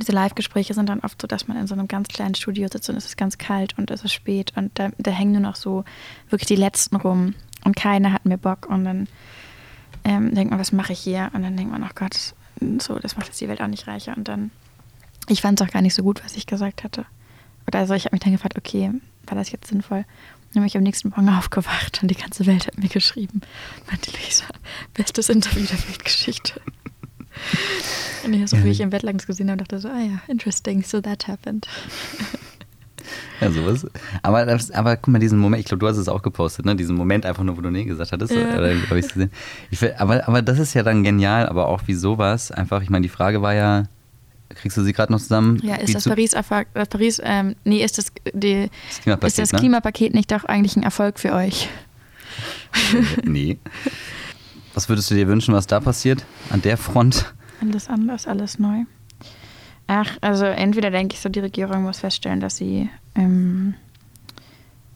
Diese 0.00 0.12
Live-Gespräche 0.12 0.72
sind 0.72 0.88
dann 0.88 1.00
oft 1.00 1.20
so, 1.20 1.26
dass 1.26 1.48
man 1.48 1.56
in 1.56 1.66
so 1.66 1.74
einem 1.74 1.88
ganz 1.88 2.08
kleinen 2.08 2.34
Studio 2.34 2.68
sitzt 2.70 2.88
und 2.88 2.96
es 2.96 3.06
ist 3.06 3.16
ganz 3.16 3.38
kalt 3.38 3.76
und 3.76 3.90
es 3.90 4.04
ist 4.04 4.12
spät 4.12 4.52
und 4.56 4.70
da, 4.78 4.90
da 4.98 5.10
hängen 5.10 5.32
nur 5.32 5.40
noch 5.40 5.56
so 5.56 5.84
wirklich 6.28 6.46
die 6.46 6.56
Letzten 6.56 6.96
rum 6.96 7.34
und 7.64 7.76
keiner 7.76 8.12
hat 8.12 8.24
mehr 8.24 8.36
Bock 8.36 8.68
und 8.68 8.84
dann 8.84 9.08
ähm, 10.04 10.34
denkt 10.34 10.50
man, 10.50 10.60
was 10.60 10.72
mache 10.72 10.92
ich 10.92 11.00
hier? 11.00 11.30
Und 11.34 11.42
dann 11.42 11.56
denkt 11.56 11.72
man, 11.72 11.82
oh 11.82 11.92
Gott, 11.94 12.34
so, 12.78 12.98
das 12.98 13.16
macht 13.16 13.26
jetzt 13.26 13.40
die 13.40 13.48
Welt 13.48 13.60
auch 13.60 13.66
nicht 13.66 13.86
reicher 13.86 14.16
und 14.16 14.28
dann, 14.28 14.50
ich 15.28 15.42
fand 15.42 15.60
es 15.60 15.66
auch 15.66 15.72
gar 15.72 15.82
nicht 15.82 15.94
so 15.94 16.02
gut, 16.02 16.24
was 16.24 16.36
ich 16.36 16.46
gesagt 16.46 16.84
hatte. 16.84 17.04
Oder 17.66 17.80
also 17.80 17.94
ich 17.94 18.04
habe 18.04 18.14
mich 18.14 18.22
dann 18.22 18.32
gefragt, 18.32 18.56
okay, 18.56 18.92
war 19.26 19.36
das 19.36 19.50
jetzt 19.52 19.68
sinnvoll? 19.68 20.04
Dann 20.52 20.62
bin 20.62 20.66
ich 20.66 20.76
am 20.76 20.82
nächsten 20.82 21.10
Morgen 21.10 21.28
aufgewacht 21.38 22.00
und 22.02 22.10
die 22.10 22.16
ganze 22.16 22.46
Welt 22.46 22.66
hat 22.66 22.78
mir 22.78 22.88
geschrieben, 22.88 23.40
meinte 23.88 24.10
Lisa, 24.10 24.44
bestes 24.94 25.28
Interview 25.28 25.66
der 25.66 25.88
Weltgeschichte. 25.88 26.60
und 28.24 28.34
ich 28.34 28.50
so, 28.50 28.62
wie 28.64 28.70
ich 28.70 28.80
im 28.80 28.90
Bett 28.90 29.02
langs 29.02 29.26
gesehen 29.26 29.50
habe, 29.50 29.58
dachte 29.58 29.78
so, 29.78 29.88
ah 29.88 30.00
ja, 30.00 30.20
interesting, 30.28 30.82
so 30.82 31.00
that 31.00 31.28
happened. 31.28 31.66
Ja, 33.40 33.50
sowas. 33.50 33.86
Aber, 34.22 34.58
aber 34.74 34.96
guck 34.96 35.08
mal, 35.08 35.18
diesen 35.18 35.38
Moment, 35.38 35.60
ich 35.60 35.66
glaube, 35.66 35.80
du 35.80 35.88
hast 35.88 35.96
es 35.96 36.08
auch 36.08 36.22
gepostet, 36.22 36.66
ne? 36.66 36.76
Diesen 36.76 36.96
Moment 36.96 37.24
einfach 37.24 37.42
nur, 37.42 37.56
wo 37.56 37.60
du 37.60 37.70
Nee 37.70 37.84
gesagt 37.84 38.12
hattest. 38.12 38.34
Ja. 38.34 38.58
Oder 38.58 38.74
habe 38.88 38.98
ich 38.98 39.08
gesehen? 39.08 39.30
Ich 39.70 39.80
will, 39.80 39.94
aber, 39.98 40.28
aber 40.28 40.42
das 40.42 40.58
ist 40.58 40.74
ja 40.74 40.82
dann 40.82 41.02
genial, 41.02 41.48
aber 41.48 41.68
auch 41.68 41.82
wie 41.86 41.94
sowas. 41.94 42.50
Einfach, 42.52 42.82
ich 42.82 42.90
meine, 42.90 43.02
die 43.02 43.08
Frage 43.08 43.40
war 43.40 43.54
ja, 43.54 43.84
Kriegst 44.54 44.76
du 44.76 44.82
sie 44.82 44.92
gerade 44.92 45.12
noch 45.12 45.20
zusammen? 45.20 45.60
Ja, 45.62 45.76
ist 45.76 45.94
das 45.94 46.04
Paris, 46.04 46.32
das 46.32 46.88
Paris 46.88 47.20
ähm, 47.22 47.54
nee, 47.64 47.82
ist 47.84 47.98
das, 47.98 48.12
die, 48.32 48.68
das 48.88 49.00
Klimapaket, 49.00 49.28
ist 49.28 49.38
das 49.38 49.52
ne? 49.52 49.58
Klimapaket 49.58 50.14
nicht 50.14 50.32
doch 50.32 50.44
eigentlich 50.44 50.76
ein 50.76 50.82
Erfolg 50.82 51.18
für 51.20 51.32
euch? 51.32 51.68
nee. 53.24 53.58
Was 54.74 54.88
würdest 54.88 55.10
du 55.10 55.14
dir 55.14 55.28
wünschen, 55.28 55.54
was 55.54 55.66
da 55.66 55.80
passiert 55.80 56.24
an 56.50 56.62
der 56.62 56.76
Front? 56.76 57.32
Alles 57.60 57.88
anders, 57.88 58.26
alles 58.26 58.58
neu. 58.58 58.84
Ach, 59.86 60.16
also 60.20 60.44
entweder 60.44 60.90
denke 60.90 61.14
ich 61.14 61.20
so, 61.20 61.28
die 61.28 61.40
Regierung 61.40 61.82
muss 61.82 62.00
feststellen, 62.00 62.40
dass 62.40 62.56
sie 62.56 62.88
ähm, 63.16 63.74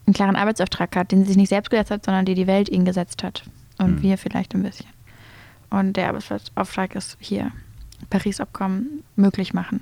einen 0.05 0.13
klaren 0.13 0.35
Arbeitsauftrag 0.35 0.95
hat, 0.95 1.11
den 1.11 1.21
sie 1.21 1.29
sich 1.29 1.37
nicht 1.37 1.49
selbst 1.49 1.69
gesetzt 1.69 1.91
hat, 1.91 2.05
sondern 2.05 2.25
die 2.25 2.35
die 2.35 2.47
Welt 2.47 2.69
ihnen 2.69 2.85
gesetzt 2.85 3.23
hat. 3.23 3.43
Und 3.77 3.95
mhm. 3.95 4.01
wir 4.03 4.17
vielleicht 4.17 4.55
ein 4.55 4.63
bisschen. 4.63 4.87
Und 5.69 5.97
der 5.97 6.07
Arbeitsauftrag 6.07 6.95
ist 6.95 7.17
hier 7.19 7.51
Paris-Abkommen 8.09 9.03
möglich 9.15 9.53
machen. 9.53 9.81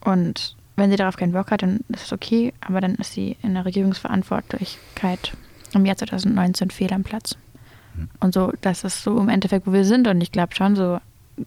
Und 0.00 0.56
wenn 0.76 0.90
sie 0.90 0.96
darauf 0.96 1.16
keinen 1.16 1.32
Bock 1.32 1.50
hat, 1.50 1.62
dann 1.62 1.80
ist 1.88 2.04
es 2.06 2.12
okay, 2.12 2.52
aber 2.60 2.80
dann 2.80 2.94
ist 2.96 3.12
sie 3.12 3.36
in 3.42 3.54
der 3.54 3.64
Regierungsverantwortlichkeit 3.64 5.32
im 5.74 5.84
Jahr 5.84 5.96
2019 5.96 6.70
fehl 6.70 6.92
am 6.92 7.02
Platz. 7.02 7.36
Mhm. 7.96 8.08
Und 8.20 8.34
so, 8.34 8.52
das 8.60 8.84
ist 8.84 9.02
so 9.02 9.18
im 9.18 9.28
Endeffekt, 9.28 9.66
wo 9.66 9.72
wir 9.72 9.84
sind. 9.84 10.06
Und 10.06 10.20
ich 10.20 10.32
glaube 10.32 10.54
schon 10.54 10.76
so, 10.76 11.00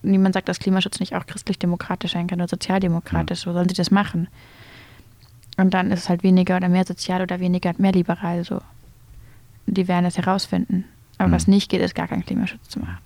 niemand 0.04 0.34
sagt, 0.34 0.50
dass 0.50 0.60
Klimaschutz 0.60 1.00
nicht 1.00 1.16
auch 1.16 1.26
christlich-demokratisch 1.26 2.14
sein 2.14 2.28
kann 2.28 2.40
oder 2.40 2.50
sozialdemokratisch. 2.50 3.40
So 3.40 3.54
sollen 3.54 3.70
sie 3.70 3.76
das 3.76 3.90
machen. 3.92 4.28
Und 5.58 5.74
dann 5.74 5.92
ist 5.92 6.02
es 6.02 6.10
halt 6.10 6.24
weniger 6.24 6.58
oder 6.58 6.70
mehr 6.70 6.86
sozial 6.86 7.22
oder 7.22 7.40
weniger 7.40 7.74
mehr 7.78 7.92
liberal. 7.92 8.44
So. 8.44 8.62
Die 9.66 9.88
werden 9.88 10.06
das 10.06 10.18
herausfinden. 10.18 10.86
Aber 11.18 11.30
Mhm. 11.30 11.34
was 11.34 11.48
nicht 11.48 11.70
geht, 11.70 11.82
ist 11.82 11.96
gar 11.96 12.08
keinen 12.08 12.26
Klimaschutz 12.26 12.68
zu 12.70 12.80
machen. 12.80 12.98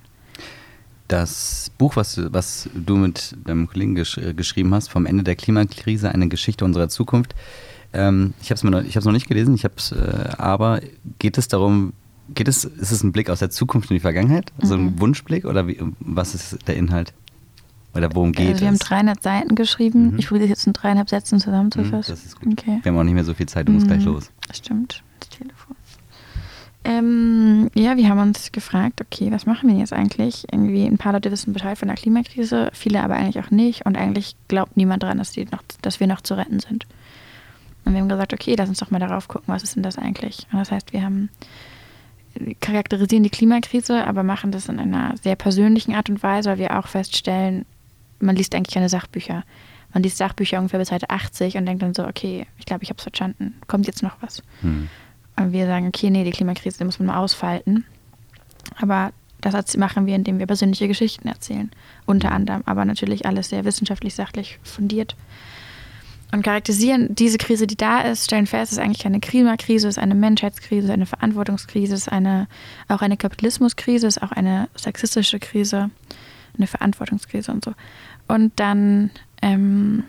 Das 1.08 1.72
Buch, 1.78 1.96
was, 1.96 2.16
du- 2.16 2.34
was 2.34 2.68
du 2.74 2.96
mit 2.96 3.36
deinem 3.46 3.68
Kollegen 3.68 3.94
gesch 3.96 4.18
äh, 4.18 4.34
geschrieben 4.34 4.74
hast, 4.74 4.90
vom 4.90 5.06
Ende 5.06 5.24
der 5.24 5.36
Klimakrise, 5.36 6.10
eine 6.12 6.28
Geschichte 6.30 6.66
unserer 6.66 6.90
Zukunft. 6.90 7.36
Ähm, 7.94 8.34
ich 8.42 8.50
habe 8.50 8.56
es 8.56 8.64
noch, 8.64 8.82
ich 8.84 8.96
noch 9.06 9.12
nicht 9.12 9.28
gelesen, 9.28 9.54
ich 9.56 9.64
hab's, 9.66 9.92
äh, 9.92 10.30
aber 10.38 10.82
geht 11.20 11.38
es 11.38 11.48
darum, 11.48 11.94
geht 12.34 12.48
es, 12.48 12.66
ist 12.66 12.92
es 12.92 13.04
ein 13.04 13.12
Blick 13.12 13.30
aus 13.30 13.40
der 13.40 13.52
Zukunft 13.52 13.92
in 13.92 13.96
die 13.98 14.00
Vergangenheit? 14.02 14.52
Also 14.60 14.74
ein 14.74 14.86
Mhm. 14.86 15.00
Wunschblick 15.00 15.46
oder 15.46 15.68
wie, 15.68 15.80
was 16.00 16.34
ist 16.34 16.58
der 16.68 16.76
Inhalt? 16.76 17.14
Oder 17.94 18.14
worum 18.14 18.32
geht 18.34 18.48
also 18.50 18.62
wir 18.62 18.68
haben 18.68 18.74
es? 18.74 18.80
300 18.80 19.22
Seiten 19.24 19.56
geschrieben. 19.56 20.12
Mhm. 20.14 20.20
Ich 20.20 20.28
probiere 20.28 20.46
das 20.50 20.58
jetzt 20.58 20.68
in 20.68 20.74
dreieinhalb 20.74 21.10
Sätzen 21.10 21.40
zusammenzufassen. 21.40 22.14
das 22.16 22.26
ist 22.26 22.42
gut. 22.42 22.52
Okay. 22.60 22.80
Wir 22.82 22.92
haben 22.92 23.00
auch 23.00 23.04
nicht 23.04 23.14
mehr 23.14 23.24
so 23.24 23.34
viel 23.36 23.46
Zeit, 23.46 23.68
du 23.68 23.72
musst 23.72 23.88
gleich 23.88 24.00
Mhm. 24.00 24.06
los. 24.14 24.32
Stimmt. 24.54 25.04
Ähm, 26.86 27.72
ja, 27.74 27.98
wir 27.98 28.08
haben 28.08 28.20
uns 28.20 28.52
gefragt, 28.52 29.02
okay, 29.02 29.32
was 29.32 29.48
machen 29.48 29.70
wir 29.70 29.80
jetzt 29.80 29.92
eigentlich? 29.92 30.46
Irgendwie 30.52 30.86
ein 30.86 31.00
paar 31.00 31.14
Leute 31.14 31.32
wissen 31.32 31.52
Bescheid 31.52 31.78
von 31.78 31.88
der 31.88 31.98
Klimakrise, 31.98 32.70
viele 32.74 33.02
aber 33.02 33.16
eigentlich 33.16 33.44
auch 33.44 33.50
nicht. 33.50 33.86
Und 33.88 33.98
eigentlich 33.98 34.36
glaubt 34.48 34.78
niemand 34.78 35.02
daran, 35.02 35.18
dass, 35.18 35.34
dass 35.82 36.00
wir 36.00 36.06
noch 36.06 36.22
zu 36.22 36.38
retten 36.38 36.60
sind. 36.60 36.86
Und 37.84 37.94
wir 37.94 38.02
haben 38.02 38.10
gesagt, 38.10 38.34
okay, 38.34 38.56
lass 38.56 38.70
uns 38.70 38.80
doch 38.80 38.92
mal 38.92 39.00
darauf 39.00 39.28
gucken, 39.28 39.48
was 39.48 39.64
ist 39.64 39.76
denn 39.76 39.84
das 39.84 39.98
eigentlich? 39.98 40.46
Und 40.52 40.60
das 40.60 40.72
heißt, 40.72 40.94
wir 40.94 41.02
haben 41.02 41.30
charakterisieren 42.60 43.24
die 43.24 43.30
Klimakrise, 43.30 44.06
aber 44.06 44.22
machen 44.24 44.52
das 44.52 44.70
in 44.70 44.80
einer 44.80 45.16
sehr 45.22 45.36
persönlichen 45.36 45.96
Art 45.96 46.10
und 46.10 46.22
Weise, 46.22 46.52
weil 46.52 46.60
wir 46.60 46.78
auch 46.78 46.88
feststellen, 46.88 47.66
man 48.20 48.36
liest 48.36 48.54
eigentlich 48.54 48.74
keine 48.74 48.90
Sachbücher. 48.90 49.44
Man 49.94 50.04
liest 50.04 50.18
Sachbücher 50.18 50.60
ungefähr 50.60 50.80
bis 50.80 50.90
Seite 50.90 51.10
80 51.10 51.58
und 51.58 51.66
denkt 51.66 51.82
dann 51.82 51.94
so, 51.94 52.06
okay, 52.06 52.46
ich 52.60 52.66
glaube, 52.66 52.84
ich 52.84 52.90
habe 52.90 52.98
es 52.98 53.04
verstanden. 53.04 53.56
Kommt 53.68 53.88
jetzt 53.88 54.04
noch 54.04 54.18
was? 54.22 54.44
Hm. 54.62 54.90
Wir 55.38 55.66
sagen, 55.66 55.88
okay, 55.88 56.10
nee, 56.10 56.24
die 56.24 56.32
Klimakrise, 56.32 56.78
die 56.78 56.86
muss 56.86 57.00
man 57.00 57.08
mal 57.08 57.18
ausfalten. 57.18 57.86
Aber 58.80 59.12
das 59.42 59.78
machen 59.78 60.06
wir, 60.06 60.16
indem 60.16 60.40
wir 60.40 60.48
persönliche 60.48 60.88
Geschichten 60.88 61.28
erzählen. 61.28 61.70
Unter 62.06 62.32
anderem, 62.32 62.64
aber 62.66 62.86
natürlich 62.86 63.26
alles 63.26 63.50
sehr 63.50 63.66
wissenschaftlich, 63.66 64.16
sachlich 64.16 64.60
fundiert. 64.64 65.16
Und 66.32 66.42
charakterisieren 66.42 67.14
diese 67.14 67.38
Krise, 67.38 67.68
die 67.68 67.78
da 67.78 68.02
ist, 68.02 68.26
stellen 68.26 68.48
fest, 68.48 68.72
es 68.72 68.78
ist 68.78 68.84
eigentlich 68.84 69.04
keine 69.04 69.20
Klimakrise, 69.20 69.88
es 69.88 69.98
ist 69.98 70.04
eine 70.04 70.16
Menschheitskrise, 70.16 70.92
eine 70.92 71.06
Verantwortungskrise, 71.06 71.94
es 71.94 72.02
ist 72.02 72.12
eine, 72.12 72.48
auch 72.88 73.02
eine 73.02 73.16
Kapitalismuskrise, 73.16 74.08
es 74.08 74.18
ist 74.18 74.24
auch 74.24 74.32
eine 74.32 74.68
sexistische 74.76 75.40
Krise, 75.40 75.92
eine 76.58 76.68
Verantwortungskrise 76.68 77.52
und 77.52 77.64
so. 77.64 77.74
Und 78.28 78.52
dann 78.58 79.12
ähm, 79.42 80.04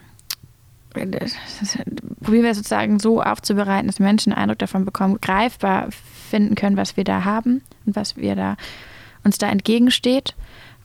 probieren 2.22 2.44
wir 2.44 2.54
sozusagen 2.54 2.98
so 2.98 3.22
aufzubereiten, 3.22 3.86
dass 3.86 3.98
Menschen 3.98 4.32
einen 4.32 4.42
Eindruck 4.42 4.58
davon 4.58 4.84
bekommen, 4.84 5.18
greifbar 5.20 5.88
finden 6.30 6.54
können, 6.54 6.76
was 6.76 6.96
wir 6.96 7.04
da 7.04 7.24
haben 7.24 7.62
und 7.84 7.96
was 7.96 8.16
wir 8.16 8.34
da 8.34 8.56
uns 9.24 9.38
da 9.38 9.48
entgegensteht. 9.48 10.34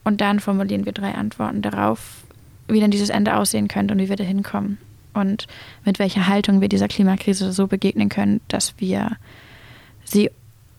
Und 0.03 0.21
dann 0.21 0.39
formulieren 0.39 0.85
wir 0.85 0.93
drei 0.93 1.13
Antworten 1.13 1.61
darauf, 1.61 2.23
wie 2.67 2.79
dann 2.79 2.91
dieses 2.91 3.09
Ende 3.09 3.35
aussehen 3.35 3.67
könnte 3.67 3.93
und 3.93 3.99
wie 3.99 4.09
wir 4.09 4.15
da 4.15 4.23
hinkommen. 4.23 4.77
Und 5.13 5.47
mit 5.85 5.99
welcher 5.99 6.27
Haltung 6.27 6.61
wir 6.61 6.69
dieser 6.69 6.87
Klimakrise 6.87 7.51
so 7.51 7.67
begegnen 7.67 8.09
können, 8.09 8.41
dass 8.47 8.75
wir 8.77 9.17
sie, 10.05 10.31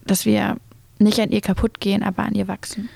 dass 0.05 0.24
wir 0.24 0.57
nicht 0.99 1.20
an 1.20 1.30
ihr 1.30 1.41
kaputt 1.41 1.80
gehen, 1.80 2.03
aber 2.03 2.22
an 2.22 2.35
ihr 2.35 2.49
wachsen. 2.49 2.89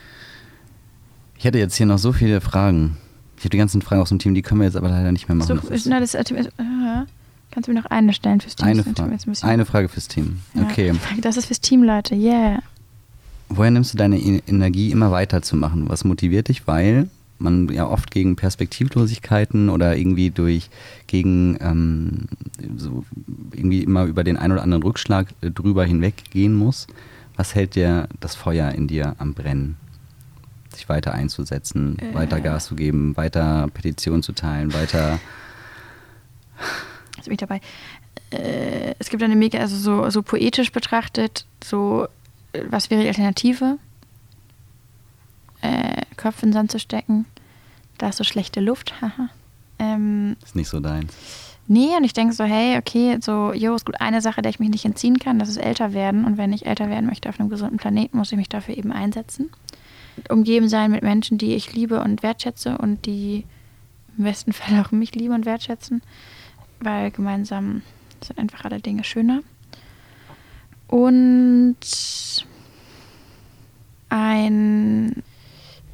Ich 1.38 1.44
hätte 1.44 1.58
jetzt 1.58 1.76
hier 1.76 1.86
noch 1.86 1.98
so 1.98 2.12
viele 2.12 2.40
Fragen. 2.40 2.96
Ich 3.36 3.42
habe 3.42 3.50
die 3.50 3.58
ganzen 3.58 3.82
Fragen 3.82 4.00
aus 4.02 4.08
dem 4.08 4.18
Team, 4.18 4.34
die 4.34 4.42
können 4.42 4.60
wir 4.60 4.66
jetzt 4.66 4.76
aber 4.76 4.88
leider 4.88 5.12
nicht 5.12 5.28
mehr 5.28 5.36
machen. 5.36 5.60
So, 5.62 5.68
Das 5.68 5.86
na, 5.86 6.00
das, 6.00 6.14
äh, 6.14 6.22
kannst 6.24 7.68
du 7.68 7.72
mir 7.72 7.80
noch 7.80 7.86
eine 7.90 8.12
stellen 8.12 8.40
fürs 8.40 8.56
Team? 8.56 8.66
eine, 8.68 8.82
Fra 8.84 9.46
eine 9.46 9.64
Frage 9.66 9.88
fürs 9.88 10.08
Team. 10.08 10.40
Ja. 10.54 10.62
Okay. 10.62 10.92
Das 11.20 11.36
ist 11.36 11.46
fürs 11.46 11.60
Team, 11.60 11.82
Leute, 11.82 12.14
yeah. 12.14 12.60
Woher 13.48 13.70
nimmst 13.70 13.92
du 13.94 13.98
deine 13.98 14.18
E- 14.18 14.42
Energie, 14.46 14.90
immer 14.90 15.10
weiterzumachen? 15.12 15.88
Was 15.88 16.04
motiviert 16.04 16.48
dich? 16.48 16.66
Weil 16.66 17.08
man 17.38 17.68
ja 17.68 17.86
oft 17.86 18.10
gegen 18.10 18.34
Perspektivlosigkeiten 18.34 19.68
oder 19.68 19.96
irgendwie 19.96 20.30
durch 20.30 20.70
gegen 21.06 21.58
ähm, 21.60 22.26
so 22.76 23.04
irgendwie 23.52 23.82
immer 23.82 24.04
über 24.04 24.24
den 24.24 24.36
einen 24.36 24.54
oder 24.54 24.62
anderen 24.62 24.82
Rückschlag 24.82 25.28
äh, 25.42 25.50
drüber 25.50 25.84
hinweggehen 25.84 26.54
muss. 26.54 26.86
Was 27.36 27.54
hält 27.54 27.74
dir 27.74 28.08
das 28.20 28.34
Feuer 28.34 28.70
in 28.72 28.88
dir 28.88 29.14
am 29.18 29.34
Brennen? 29.34 29.76
Sich 30.76 30.88
weiter 30.88 31.12
einzusetzen, 31.14 31.98
Äh. 31.98 32.14
weiter 32.14 32.40
Gas 32.40 32.66
zu 32.66 32.76
geben, 32.76 33.16
weiter 33.16 33.68
Petitionen 33.72 34.22
zu 34.22 34.32
teilen, 34.32 34.74
weiter. 34.74 35.18
Jetzt 37.16 37.24
bin 37.24 37.32
ich 37.32 37.38
dabei. 37.38 37.60
Äh, 38.30 38.94
es 38.98 39.08
gibt 39.08 39.22
eine 39.22 39.36
mega, 39.36 39.58
also 39.58 39.76
so, 39.76 40.10
so 40.10 40.22
poetisch 40.22 40.72
betrachtet, 40.72 41.46
so, 41.64 42.06
äh, 42.52 42.62
was 42.68 42.90
wäre 42.90 43.02
die 43.02 43.08
Alternative? 43.08 43.78
Äh, 45.62 46.02
Kopf 46.16 46.42
in 46.42 46.50
den 46.50 46.52
Sand 46.54 46.70
zu 46.72 46.78
stecken. 46.78 47.24
Da 47.98 48.08
ist 48.10 48.16
so 48.18 48.24
schlechte 48.24 48.60
Luft, 48.60 49.00
haha. 49.00 49.30
Ähm, 49.78 50.36
Ist 50.44 50.56
nicht 50.56 50.68
so 50.68 50.80
deins. 50.80 51.12
nee, 51.66 51.88
und 51.96 52.04
ich 52.04 52.12
denke 52.12 52.34
so, 52.34 52.44
hey, 52.44 52.78
okay, 52.78 53.18
so, 53.20 53.52
jo, 53.54 53.74
ist 53.74 53.86
gut, 53.86 54.00
eine 54.00 54.20
Sache, 54.20 54.42
der 54.42 54.50
ich 54.50 54.58
mich 54.60 54.70
nicht 54.70 54.84
entziehen 54.84 55.18
kann, 55.18 55.38
das 55.38 55.48
ist 55.48 55.56
älter 55.58 55.92
werden. 55.92 56.24
Und 56.24 56.36
wenn 56.38 56.52
ich 56.52 56.66
älter 56.66 56.88
werden 56.90 57.06
möchte 57.06 57.28
auf 57.28 57.38
einem 57.40 57.48
gesunden 57.48 57.78
Planeten, 57.78 58.16
muss 58.18 58.30
ich 58.32 58.38
mich 58.38 58.48
dafür 58.48 58.76
eben 58.76 58.92
einsetzen. 58.92 59.50
Umgeben 60.28 60.68
sein 60.68 60.90
mit 60.90 61.02
Menschen, 61.02 61.38
die 61.38 61.54
ich 61.54 61.72
liebe 61.72 62.00
und 62.00 62.22
wertschätze 62.22 62.78
und 62.78 63.06
die 63.06 63.44
im 64.16 64.24
besten 64.24 64.52
Fall 64.52 64.80
auch 64.80 64.92
mich 64.92 65.14
lieben 65.14 65.34
und 65.34 65.46
wertschätzen, 65.46 66.02
weil 66.80 67.10
gemeinsam 67.10 67.82
sind 68.24 68.38
einfach 68.38 68.64
alle 68.64 68.80
Dinge 68.80 69.04
schöner. 69.04 69.42
Und 70.88 71.76
ein, 74.08 75.22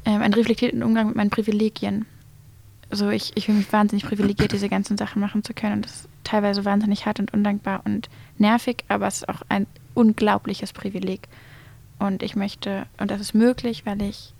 ähm, 0.05 0.21
einen 0.21 0.33
reflektierten 0.33 0.83
Umgang 0.83 1.07
mit 1.07 1.15
meinen 1.15 1.29
Privilegien. 1.29 2.05
Also 2.89 3.09
ich, 3.09 3.31
ich 3.35 3.45
fühle 3.45 3.57
mich 3.57 3.73
wahnsinnig 3.73 4.05
privilegiert, 4.05 4.51
diese 4.51 4.69
ganzen 4.69 4.97
Sachen 4.97 5.19
machen 5.19 5.43
zu 5.43 5.53
können. 5.53 5.77
Und 5.77 5.85
das 5.85 5.95
ist 5.95 6.09
teilweise 6.23 6.63
wahnsinnig 6.63 7.05
hart 7.05 7.19
und 7.19 7.33
undankbar 7.33 7.81
und 7.85 8.07
nervig, 8.37 8.83
aber 8.87 9.07
es 9.07 9.17
ist 9.17 9.29
auch 9.29 9.41
ein 9.49 9.65
unglaubliches 9.95 10.73
Privileg. 10.73 11.27
Und 12.03 12.21
ich 12.21 12.35
möchte, 12.35 12.85
und 12.97 13.11
das 13.11 13.21
ist 13.21 13.33
möglich, 13.33 13.85
weil 13.85 14.01
ich 14.01 14.33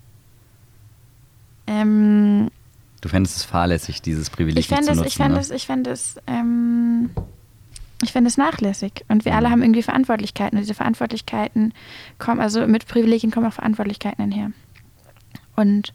ähm, 1.66 2.50
Du 3.00 3.08
fändest 3.08 3.38
es 3.38 3.44
fahrlässig, 3.44 4.02
dieses 4.02 4.28
Privileg 4.28 4.58
ich 4.58 4.68
fände 4.68 4.82
nicht 4.82 4.90
es, 4.90 4.96
zu 4.96 5.02
nutzen. 5.02 5.08
ich 5.08 5.16
fände 5.16 5.34
ne? 5.34 5.40
es, 5.40 5.50
ich 5.50 5.66
fände 5.66 5.90
es, 5.90 6.16
ähm, 6.26 7.10
ich 8.02 8.14
es 8.14 8.36
nachlässig. 8.36 9.06
Und 9.08 9.24
wir 9.24 9.34
alle 9.34 9.48
haben 9.48 9.62
irgendwie 9.62 9.82
Verantwortlichkeiten. 9.82 10.58
Und 10.58 10.62
diese 10.62 10.74
Verantwortlichkeiten 10.74 11.72
kommen, 12.18 12.40
also 12.40 12.66
mit 12.66 12.86
Privilegien 12.86 13.32
kommen 13.32 13.46
auch 13.46 13.54
Verantwortlichkeiten 13.54 14.22
einher. 14.22 14.52
Und 15.56 15.94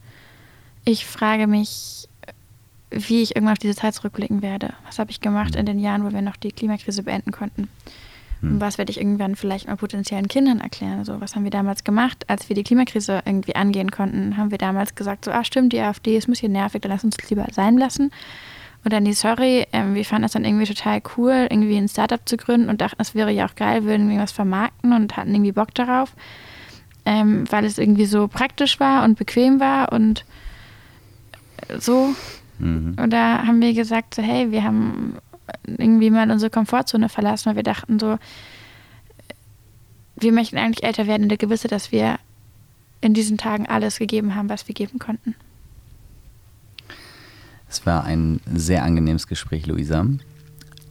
ich 0.86 1.06
frage 1.06 1.46
mich, 1.46 2.10
wie 2.90 3.22
ich 3.22 3.36
irgendwann 3.36 3.54
auf 3.54 3.60
diese 3.60 3.76
Zeit 3.76 3.94
zurückblicken 3.94 4.42
werde. 4.42 4.74
Was 4.88 4.98
habe 4.98 5.12
ich 5.12 5.22
gemacht 5.22 5.56
in 5.56 5.68
den 5.68 5.78
Jahren, 5.78 6.04
wo 6.04 6.12
wir 6.12 6.24
noch 6.24 6.36
die 6.36 6.52
Klimakrise 6.52 7.04
beenden 7.04 7.32
konnten? 7.32 7.70
Hm. 8.42 8.54
Und 8.54 8.62
was 8.62 8.78
werde 8.78 8.92
ich 8.92 9.00
irgendwann 9.00 9.36
vielleicht 9.36 9.68
mal 9.68 9.76
potenziellen 9.76 10.28
Kindern 10.28 10.60
erklären? 10.60 11.00
Also, 11.00 11.20
was 11.22 11.36
haben 11.36 11.44
wir 11.44 11.52
damals 11.52 11.84
gemacht, 11.84 12.26
als 12.28 12.50
wir 12.50 12.56
die 12.56 12.64
Klimakrise 12.64 13.22
irgendwie 13.26 13.56
angehen 13.56 13.92
konnten? 13.92 14.38
Haben 14.38 14.52
wir 14.52 14.58
damals 14.58 14.96
gesagt, 14.96 15.26
so, 15.26 15.32
ah, 15.32 15.44
stimmt, 15.44 15.74
die 15.74 15.80
AfD 15.80 16.18
ist 16.18 16.28
ein 16.28 16.32
bisschen 16.32 16.52
nervig, 16.52 16.82
dann 16.82 16.92
lass 16.92 17.04
uns 17.04 17.18
lieber 17.30 17.46
sein 17.52 17.78
lassen. 17.78 18.12
Oder 18.86 19.02
nee, 19.02 19.12
sorry, 19.12 19.68
ähm, 19.74 19.94
wir 19.94 20.06
fanden 20.06 20.24
das 20.24 20.32
dann 20.32 20.46
irgendwie 20.46 20.66
total 20.66 21.02
cool, 21.18 21.48
irgendwie 21.50 21.78
ein 21.78 21.90
Startup 21.90 22.22
zu 22.28 22.38
gründen 22.38 22.70
und 22.70 22.80
dachten, 22.80 23.02
es 23.02 23.14
wäre 23.14 23.32
ja 23.32 23.46
auch 23.46 23.56
geil, 23.56 23.84
würden 23.84 24.08
irgendwas 24.08 24.32
vermarkten 24.32 24.94
und 24.94 25.18
hatten 25.18 25.34
irgendwie 25.34 25.52
Bock 25.52 25.76
darauf, 25.76 26.16
ähm, 27.06 27.44
weil 27.52 27.66
es 27.66 27.78
irgendwie 27.78 28.06
so 28.06 28.30
praktisch 28.30 28.80
war 28.80 29.04
und 29.04 29.18
bequem 29.18 29.60
war 29.60 29.92
und 29.92 30.24
so. 31.78 32.16
Mhm. 32.58 32.96
Oder 33.04 33.46
haben 33.46 33.62
wir 33.62 33.74
gesagt, 33.74 34.16
so, 34.16 34.22
hey, 34.22 34.52
wir 34.52 34.64
haben 34.64 35.16
irgendwie 35.66 36.10
mal 36.10 36.30
unsere 36.30 36.50
Komfortzone 36.50 37.10
verlassen, 37.10 37.48
weil 37.48 37.56
wir 37.56 37.64
dachten 37.64 38.00
so, 38.00 38.18
wir 40.18 40.32
möchten 40.32 40.58
eigentlich 40.58 40.84
älter 40.84 41.08
werden 41.08 41.24
in 41.24 41.30
der 41.30 41.38
Gewisse, 41.38 41.68
dass 41.68 41.92
wir 41.92 42.20
in 43.02 43.14
diesen 43.14 43.38
Tagen 43.38 43.66
alles 43.68 44.00
gegeben 44.00 44.36
haben, 44.36 44.50
was 44.50 44.68
wir 44.68 44.76
geben 44.76 45.00
konnten. 45.00 45.36
Es 47.70 47.86
war 47.86 48.04
ein 48.04 48.42
sehr 48.54 48.84
angenehmes 48.84 49.28
Gespräch, 49.28 49.68
Luisa. 49.68 50.06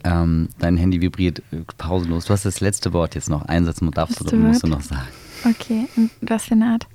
Ähm, 0.05 0.49
dein 0.59 0.77
Handy 0.77 1.01
vibriert 1.01 1.43
pausenlos. 1.77 2.27
Du 2.27 2.33
hast 2.33 2.45
das 2.45 2.61
letzte 2.61 2.93
Wort 2.93 3.15
jetzt 3.17 3.29
noch. 3.29 3.45
Einen 3.47 3.67
Satz 3.67 3.81
darfst 3.93 4.21
du, 4.21 4.37
musst 4.37 4.63
du 4.63 4.69
noch 4.69 4.81
sagen. 4.81 5.09
Okay, 5.45 5.89
was 6.21 6.45
für 6.45 6.53
eine 6.53 6.73
Art? 6.73 6.87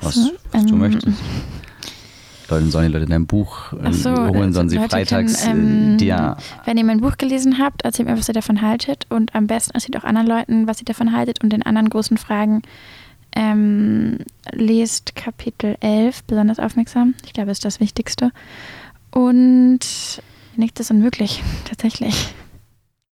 Was, 0.00 0.16
was 0.52 0.66
du 0.66 0.74
ähm, 0.74 0.80
möchtest. 0.80 1.18
Leute, 2.48 2.66
sollen 2.66 2.86
die 2.86 2.92
Leute 2.92 3.06
dein 3.06 3.26
Buch 3.26 3.72
äh, 3.72 3.92
so, 3.92 4.10
holen, 4.10 4.52
sollen 4.52 4.68
sie 4.68 4.76
Leute 4.76 4.90
freitags 4.90 5.44
können, 5.44 5.88
ähm, 5.88 5.94
äh, 5.94 5.96
dir. 5.98 6.36
Wenn 6.64 6.76
ihr 6.76 6.84
mein 6.84 7.00
Buch 7.00 7.16
gelesen 7.16 7.58
habt, 7.58 7.82
erzählt 7.82 8.08
mir, 8.08 8.16
was 8.18 8.28
ihr 8.28 8.34
davon 8.34 8.62
haltet 8.62 9.06
und 9.08 9.34
am 9.34 9.46
besten 9.46 9.72
erzählt 9.74 9.96
auch 9.96 10.04
anderen 10.04 10.26
Leuten, 10.26 10.66
was 10.66 10.80
ihr 10.80 10.84
davon 10.84 11.12
haltet 11.12 11.42
und 11.42 11.52
den 11.52 11.62
anderen 11.62 11.88
großen 11.88 12.18
Fragen 12.18 12.62
ähm, 13.34 14.18
lest 14.52 15.14
Kapitel 15.14 15.76
11 15.80 16.24
besonders 16.24 16.58
aufmerksam. 16.58 17.14
Ich 17.24 17.32
glaube, 17.32 17.48
das 17.48 17.58
ist 17.58 17.64
das 17.64 17.80
Wichtigste. 17.80 18.30
Und 19.10 19.80
nichts 20.56 20.80
ist 20.80 20.90
unmöglich, 20.90 21.42
tatsächlich. 21.64 22.34